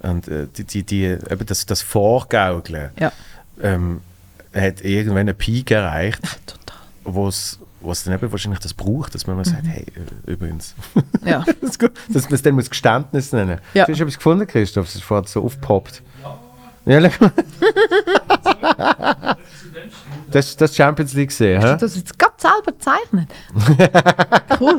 [0.00, 3.12] und äh, die, die, die, eben das, das Vorgaukeln Ja.
[3.62, 4.00] ähm,
[4.54, 6.20] hat irgendwann einen Peak erreicht,
[7.04, 9.52] wo es wo es dann eben wahrscheinlich das braucht, dass man mal Mhm.
[9.52, 9.86] sagt, hey,
[10.26, 10.74] äh, übrigens,
[11.24, 11.42] Ja.
[11.62, 13.88] das ist gut, dass man es dann muss Geständnis nennen Ja.
[13.88, 14.84] Hast du etwas gefunden, Christoph?
[14.84, 16.02] Das ist vorhin so aufgepoppt.
[16.84, 17.10] Ja, mal.
[20.30, 21.76] das, das Champions League gesehen, hä?
[21.78, 23.30] Du hast jetzt gerade selber gezeichnet.
[24.60, 24.78] cool.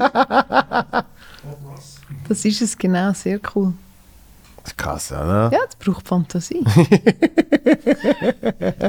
[2.27, 3.73] Das ist es genau, sehr cool.
[4.63, 5.49] Das ist krass, oder?
[5.51, 6.63] Ja, das braucht Fantasie.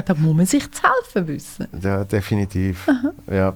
[0.05, 1.67] da muss man sich zu helfen wissen.
[1.81, 2.87] Ja, definitiv.
[3.29, 3.55] Ja.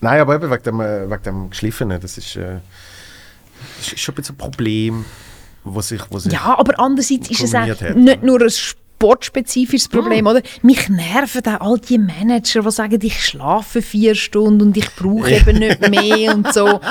[0.00, 2.58] Nein, aber eben wegen dem, äh, wegen dem Geschliffenen, das ist, äh,
[3.78, 5.04] das ist schon ein bisschen ein Problem,
[5.64, 9.88] wo sich, wo sich Ja, aber andererseits ist es auch hat, nicht nur ein sportspezifisches
[9.88, 10.42] Problem, oder?
[10.62, 15.30] Mich nerven auch all die Manager, die sagen, ich schlafe vier Stunden und ich brauche
[15.30, 16.80] eben nicht mehr und so.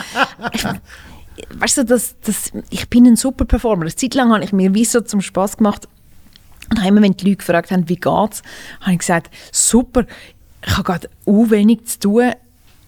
[1.54, 3.84] Weißt du, das, das, ich bin ein super Performer.
[3.84, 5.88] Eine Zeit lang habe ich mir wie so zum Spaß gemacht.
[6.70, 8.42] Und auch immer, wenn die Leute gefragt haben, wie geht's,
[8.82, 10.06] habe ich gesagt, super,
[10.66, 12.32] ich habe gerade u wenig zu tun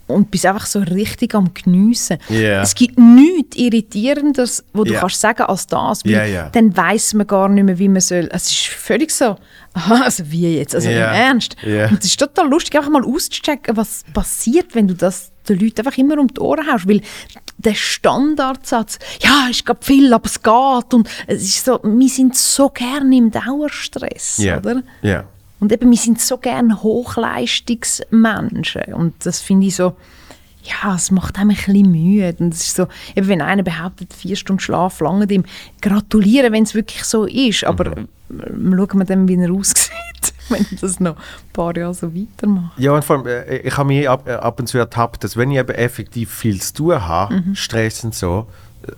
[0.08, 2.18] und bist einfach so richtig am Geniessen.
[2.30, 2.62] Ja.
[2.62, 5.02] Es gibt nichts Irritierendes, wo du Ja.
[5.02, 6.50] kannst sagen als das, weil ja.
[6.50, 8.30] dann weiß man gar nicht mehr, wie man soll.
[8.32, 9.36] Es ist völlig so,
[9.74, 11.58] aha, also wie jetzt, also im Ernst.
[11.64, 15.80] Und es ist total lustig, einfach mal auszuchecken, was passiert, wenn du das den Leuten
[15.86, 17.02] einfach immer um die Ohren haust, weil
[17.58, 22.36] der Standardsatz, ja, ist gerade viel, aber es geht und es ist so, wir sind
[22.36, 24.60] so gerne im Dauerstress, Ja.
[24.60, 24.84] oder?
[25.02, 25.24] Ja.
[25.60, 28.94] Und eben, wir sind so gerne Hochleistungsmenschen.
[28.94, 29.96] Und das finde ich so,
[30.70, 32.36] ja, es macht einem ein bisschen müde.
[32.40, 35.44] Und es ist so, eben wenn einer behauptet, vier Stunden Schlaf lange dem
[35.82, 37.64] gratulieren, wenn es wirklich so ist.
[37.64, 38.08] Aber Mhm.
[38.40, 39.92] äh, schauen wir dann, wie er aussieht,
[40.50, 42.78] wenn das noch ein paar Jahre so weitermacht.
[42.80, 45.38] Ja, und vor allem, äh, ich habe mich ab, äh, ab und zu ertappt, dass
[45.38, 47.56] wenn ich eben effektiv viel zu tun habe, Mhm.
[47.56, 48.48] Stress und so,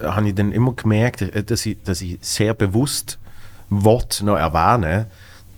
[0.01, 3.20] äh, habe ich dann immer gemerkt, äh, dass ich, dass ich sehr bewusst
[3.70, 5.07] Wort noch erwähne,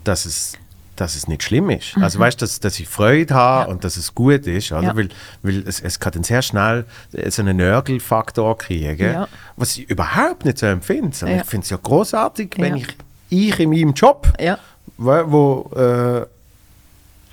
[0.03, 0.53] dass es,
[0.95, 1.97] dass es nicht schlimm ist.
[1.97, 4.81] Also weißt du, dass, dass ich Freude habe und dass es gut ist, oder?
[4.81, 4.87] Mhm.
[4.87, 4.95] Ja.
[4.95, 5.09] weil,
[5.43, 9.27] weil es, es kann dann sehr schnell äh, so einen Nörgelfaktor kriegen, Ja.
[9.55, 11.15] was ich überhaupt nicht so empfinde.
[11.21, 11.37] Ja.
[11.37, 12.83] Ich finde es ja großartig, wenn Ja.
[13.29, 14.57] ich, ich in meinem Job Ja.
[14.97, 15.11] wo,
[15.71, 16.25] wo äh,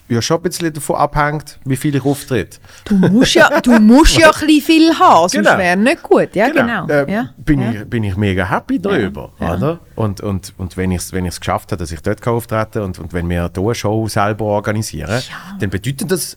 [0.08, 2.60] ja schon ein bisschen davon abhängt, wie viel ich auftritt.
[2.84, 5.58] Du musst ja, du musst ja ein bisschen viel haben, sonst Genau.
[5.58, 6.34] wäre nicht gut.
[6.34, 6.86] Ja, genau.
[6.86, 7.28] Äh, ja.
[7.36, 7.72] bin, ja.
[7.72, 9.32] Ich, bin ich mega happy darüber.
[9.40, 9.54] Ja.
[9.54, 9.78] Oder?
[9.96, 12.98] Und, und, und wenn ich es wenn ich's geschafft habe, dass ich dort auftreten und,
[12.98, 15.22] und wenn wir hier eine Show selber organisieren,
[15.60, 16.36] dann bedeutet das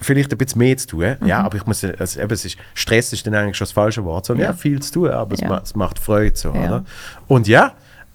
[0.00, 1.16] vielleicht ein bisschen mehr zu tun.
[1.24, 1.44] Ja, Mhm.
[1.46, 4.26] aber ich muss, also eben, es ist, Stress ist dann eigentlich schon das falsche Wort.
[4.26, 4.52] So, ja.
[4.52, 5.48] viel zu tun, aber es, Ja.
[5.48, 6.36] ma, es macht Freude.
[6.36, 6.64] So, Ja.
[6.64, 6.84] oder?
[7.28, 7.72] Und ja,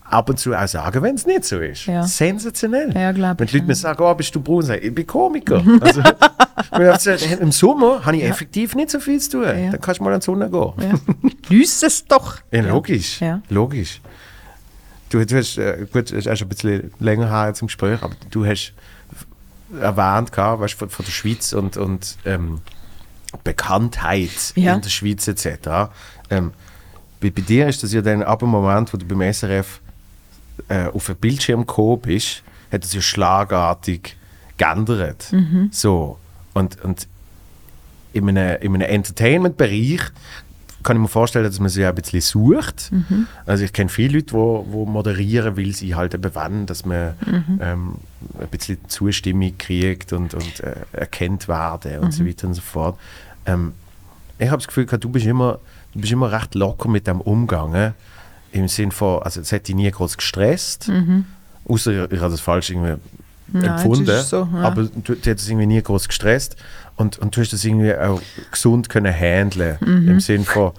[0.09, 1.85] ab und zu auch sagen, wenn es nicht so ist.
[1.85, 2.03] Ja.
[2.03, 2.93] Sensationell.
[2.93, 5.63] Ja, wenn die Leute mir sagen, oh, bist du braun, sage ich, ich bin Komiker.
[6.71, 9.43] also, Im Sommer habe ich effektiv nicht so viel zu tun.
[9.43, 10.73] Dann kannst du mal an die Sonne gehen.
[10.79, 10.93] Ja.
[11.49, 12.37] Lüs es doch.
[12.51, 13.19] Logisch.
[13.49, 14.01] Logisch.
[15.09, 18.45] Du, du hast, äh, gut, schon ein bisschen länger her jetzt im Gespräch, aber du
[18.45, 18.73] hast
[19.81, 22.61] erwähnt, gehabt, weißt, von, von der Schweiz und, und ähm,
[23.43, 24.75] Bekanntheit Ja.
[24.75, 25.89] in der Schweiz etc.
[26.29, 26.51] Ähm,
[27.19, 29.81] bei, bei dir ist das ja dann ab dem Moment, wo du beim SRF
[30.67, 34.15] äh, auf den Bildschirm gekommen bist, hat es ja schlagartig
[34.57, 35.27] geändert.
[35.31, 35.69] Mhm.
[35.71, 36.17] So.
[36.53, 37.07] Und, und
[38.13, 40.01] in einem, in einem Entertainment-Bereich
[40.81, 42.89] kann ich mir vorstellen, dass man sich auch ein bisschen sucht.
[42.91, 43.27] Mhm.
[43.45, 46.85] Also ich kenne viele Leute, die wo, wo moderieren, weil sie halt eben wollen, dass
[46.85, 47.59] man Mhm.
[47.61, 47.95] ähm,
[48.39, 52.11] ein bisschen Zustimmung kriegt und, und äh, erkannt werden und Mhm.
[52.11, 52.97] so weiter und so fort.
[53.45, 53.73] Ähm,
[54.37, 55.59] ich habe das Gefühl, du bist immer,
[55.93, 57.93] du bist immer recht locker mit dem umgegangen.
[58.51, 60.91] Im Sinn von, also es hat dich nie groß gestresst.
[61.67, 62.95] Außer ich habe das falsch irgendwie
[63.51, 63.61] Mhm.
[63.61, 64.21] Nein, empfunden.
[64.23, 64.59] so, ja.
[64.61, 66.55] Aber du, du hast es irgendwie nie groß gestresst.
[66.97, 68.21] Und, und du hast das irgendwie auch
[68.51, 70.07] gesund können handeln Mhm.
[70.07, 70.71] Im Sinn von,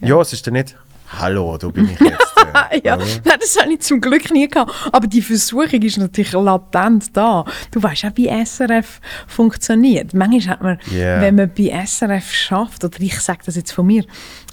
[0.00, 0.20] ja.
[0.20, 0.74] es ist dann nicht,
[1.20, 2.34] hallo, da bin ich jetzt.
[2.84, 3.06] ja, nein,
[3.40, 4.72] das habe ich zum Glück nie gehabt.
[4.90, 7.44] Aber die Versuchung ist natürlich latent da.
[7.70, 10.12] Du weißt auch, wie SRF funktioniert.
[10.12, 11.20] Manchmal hat man, Ja.
[11.20, 14.04] wenn man bei SRF schafft, oder ich sage das jetzt von mir,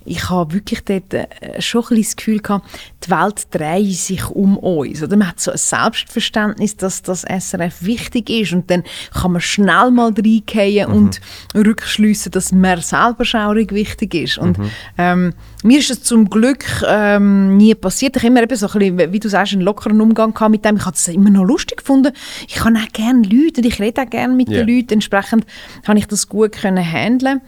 [0.05, 1.27] ich habe wirklich dort äh,
[1.59, 2.65] schon ein das Gefühl gehabt,
[3.05, 5.01] die Welt dreht sich um uns.
[5.03, 8.83] Oder man hat so ein Selbstverständnis, dass das SRF wichtig ist und dann
[9.13, 10.95] kann man schnell mal reingehen Mhm.
[10.95, 11.21] und
[11.55, 14.37] rückschliessen, dass man selber schaurig wichtig ist.
[14.37, 14.69] Und Mhm.
[14.97, 15.33] ähm,
[15.63, 18.15] mir ist es zum Glück ähm, nie passiert.
[18.17, 20.65] Ich habe immer eben so ein bisschen, wie du sagst, einen lockeren Umgang gehabt mit
[20.65, 20.77] dem.
[20.77, 22.11] Ich habe es immer noch lustig gefunden.
[22.47, 24.63] Ich kann auch gerne Leute und ich rede auch gerne mit Ja.
[24.63, 24.93] den Leuten.
[24.93, 25.45] Entsprechend
[25.87, 27.41] habe ich das gut können handeln.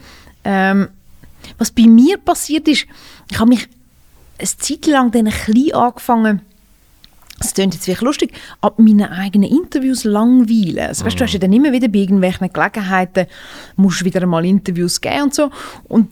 [0.44, 0.88] Ähm,
[1.58, 2.86] was bei mir passiert ist,
[3.30, 3.68] ich habe mich
[4.38, 6.42] eine Zeit lang dann ein bisschen angefangen,
[7.38, 8.32] es klingt jetzt wirklich lustig,
[8.62, 10.88] ab meinen eigenen Interviews langweilen.
[10.88, 13.26] Also, weißt, du hast ja dann immer wieder bei irgendwelchen Gelegenheiten,
[13.76, 15.50] musst wieder einmal Interviews geben und so.
[15.84, 16.08] Und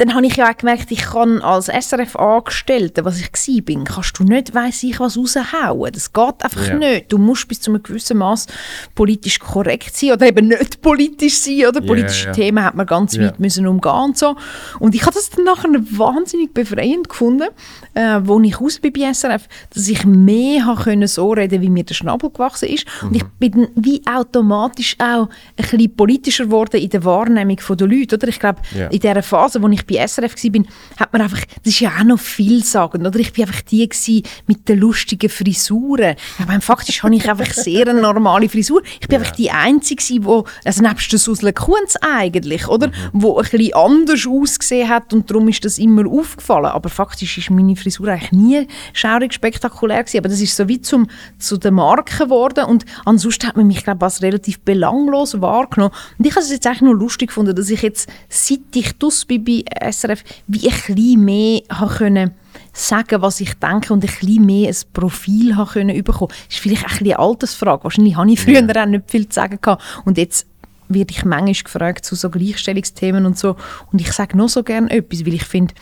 [0.00, 4.18] dann habe ich ja auch gemerkt, ich kann als SRF-Angestellte, was ich gsi bin, kannst
[4.18, 5.92] du nicht weiss ich was raushauen.
[5.92, 6.74] Das geht einfach Ja.
[6.74, 7.12] nicht.
[7.12, 8.46] Du musst bis zu einem gewissen Maß
[8.94, 11.66] politisch korrekt sein oder eben nicht politisch sein.
[11.66, 11.80] Oder?
[11.80, 12.32] Ja, Politische ja.
[12.32, 13.24] Themen hat man ganz Ja.
[13.24, 14.36] weit müssen umgehen und so.
[14.78, 17.48] Und ich habe das dann nachher wahnsinnig befreiend gefunden,
[17.94, 21.70] äh, wo ich raus bin bei SRF, dass ich mehr habe können so reden, wie
[21.70, 22.86] mir der Schnabel gewachsen ist.
[23.02, 27.86] Und ich bin dann wie automatisch auch ein bisschen politischer geworden in der Wahrnehmung der
[27.86, 28.16] Leute.
[28.16, 28.28] Oder?
[28.28, 28.86] Ich glaube, Ja.
[28.86, 30.62] in dieser Phase, wo ich bei SRF war,
[30.98, 33.18] hat man einfach, das ist ja auch noch vielsagend, oder?
[33.18, 36.16] Ich bin einfach die gewesen mit den lustigen Frisuren.
[36.38, 38.82] Ich meine, faktisch habe ich einfach sehr eine normale Frisur.
[39.00, 39.18] Ich bin Ja.
[39.20, 42.88] einfach die Einzige gewesen, wo, also nebst der Susle Kunz eigentlich, oder?
[42.88, 42.92] Mhm.
[43.12, 46.66] Wo ein bisschen anders ausgesehen hat und darum ist das immer aufgefallen.
[46.66, 50.18] Aber faktisch ist meine Frisur eigentlich nie schaurig spektakulär gewesen.
[50.18, 53.82] Aber das ist so wie zum, zu der Marke geworden und ansonsten hat man mich,
[53.84, 55.92] glaube ich, als relativ belanglos wahrgenommen.
[56.18, 59.24] Und ich habe es jetzt eigentlich nur lustig gefunden, dass ich jetzt, seit ich dus
[59.24, 62.30] bin bei SRF, wie ein bisschen mehr habe können
[62.72, 66.30] sagen, was ich denke und ein bisschen mehr ein Profil habe können bekommen.
[66.46, 67.84] Das ist vielleicht ein bisschen eine Altersfrage.
[67.84, 69.82] Wahrscheinlich habe ich früher auch nicht viel zu sagen gehabt.
[70.04, 70.46] Und jetzt
[70.88, 73.56] werde ich manchmal gefragt zu so Gleichstellungsthemen und so.
[73.92, 75.74] Und ich sage noch so gerne etwas, weil ich finde,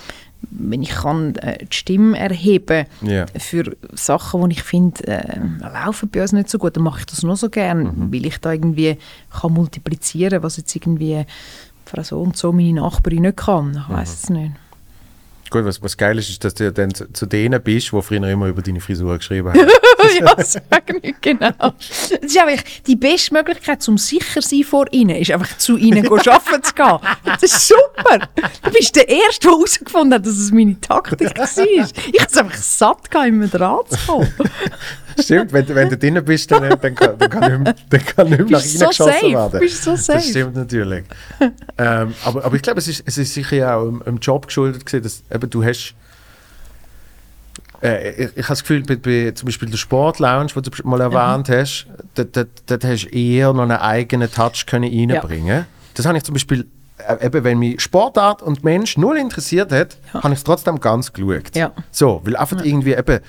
[0.51, 3.27] wenn ich kann äh, die Stimme erheben Ja.
[3.39, 7.07] für Sachen, die ich finde, äh, laufen bei uns nicht so gut, dann mache ich
[7.07, 8.13] das noch so gerne, Mhm.
[8.13, 8.99] weil ich da irgendwie
[9.41, 11.25] kann multiplizieren, was jetzt irgendwie
[11.89, 13.83] Frau so und so, meine Nachbarin, nicht kann.
[13.89, 14.53] Ich weiß es nicht.
[15.51, 18.23] Gut, was, was geil ist, ist, dass du dann zu, zu denen bist, die früher
[18.29, 19.61] immer über deine Frisur geschrieben haben.
[20.21, 21.53] ja, sag nicht genau.
[21.59, 25.79] Das ist einfach die beste Möglichkeit, um sicher zu sein vor ihnen, ist einfach zu
[25.79, 26.99] ihnen arbeiten zu gehen.
[27.25, 28.29] Das ist super.
[28.63, 31.49] Du bist der Erste, der herausgefunden hat, dass es meine Taktik war.
[31.67, 34.35] Ich hatte es einfach satt, immer dran zu kommen.
[35.21, 38.05] Stimmt, wenn, du- wenn du drinnen bist, dann, dann, kann, dann, kann nicht, mehr- dann
[38.05, 39.61] kann nicht mehr nach innen so geschossen safe, werden.
[39.61, 40.19] bist so safe.
[40.19, 41.05] Das stimmt natürlich.
[41.79, 44.47] ähm, aber, aber ich glaube, es ist, es ist sicher ja auch einem, einem Job
[44.47, 45.95] geschuldet, gewesen, dass eben, du hast.
[47.83, 51.01] Äh, ich, ich habe das Gefühl, bei, bei zum Beispiel der Sportlounge, wo du mal
[51.01, 56.25] erwähnt hast, dort, hast du eher noch einen eigenen Touch können reinbringen Das habe ich
[56.25, 56.67] zum Beispiel,
[56.99, 61.13] äh, eben, wenn mich Sportart und Mensch null interessiert hat, habe ich es trotzdem ganz
[61.13, 61.55] geschaut.
[61.55, 61.73] Ja.
[61.93, 63.21] So, weil einfach irgendwie eben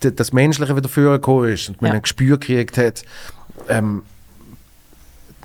[0.00, 1.94] das Menschliche wieder vorgekommen ist und man Ja.
[1.96, 3.02] ein Gespür gekriegt hat.
[3.68, 4.02] Ähm,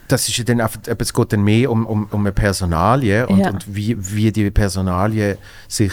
[0.07, 3.39] das ist ja dann einfach, es geht dann mehr um, um, um eine Personalie und,
[3.39, 3.49] Ja.
[3.49, 5.37] und wie, wie die Personalie
[5.67, 5.91] sich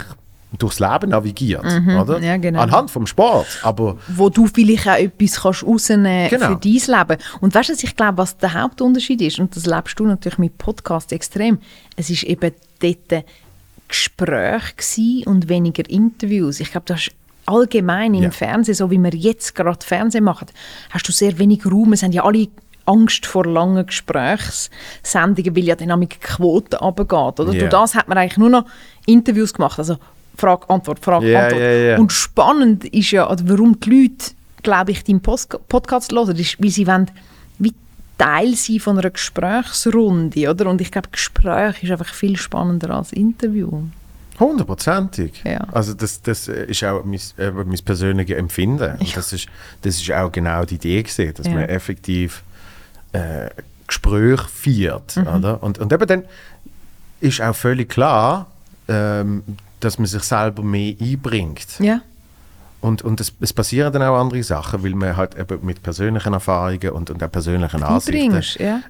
[0.57, 2.19] durchs Leben navigiert, oder?
[2.19, 2.23] Mhm.
[2.25, 2.61] ja, genau.
[2.61, 6.47] Anhand vom Sport, aber wo du vielleicht auch etwas kannst rausnehmen Genau.
[6.51, 7.23] für dein Leben.
[7.41, 10.57] Und weißt du, ich glaube, was der Hauptunterschied ist, und das lebst du natürlich mit
[10.57, 11.59] Podcast extrem,
[11.97, 13.25] es ist eben dort
[13.89, 16.61] Gespräch und weniger Interviews.
[16.61, 17.11] Ich glaube, du hast
[17.47, 18.31] allgemein im Ja.
[18.31, 20.47] Fernsehen, so wie wir jetzt gerade Fernsehen machen,
[20.91, 21.93] hast du sehr wenig Raum.
[21.93, 22.49] Es haben ja alle
[22.87, 27.41] Angst vor langen Gesprächssendungen, weil ja dann die Quote runtergeht.
[27.41, 27.53] Oder?
[27.53, 27.59] Ja.
[27.61, 28.65] Durch das hat man eigentlich nur noch
[29.07, 29.79] Interviews gemacht.
[29.79, 29.97] Also
[30.37, 31.63] Frage, Antwort, Frage, Ja, Antwort.
[31.63, 31.99] ja.
[31.99, 34.33] Und spannend ist ja, warum die Leute,
[34.63, 37.11] glaube ich, deinen Podcast hören, ist, weil sie wollen
[37.59, 37.73] wie
[38.19, 40.67] Teil sein von einer Gesprächsrunde, oder?
[40.69, 43.85] Und ich glaube, Gespräch ist einfach viel spannender als Interview.
[44.41, 45.43] Hundertprozentig.
[45.45, 45.67] Ja.
[45.73, 48.97] Also das, das ist auch mein, mein persönliches Empfinden.
[48.99, 49.47] Und das, ist,
[49.83, 51.55] das ist auch genau die Idee gewesen, dass Ja.
[51.55, 52.43] man effektiv
[53.13, 53.51] äh,
[53.87, 55.17] Gespräche führt.
[55.17, 55.27] Mhm.
[55.29, 55.63] Oder?
[55.63, 56.23] Und, und eben dann
[57.21, 58.47] ist auch völlig klar,
[58.89, 59.43] ähm,
[59.81, 61.79] dass man sich selber mehr einbringt.
[61.79, 62.01] Ja.
[62.81, 66.35] Und, und es, es passieren dann auch andere Sachen, weil man halt eben mit persönlichen
[66.35, 68.81] Erfahrungen und, und auch persönlichen Ansichten Einbringst, ja.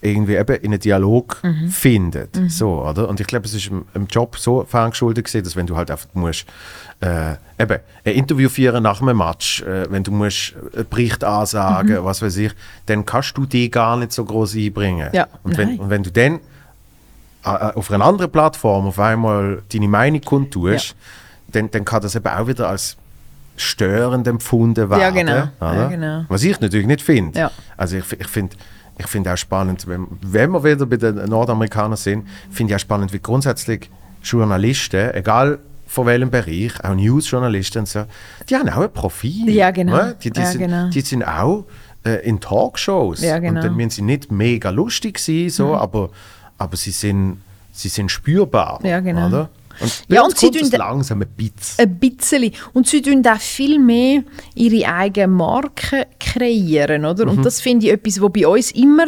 [0.00, 1.68] Irgendwie eben in einen Dialog Mhm.
[1.70, 2.38] findet.
[2.48, 3.08] So, oder?
[3.08, 5.90] Und ich glaube, es ist im, im Job so geschuldet gewesen, dass wenn du halt
[5.90, 6.46] einfach musst,
[7.00, 11.96] äh, eben ein Interview führen nach einem Match, äh, wenn du musst einen Bericht ansagen,
[12.00, 12.04] Mhm.
[12.04, 12.52] was weiß ich,
[12.86, 15.08] dann kannst du die gar nicht so groß einbringen.
[15.12, 16.36] Ja, Und, wenn, und wenn du dann
[17.44, 20.94] äh, auf einer anderen Plattform auf einmal deine Meinung kundtust,
[21.48, 22.96] dann, dann kann das eben auch wieder als
[23.56, 25.00] störend empfunden werden.
[25.00, 25.48] Ja, genau.
[25.60, 26.24] Ja, genau.
[26.28, 27.38] Was ich natürlich nicht finde.
[27.38, 27.50] Ja.
[27.76, 28.56] Also ich, ich finde
[29.00, 32.80] ich find auch spannend, wenn, wenn wir wieder bei den Nordamerikanern sind, finde ich auch
[32.80, 33.90] spannend, wie grundsätzlich
[34.22, 38.04] Journalisten, egal von welchem Bereich, auch Newsjournalisten und so,
[38.48, 39.50] die haben auch ein Profil.
[39.50, 39.96] Ja, genau.
[39.96, 40.16] ne?
[40.22, 40.88] Die, die, Ja, sind, genau.
[40.88, 41.64] die sind auch
[42.04, 43.22] äh, in Talkshows.
[43.22, 43.52] Ja, genau.
[43.52, 43.56] Mhm.
[43.56, 46.10] Und dann müssen sie nicht mega lustig sein, so, aber,
[46.58, 48.78] aber sie, sind, sie sind spürbar.
[48.84, 49.26] Ja, genau.
[49.26, 49.50] Oder?
[49.80, 51.78] Und Ja, und sie tun das da- langsam ein bisschen.
[51.78, 52.52] Ein bisschen.
[52.72, 54.22] Und sie tun auch viel mehr
[54.54, 57.24] ihre eigene Marke kreieren, oder?
[57.26, 57.30] Mhm.
[57.38, 59.06] Und das finde ich etwas, was bei uns immer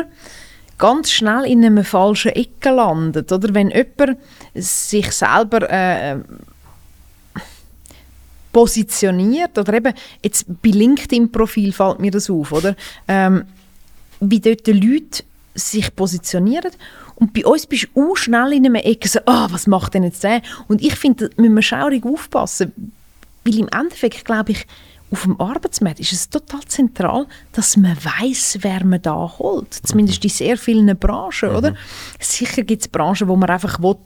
[0.78, 3.54] ganz schnell in einem falschen Ecke landet, oder?
[3.54, 4.18] Wenn jemand
[4.54, 6.16] sich selber äh,
[8.52, 12.74] positioniert, oder eben, jetzt bei LinkedIn-Profil fällt mir das auf, oder?
[13.08, 13.44] Ähm,
[14.20, 15.24] wie dort die Leute
[15.54, 16.70] sich positionieren.
[17.16, 20.04] Und bei uns bist du auch schnell in einer Ecke so, ah, was macht denn
[20.04, 20.42] jetzt der?
[20.68, 22.72] Und ich finde, da müssen wir schaurig aufpassen,
[23.44, 24.66] weil im Endeffekt, glaube ich,
[25.12, 29.74] auf dem Arbeitsmarkt ist es total zentral, dass man weiß, wer man da holt.
[29.74, 31.74] Zumindest in sehr vielen Branchen, oder?
[32.18, 33.96] Sicher gibt es Branchen, wo man einfach will,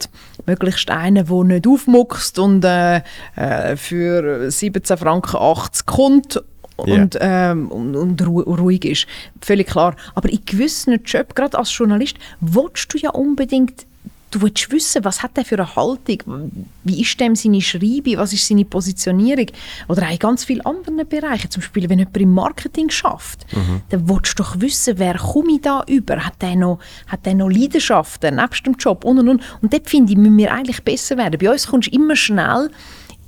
[0.46, 3.02] möglichst einen, der nicht aufmuckst und äh,
[3.36, 6.42] äh, für 17 Franken 80 kommt
[6.84, 6.94] Ja.
[6.94, 9.06] und, ähm, und, und ru ruhig ist.
[9.40, 9.96] Völlig klar.
[10.14, 13.86] Aber in gewissen Jobs, gerade als Journalist, willst du ja unbedingt
[14.32, 16.50] Du willst wissen, was hat er für eine Haltung,
[16.82, 19.46] wie ist dem seine Schreibe, was ist seine Positionierung
[19.86, 21.48] oder auch in ganz vielen anderen Bereichen.
[21.48, 23.46] Zum Beispiel, wenn jemand im Marketing schafft,
[23.88, 27.34] dann willst du doch wissen, wer komme ich da über, hat der noch, hat der
[27.34, 29.42] noch Leidenschaften nebst dem Job und und und.
[29.62, 31.38] Und dort finde ich, müssen wir eigentlich besser werden.
[31.40, 32.70] Bei uns kommst du immer schnell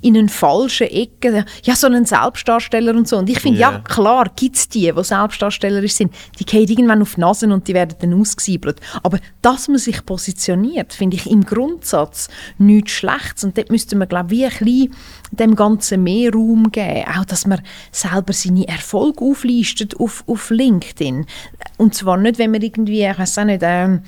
[0.01, 3.17] in eine falsche Ecke, ja, so einen Selbstdarsteller und so.
[3.17, 3.71] Und ich finde, Ja.
[3.71, 7.67] ja, klar gibt es die, die selbstdarstellerisch sind, die gehen irgendwann auf die Nase und
[7.67, 8.79] die werden dann ausgesiebelt.
[9.03, 13.43] Aber dass man sich positioniert, finde ich im Grundsatz nichts Schlechtes.
[13.43, 14.93] Und dort müsste man, glaube ich, wie ein bisschen
[15.31, 17.05] dem Ganzen mehr Raum geben.
[17.17, 17.61] Auch, dass man
[17.91, 21.25] selber seine Erfolge auflistet auf, auf LinkedIn.
[21.77, 24.01] Und zwar nicht, wenn man irgendwie, ich weiß auch nicht, ähm,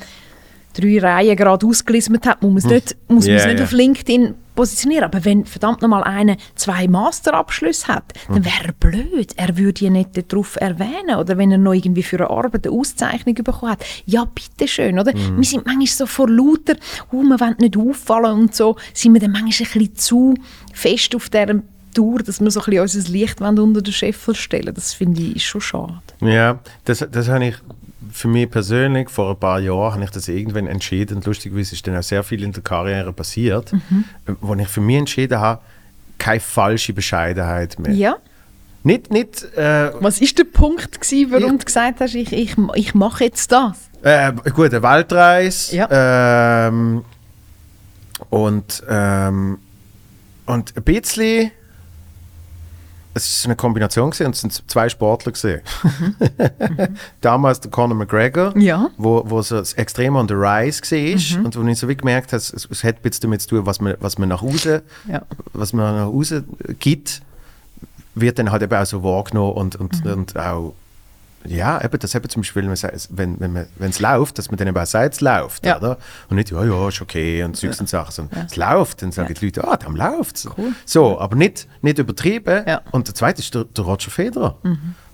[0.74, 3.66] drei Reihen gerade ausgelistet hat, muss man es nicht, muss Ja, nicht ja.
[3.66, 5.04] auf LinkedIn positionieren.
[5.06, 9.34] Aber wenn verdammt nochmal einer zwei Masterabschlüsse hat, dann wäre er blöd.
[9.38, 11.18] Er würde ja nicht darauf erwähnen.
[11.18, 13.86] Oder wenn er noch irgendwie für eine Arbeit eine Auszeichnung bekommen hat.
[14.06, 15.14] Ja, bitteschön, oder?
[15.14, 16.76] Wir sind manchmal so vor lauter,
[17.12, 20.36] oh, wir wollen nicht auffallen und so, sind wir dann manchmal ein bisschen zu
[20.74, 21.62] fest auf dieser
[21.94, 25.46] Tour, dass wir so ein bisschen unser Licht unter den Scheffel stellen Das finde ich
[25.46, 26.02] schon schade.
[26.22, 27.56] Ja, das, das habe ich
[28.12, 31.18] für mich persönlich vor ein paar Jahren habe ich das irgendwann entschieden.
[31.18, 34.06] Und lustigerweise ist dann auch sehr viel in der Karriere passiert, Mhm.
[34.42, 35.62] wo ich für mich entschieden habe,
[36.18, 37.94] keine falsche Bescheidenheit mehr.
[37.94, 38.16] Ja.
[38.84, 41.52] Nicht, nicht äh, Was ist der Punkt, gewesen, warum Ja.
[41.58, 43.78] du gesagt hast, ich, ich, ich mache jetzt das?
[44.04, 46.68] äh, gut, eine Weltreise Ja.
[46.68, 47.04] ähm,
[48.30, 49.60] und, ähm,
[50.46, 51.52] und ein bisschen
[53.14, 55.62] es ist eine Kombination gewesen, und es sind zwei Sportler gesehen.
[57.22, 58.58] Damals der Conor McGregor.
[58.58, 58.90] Ja.
[58.98, 61.46] wo, wo so das extrem on the rise war Mhm.
[61.46, 63.80] und wo ich so wie gemerkt habe, es, es hat bisschen damit zu tun, was
[63.82, 65.22] man, was man nach außen, Ja.
[65.54, 66.44] was man nach außen
[66.80, 67.22] gibt,
[68.16, 70.12] wird dann halt eben auch so wahrgenommen und, und, Mhm.
[70.12, 70.74] und auch
[71.46, 74.78] ja, eben, das eben zum Beispiel, wenn sagt, wenn es läuft, dass man dann eben
[74.78, 75.78] auch sagt, es läuft, Ja.
[75.78, 75.98] oder?
[76.30, 79.34] Und nicht, ja, ja, ist okay und Zeugs und Sachen, sondern es läuft, dann sagen
[79.34, 80.46] die Leute, ah, dann läuft es.
[80.58, 80.74] Cool.
[80.86, 82.64] So, aber nicht, nicht übertrieben.
[82.68, 82.82] Ja.
[82.92, 84.58] Und der zweite ist der, der Roger Federer,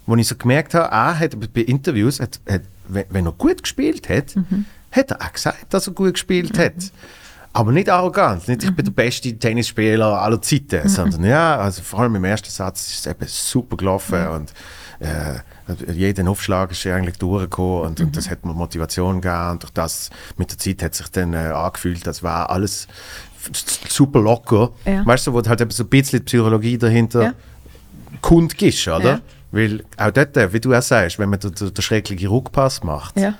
[0.06, 4.10] wo ich so gemerkt habe, er hat bei Interviews, hat, hat, wenn, er gut gespielt
[4.10, 4.36] hat,
[4.92, 6.92] hat er auch gesagt, dass er gut gespielt hat.
[7.54, 12.02] Aber nicht arrogant, nicht ich bin der beste Tennisspieler aller Zeiten, sondern ja, also vor
[12.02, 14.54] allem im ersten Satz ist es eben super gelaufen und
[15.00, 15.40] äh,
[15.92, 20.10] jeden Aufschlag ist eigentlich durchgekommen und, und das hat mir Motivation gegeben und durch das
[20.38, 22.88] mit der Zeit hat sich dann äh, angefühlt, das war alles
[23.88, 24.72] super locker.
[24.86, 25.06] Ja.
[25.06, 27.34] Weißt du, wo halt eben so ein bisschen die Psychologie dahinter Ja.
[28.22, 29.04] kund ist, oder?
[29.12, 29.20] Ja.
[29.52, 33.18] Weil auch dort, wie du auch sagst, wenn man den, den, den schrecklichen Rückpass macht,
[33.20, 33.36] Ja.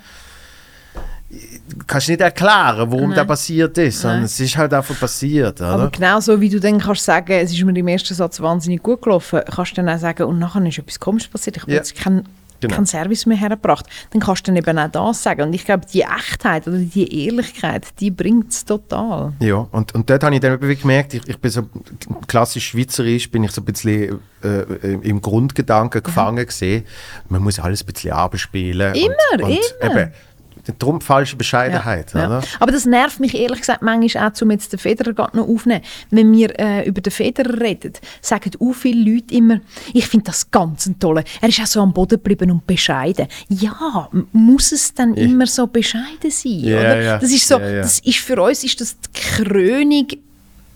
[1.86, 3.16] Kannst nicht erklären, warum Nein.
[3.16, 4.24] das passiert ist, sondern Nein.
[4.26, 5.68] es ist halt einfach passiert, oder?
[5.70, 8.82] Aber genau so, wie du dann kannst sagen, es ist mir im ersten Satz wahnsinnig
[8.82, 11.72] gut gelaufen, kannst du dann auch sagen, und nachher ist etwas Komisches passiert, ich habe
[11.72, 11.78] Ja.
[11.78, 12.24] jetzt keinen
[12.60, 12.74] Genau.
[12.74, 13.86] keinen Service mehr hergebracht.
[14.10, 15.42] Dann kannst du dann eben auch das sagen.
[15.42, 19.32] Und ich glaube, die Echtheit oder die Ehrlichkeit, die bringt es total.
[19.38, 21.68] Ja, und, und dort habe ich dann wirklich gemerkt, ich, ich bin so
[22.26, 24.62] klassisch schweizerisch, bin ich so ein bisschen äh,
[25.02, 26.84] im Grundgedanken gefangen gesehen.
[27.28, 28.92] Man muss alles ein bisschen abspielen.
[28.92, 30.00] Immer, und, und immer.
[30.00, 30.12] Eben,
[30.78, 32.12] darum falsche Bescheidenheit.
[32.14, 32.26] Ja.
[32.26, 32.42] Oder?
[32.60, 35.82] Aber das nervt mich ehrlich gesagt manchmal auch, um jetzt den Federer noch aufzunehmen.
[36.10, 39.60] Wenn wir äh, über den Federer reden, sagen auch viele Leute immer,
[39.94, 41.24] ich finde das ganz ein toller.
[41.40, 43.26] Er ist auch so am Boden geblieben und bescheiden.
[43.48, 45.22] Ja, muss es dann Ja.
[45.24, 46.52] immer so bescheiden sein?
[46.60, 47.00] Ja, oder?
[47.02, 47.18] ja.
[47.18, 47.80] Das ist so, Ja, ja.
[47.82, 50.06] das ist für uns ist das die Krönung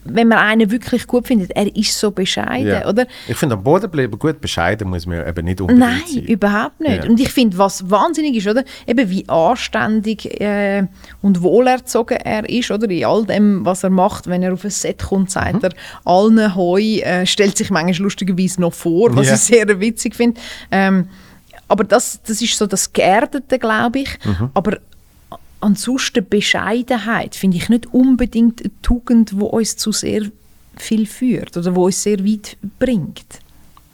[0.04, 2.88] wenn man einen wirklich gut findet, er ist so bescheiden, Ja.
[2.88, 3.06] oder?
[3.28, 6.24] Ich finde, am Boden bleiben gut bescheiden muss man eben nicht unbedingt Nein, sein.
[6.24, 7.04] überhaupt nicht.
[7.04, 7.10] Ja.
[7.10, 8.64] Und ich finde, was wahnsinnig ist, oder?
[8.86, 10.86] Eben wie anständig äh,
[11.22, 12.90] und wohlerzogen er ist, oder?
[12.90, 15.60] In all dem, was er macht, wenn er auf ein Set kommt, sagt Mhm.
[15.62, 15.70] er
[16.04, 19.34] allen Heu, äh, stellt sich manchmal lustigerweise noch vor, was Ja.
[19.34, 20.40] ich sehr witzig finde.
[20.70, 21.08] Ähm,
[21.68, 24.18] aber das, das ist so das Geerdete, glaube ich.
[24.24, 24.50] Mhm.
[24.52, 24.78] Aber
[25.62, 30.22] ansonsten Bescheidenheit finde ich nicht unbedingt eine Tugend, die uns zu sehr
[30.76, 33.40] viel führt oder wo uns sehr weit bringt.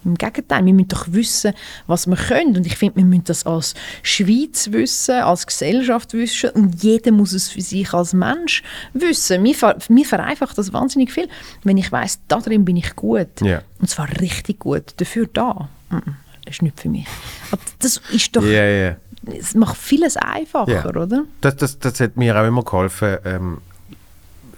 [0.05, 1.53] Im Gegenteil, wir müssen doch wissen,
[1.87, 2.57] was wir können.
[2.57, 7.33] Und ich finde, wir müssen das als Schweiz wissen, als Gesellschaft wissen und jeder muss
[7.33, 8.63] es für sich als Mensch
[8.95, 9.43] wissen.
[9.43, 11.29] Mir, ver mir vereinfacht das wahnsinnig viel,
[11.65, 13.41] wenn ich weiß, da drin bin ich gut.
[13.43, 13.63] Ja.
[13.81, 14.95] Und zwar richtig gut.
[14.97, 15.69] Dafür da.
[15.91, 17.07] Mm, mm, Das ist nicht für mich.
[17.51, 18.97] Aber das ist doch, Ja, ja.
[19.33, 20.87] Es macht vieles einfacher, Ja.
[20.87, 21.25] oder?
[21.41, 23.59] Das, das, das hat mir auch immer geholfen, ähm,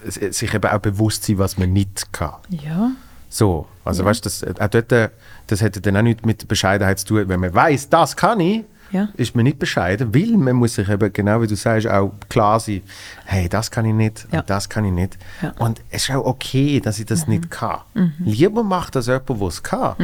[0.05, 2.34] sich eben auch bewusst sein, was man nicht kann.
[2.48, 2.92] Ja.
[3.28, 5.10] So, also weißt du, das, auch dort, äh,
[5.47, 7.28] das hätte dann auch nichts mit Bescheidenheit zu tun.
[7.28, 9.09] Wenn man weiß, das kann ich, Ja.
[9.17, 12.59] ist man nicht bescheiden, weil man muss sich eben, genau wie du sagst, auch klar
[12.61, 12.83] sein,
[13.25, 14.41] hey, das kann ich nicht Ja.
[14.41, 15.19] und das kann ich nicht.
[15.43, 15.53] Ja.
[15.59, 17.81] Und es ist auch okay, dass ich das nicht kann.
[18.19, 19.95] Lieber macht das jemand, der es kann.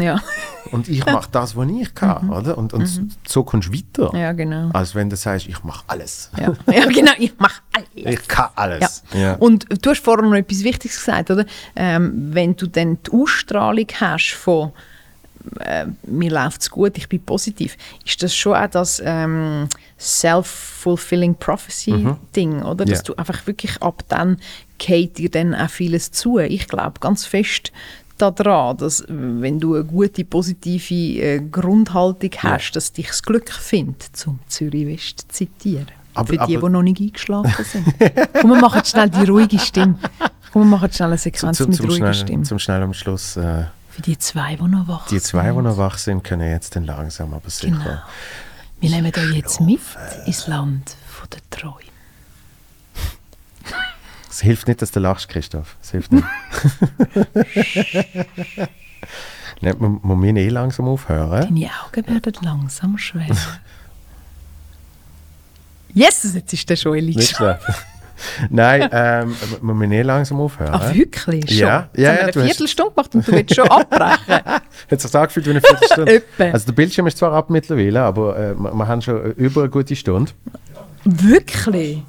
[0.73, 2.57] Und ich mache das, was ich kann, oder?
[2.59, 4.17] Und, und so kommst du weiter.
[4.17, 4.71] Ja, genau.
[4.73, 6.31] Als wenn du sagst, ich mache alles.
[6.39, 6.53] Ja,
[6.87, 7.89] genau, ich mache alles.
[7.95, 9.03] Ich kann alles.
[9.15, 9.35] Ja.
[9.35, 11.45] Und du hast vorhin noch etwas Wichtiges gesagt, oder?
[11.75, 14.73] Ähm, wenn du dann die Ausstrahlung hast von
[15.61, 19.69] äh, mir läuft es gut, ich bin positiv, ist das schon auch das ähm,
[19.99, 22.85] self-fulfilling prophecy-Ding, oder?
[22.85, 23.05] Dass Ja.
[23.05, 24.39] du einfach wirklich ab dann
[24.79, 26.39] geht dir dann auch vieles zu.
[26.39, 27.73] Ich glaube ganz fest
[28.19, 34.03] daran, dass wenn du eine gute, positive äh, Grundhaltung hast, dass dich das Glück findet,
[34.17, 35.87] zum Zürich West zu zitieren.
[36.15, 37.87] Aber- Für die, aber- die noch nicht eingeschlafen sind.
[38.41, 39.99] Komm, wir machen schnell die ruhige Stimme.
[40.53, 42.43] Komm, wir machen schnell eine Sequenz zum, mit zum, ruhiger schnell, Stimme.
[42.45, 43.37] zum schnell am Schluss.
[43.37, 43.65] Äh,
[43.97, 45.65] Für die zwei, die noch wach die zwei, die sind.
[45.65, 47.73] noch wach sind, können jetzt dann langsam aber sicher.
[47.73, 47.99] Genau.
[48.79, 49.81] Wir nehmen euch jetzt mit
[50.27, 50.97] ins Land
[51.33, 51.81] der Träume.
[54.31, 55.77] Es hilft nicht, dass du lachst, Christoph.
[55.81, 56.27] Es hilft nicht.
[59.63, 61.41] Nicht, man muss mich eh langsam aufhören.
[61.41, 63.35] Deine Augen werden langsam schwer.
[65.95, 67.75] yes, jetzt ist der Nicht eingeschlafen.
[68.51, 70.73] Nein, ähm, man muss eh langsam aufhören.
[70.75, 71.45] Ah, wirklich?
[71.51, 71.59] Schon?
[71.59, 74.43] Ja, ja, wir ja, eine du hast- Viertelstunde gemacht und du willst schon abbrechen.
[74.91, 76.23] Hat sich angefühlt wie eine Viertelstunde.
[76.53, 79.71] Also der Bildschirm ist zwar ab mittlerweile, aber äh, wir, wir haben schon über eine
[79.71, 80.33] gute Stunde.
[81.05, 82.03] wirklich?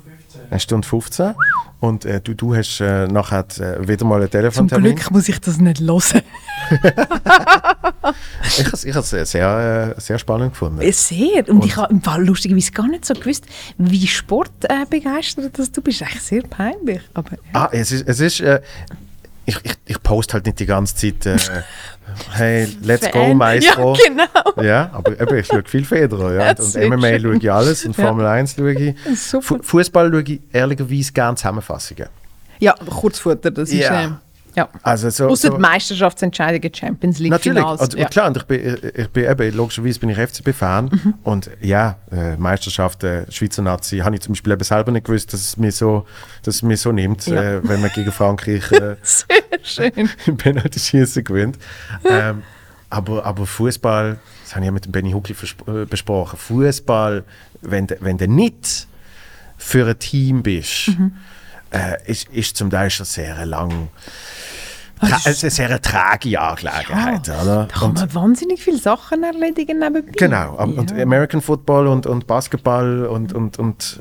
[0.50, 1.36] Eine Stunde 15.
[1.80, 4.96] Und äh, du, du hast äh, nachher äh, wieder mal Zum Telefontermin.
[4.96, 6.22] Glück muss ich das nicht hören.
[8.58, 10.82] Ich habe es ich has sehr, äh, sehr spannend gefunden.
[10.82, 11.48] Äh, Sehr.
[11.50, 13.46] Und, ich habe im Fall lustigerweise gar nicht so gewusst,
[13.78, 16.02] wie sportbegeistert äh, begeistert dass du bist.
[16.02, 17.02] Echt sehr peinlich.
[17.14, 17.38] Aber, ja.
[17.54, 18.62] Ah, es ist, es ist äh,
[19.48, 21.38] ich, ich, ich poste halt nicht die ganze Zeit, äh,
[22.32, 23.38] hey, let's go, Fan.
[23.38, 23.96] Maestro.
[23.96, 24.64] Ja, genau.
[24.64, 26.34] Ja, aber eben, ich schaue viel Federer.
[26.34, 26.50] Ja.
[26.50, 27.22] Und sehr MMA schön.
[27.22, 28.04] schaue ich alles und Ja.
[28.06, 28.96] Formel 1 schaue ich.
[29.62, 32.08] Fußball schaue ich ehrlicherweise gerne Zusammenfassungen.
[32.60, 33.82] Ja, Kurzfutter, das ist...
[33.82, 34.02] Ja.
[34.04, 34.18] ähm,
[34.58, 34.68] ja.
[34.84, 37.82] Also so, Außer so, die Meisterschaftsentscheidungen, Champions League Natürlich, Finals.
[37.82, 38.04] und, ja.
[38.06, 41.14] und klar, und ich bin, ich- bin eben, logischerweise bin ich FCB-Fan Mhm.
[41.24, 45.40] und ja, äh, Meisterschaften, Schweizer Nazi, habe ich zum Beispiel eben selber nicht gewusst, dass
[45.42, 46.06] es mir so,
[46.44, 47.42] dass es mir so nimmt, Ja.
[47.42, 49.28] äh, wenn man gegen Frankreich äh, Sehr
[49.64, 50.10] schön.
[50.26, 51.58] im Penalty-Schießen gewinnt.
[52.10, 52.42] ähm,
[52.90, 55.36] aber aber Fußball, das habe ich ja mit dem Benny Huckel
[55.68, 57.24] äh, besprochen, Fußball,
[57.62, 58.88] wenn, du- wenn du nicht
[59.58, 61.14] für ein Team bist, Mhm.
[61.72, 63.90] äh, ist, ist zum Teil schon sehr lang.
[65.00, 67.66] Tra es ist eine sehr tragige Angelegenheit, oder?
[67.66, 70.12] Da kann Und- man wahnsinnig viele Sachen erledigen nebenbei.
[70.18, 71.04] Genau, und Ja.
[71.04, 74.00] American Football und, und Basketball und, und, und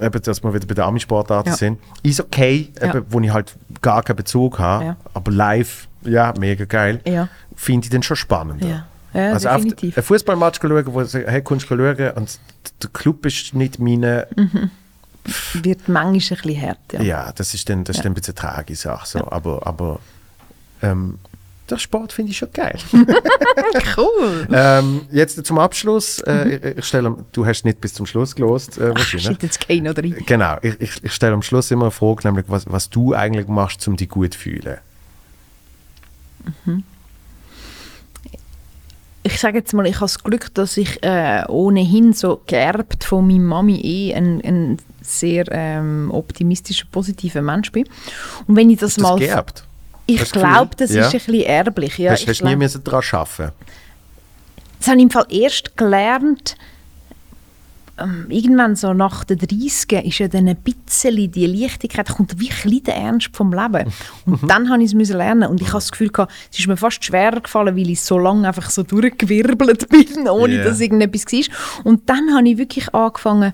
[0.00, 1.56] eben, dass wir wieder bei den Ami-Sportarten Ja.
[1.56, 2.88] sind, ist okay, Ja.
[2.94, 4.96] eben, wo ich halt gar keinen Bezug habe, Ja.
[5.14, 7.28] aber live, ja, mega geil, Ja.
[7.56, 8.66] finde ich dann schon spannender.
[8.66, 8.86] Ja.
[9.14, 9.94] Ja, also definitiv.
[9.94, 12.38] Auf, ein Fußballmatch schauen, wo du hey, du schauen und
[12.82, 14.28] der Club ist nicht meine,
[15.54, 16.78] Wird manchmal ein bisschen hart.
[16.92, 17.00] Ja.
[17.02, 18.02] ja, das ist dann, das ist Ja.
[18.04, 19.30] dann ein bisschen eine tragische Sache, so.
[19.30, 19.98] aber, aber
[20.82, 21.18] ähm,
[21.70, 22.78] der Sport finde ich schon geil.
[23.96, 24.48] Cool.
[24.52, 28.78] ähm, jetzt zum Abschluss, äh, ich, ich stelle, du hast nicht bis zum Schluss gelost,
[28.78, 29.26] äh, Ach, wahrscheinlich.
[29.26, 30.16] shit, jetzt kein oder rein.
[30.24, 33.46] Genau, ich, ich, ich stelle am Schluss immer eine Frage, nämlich was, was du eigentlich
[33.48, 34.78] machst, um dich gut zu fühlen.
[39.22, 43.26] Ich sage jetzt mal, ich habe das Glück, dass ich äh, ohnehin so geerbt von
[43.26, 47.86] meiner Mami eh ein, ein sehr ähm, optimistischer, positiver Mensch bin.
[48.46, 49.18] Und wenn ich das, Hast du mal...
[49.18, 49.67] das geerbt?
[50.10, 51.02] Ich glaube, das Ja.
[51.06, 51.98] ist ein bisschen erblich.
[51.98, 53.52] Ja, hast du nie müssen daran arbeiten
[54.78, 56.56] Das habe ich im Fall erst gelernt,
[58.00, 62.48] ähm, irgendwann so nach den 30 ist ja dann ein bisschen die Leichtigkeit, kommt wie
[62.50, 63.92] ein der Ernst vom Leben.
[64.24, 66.76] Und dann habe ich es lernen und ich habe das Gefühl gehabt, es ist mir
[66.76, 70.64] fast schwerer gefallen, weil ich so lange einfach so durchgewirbelt bin, ohne Yeah.
[70.64, 71.82] dass irgendetwas war.
[71.84, 73.52] Und dann habe ich wirklich angefangen,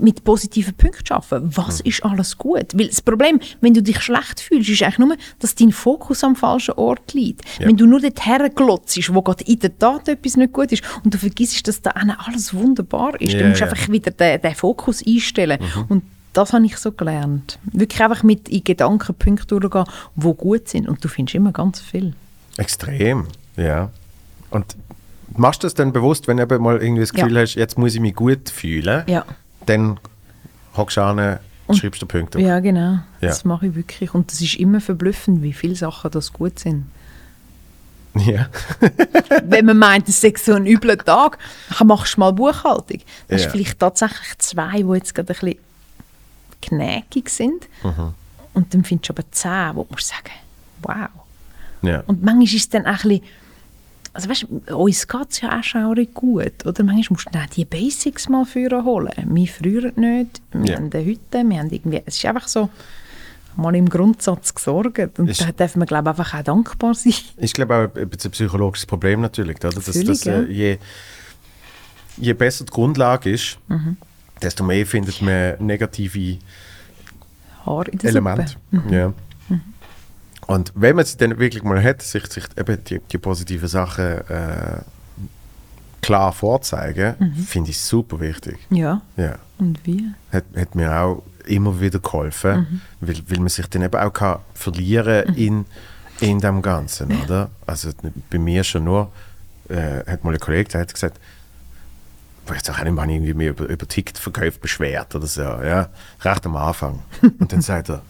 [0.00, 1.50] mit positiven Punkten arbeiten.
[1.56, 2.66] Was ist alles gut?
[2.74, 6.36] Weil das Problem, wenn du dich schlecht fühlst, ist eigentlich nur, dass dein Fokus am
[6.36, 7.42] falschen Ort liegt.
[7.58, 7.66] Ja.
[7.66, 11.12] Wenn du nur dort herglotzt, wo gerade in der Tat etwas nicht gut ist und
[11.14, 13.70] du vergisst, dass da alles wunderbar ist, Ja, dann musst du ja.
[13.70, 15.58] einfach wieder den, den Fokus einstellen.
[15.60, 15.84] Mhm.
[15.88, 16.02] Und
[16.32, 17.58] das habe ich so gelernt.
[17.72, 19.84] Wirklich einfach mit in Gedanken Punkte durchgehen,
[20.14, 20.88] die gut sind.
[20.88, 22.14] Und du findest immer ganz viel.
[22.56, 23.26] Extrem,
[23.56, 23.90] ja.
[24.50, 24.76] Und
[25.36, 27.24] machst du das dann bewusst, wenn du mal irgendwie das Ja.
[27.24, 29.24] Gefühl hast, jetzt muss ich mich gut fühlen, Ja.
[29.68, 29.98] Dann
[30.76, 32.42] hockst du an und schreibst den Punkt auf.
[32.42, 32.92] Ja, genau.
[33.20, 33.28] Ja.
[33.28, 34.14] Das mache ich wirklich.
[34.14, 36.86] Und das ist immer verblüffend, wie viele Sachen das gut sind.
[38.14, 38.48] Ja.
[39.44, 41.38] Wenn man meint, es sei so ein übler Tag,
[41.78, 43.00] dann machst du mal Buchhaltung.
[43.30, 43.46] Hast Ja.
[43.46, 45.58] du vielleicht tatsächlich zwei, die jetzt gerade ein bisschen
[46.62, 47.68] knäckig sind.
[47.84, 48.14] Mhm.
[48.54, 50.32] Und dann findest du aber zehn, wo du musst sagen,
[50.82, 51.08] wow.
[51.82, 52.00] ja.
[52.06, 53.22] Und manchmal ist es dann auch ein bisschen,
[54.12, 56.82] also weißt, uns geht es ja auch schaurig gut, oder?
[56.84, 59.12] Manchmal musst du die Basics mal führen holen.
[59.26, 60.76] Wir früher nicht, wir Ja.
[60.76, 62.68] haben Hütte, wir haben irgendwie, es ist einfach so,
[63.56, 65.18] mal im Grundsatz gesorgt.
[65.18, 67.12] Und Ist- da darf man, glaube einfach auch dankbar sein.
[67.36, 69.70] Ich glaube auch ein psychologisches Problem natürlich, oder?
[69.70, 70.48] Dass, dass, äh, ja.
[70.48, 70.78] je,
[72.16, 73.96] je besser die Grundlage ist, Mhm.
[74.40, 76.38] desto mehr findet man negative
[78.04, 78.54] Elemente.
[78.72, 78.94] Suppe.
[78.94, 79.12] Ja.
[80.48, 84.04] Und wenn man sie dann wirklich mal hat, sich, sich eben die, die positiven Sachen
[84.28, 84.80] äh,
[86.00, 87.34] klar vorzeigen, Mhm.
[87.34, 88.58] finde ich super wichtig.
[88.70, 89.36] Ja, Ja.
[89.58, 90.06] und wie?
[90.32, 92.80] Hat, hat mir auch immer wieder geholfen, Mhm.
[93.00, 95.66] weil, weil man sich dann eben auch kann verlieren in,
[96.20, 97.50] in dem Ganzen, oder?
[97.66, 97.90] Also
[98.30, 99.12] bei mir schon nur,
[99.68, 101.20] äh, hat mal ein Kollege der hat gesagt,
[102.54, 105.90] jetzt auch nicht irgendwie mir über, über Ticketverkäufe beschwert oder so, ja,
[106.22, 107.00] recht am Anfang.
[107.38, 108.00] Und dann sagt er,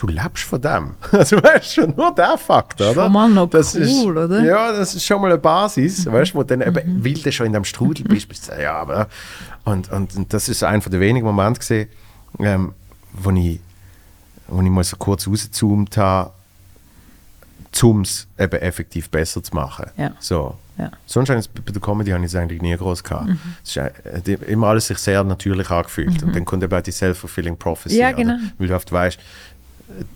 [0.00, 0.94] du lebst von dem.
[1.12, 2.94] Also weißt du, schon nur der Fakt, oder?
[2.94, 4.42] Schon mal noch das cool, ist, oder?
[4.42, 7.46] Ja, das ist schon mal eine Basis, weißt du, wo dann eben, weil du schon
[7.46, 9.08] in dem Strudel bist, bist du ja, aber
[9.64, 11.88] und, und, und das ist einer der wenigen Momente gesehen,
[12.38, 12.72] ähm,
[13.12, 13.60] wo ich,
[14.48, 16.32] wo ich mal so kurz rausgezoomt habe,
[17.82, 19.86] um es eben effektiv besser zu machen.
[19.96, 20.12] Ja.
[20.18, 20.56] So.
[20.80, 20.90] Ja.
[21.04, 23.28] Sonst habe es bei der Comedy habe ich es eigentlich nie groß gehabt.
[23.62, 26.22] Es ist, äh, hat immer alles sich sehr natürlich angefühlt.
[26.22, 27.98] Und dann kommt eben auch die self-fulfilling prophecy.
[27.98, 28.16] Ja, oder?
[28.16, 28.36] genau.
[28.56, 29.18] Weil du oft weißt,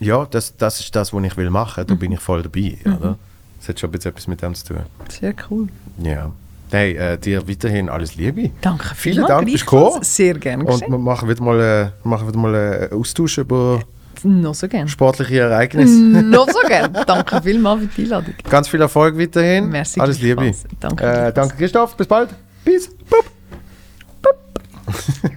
[0.01, 2.77] ja, das, das ist das, was ich will machen, da bin ich voll dabei.
[2.85, 3.19] Oder?
[3.61, 4.79] Das hat schon etwas mit dem zu tun.
[5.09, 5.69] Sehr cool.
[6.03, 6.31] Ja.
[6.71, 8.51] Hey, äh, dir weiterhin alles Liebe.
[8.61, 9.61] Danke Vielen Dank, gleichfalls.
[9.85, 10.03] gekommen.
[10.03, 13.81] Sehr gerne Und wir machen wieder mal, äh, machen wieder mal einen Austausch über
[14.25, 14.89] Noch so gerne.
[14.89, 15.93] sportliche Ereignisse.
[16.03, 17.05] Noch so gerne.
[17.07, 18.35] Danke vielmals für die Einladung.
[18.51, 19.69] Ganz viel Erfolg weiterhin.
[19.69, 20.43] Merci Alles Liebe.
[20.43, 20.65] gleichfalls.
[20.81, 21.97] Danke Äh, danke Christoph.
[21.97, 22.31] Bis bald.
[22.65, 22.89] Peace.
[23.09, 23.25] Boop.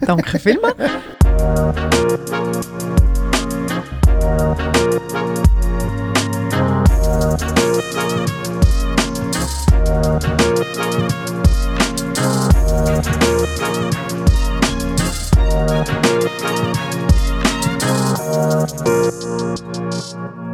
[0.02, 0.76] Danke vielmals.
[20.18, 20.47] Thank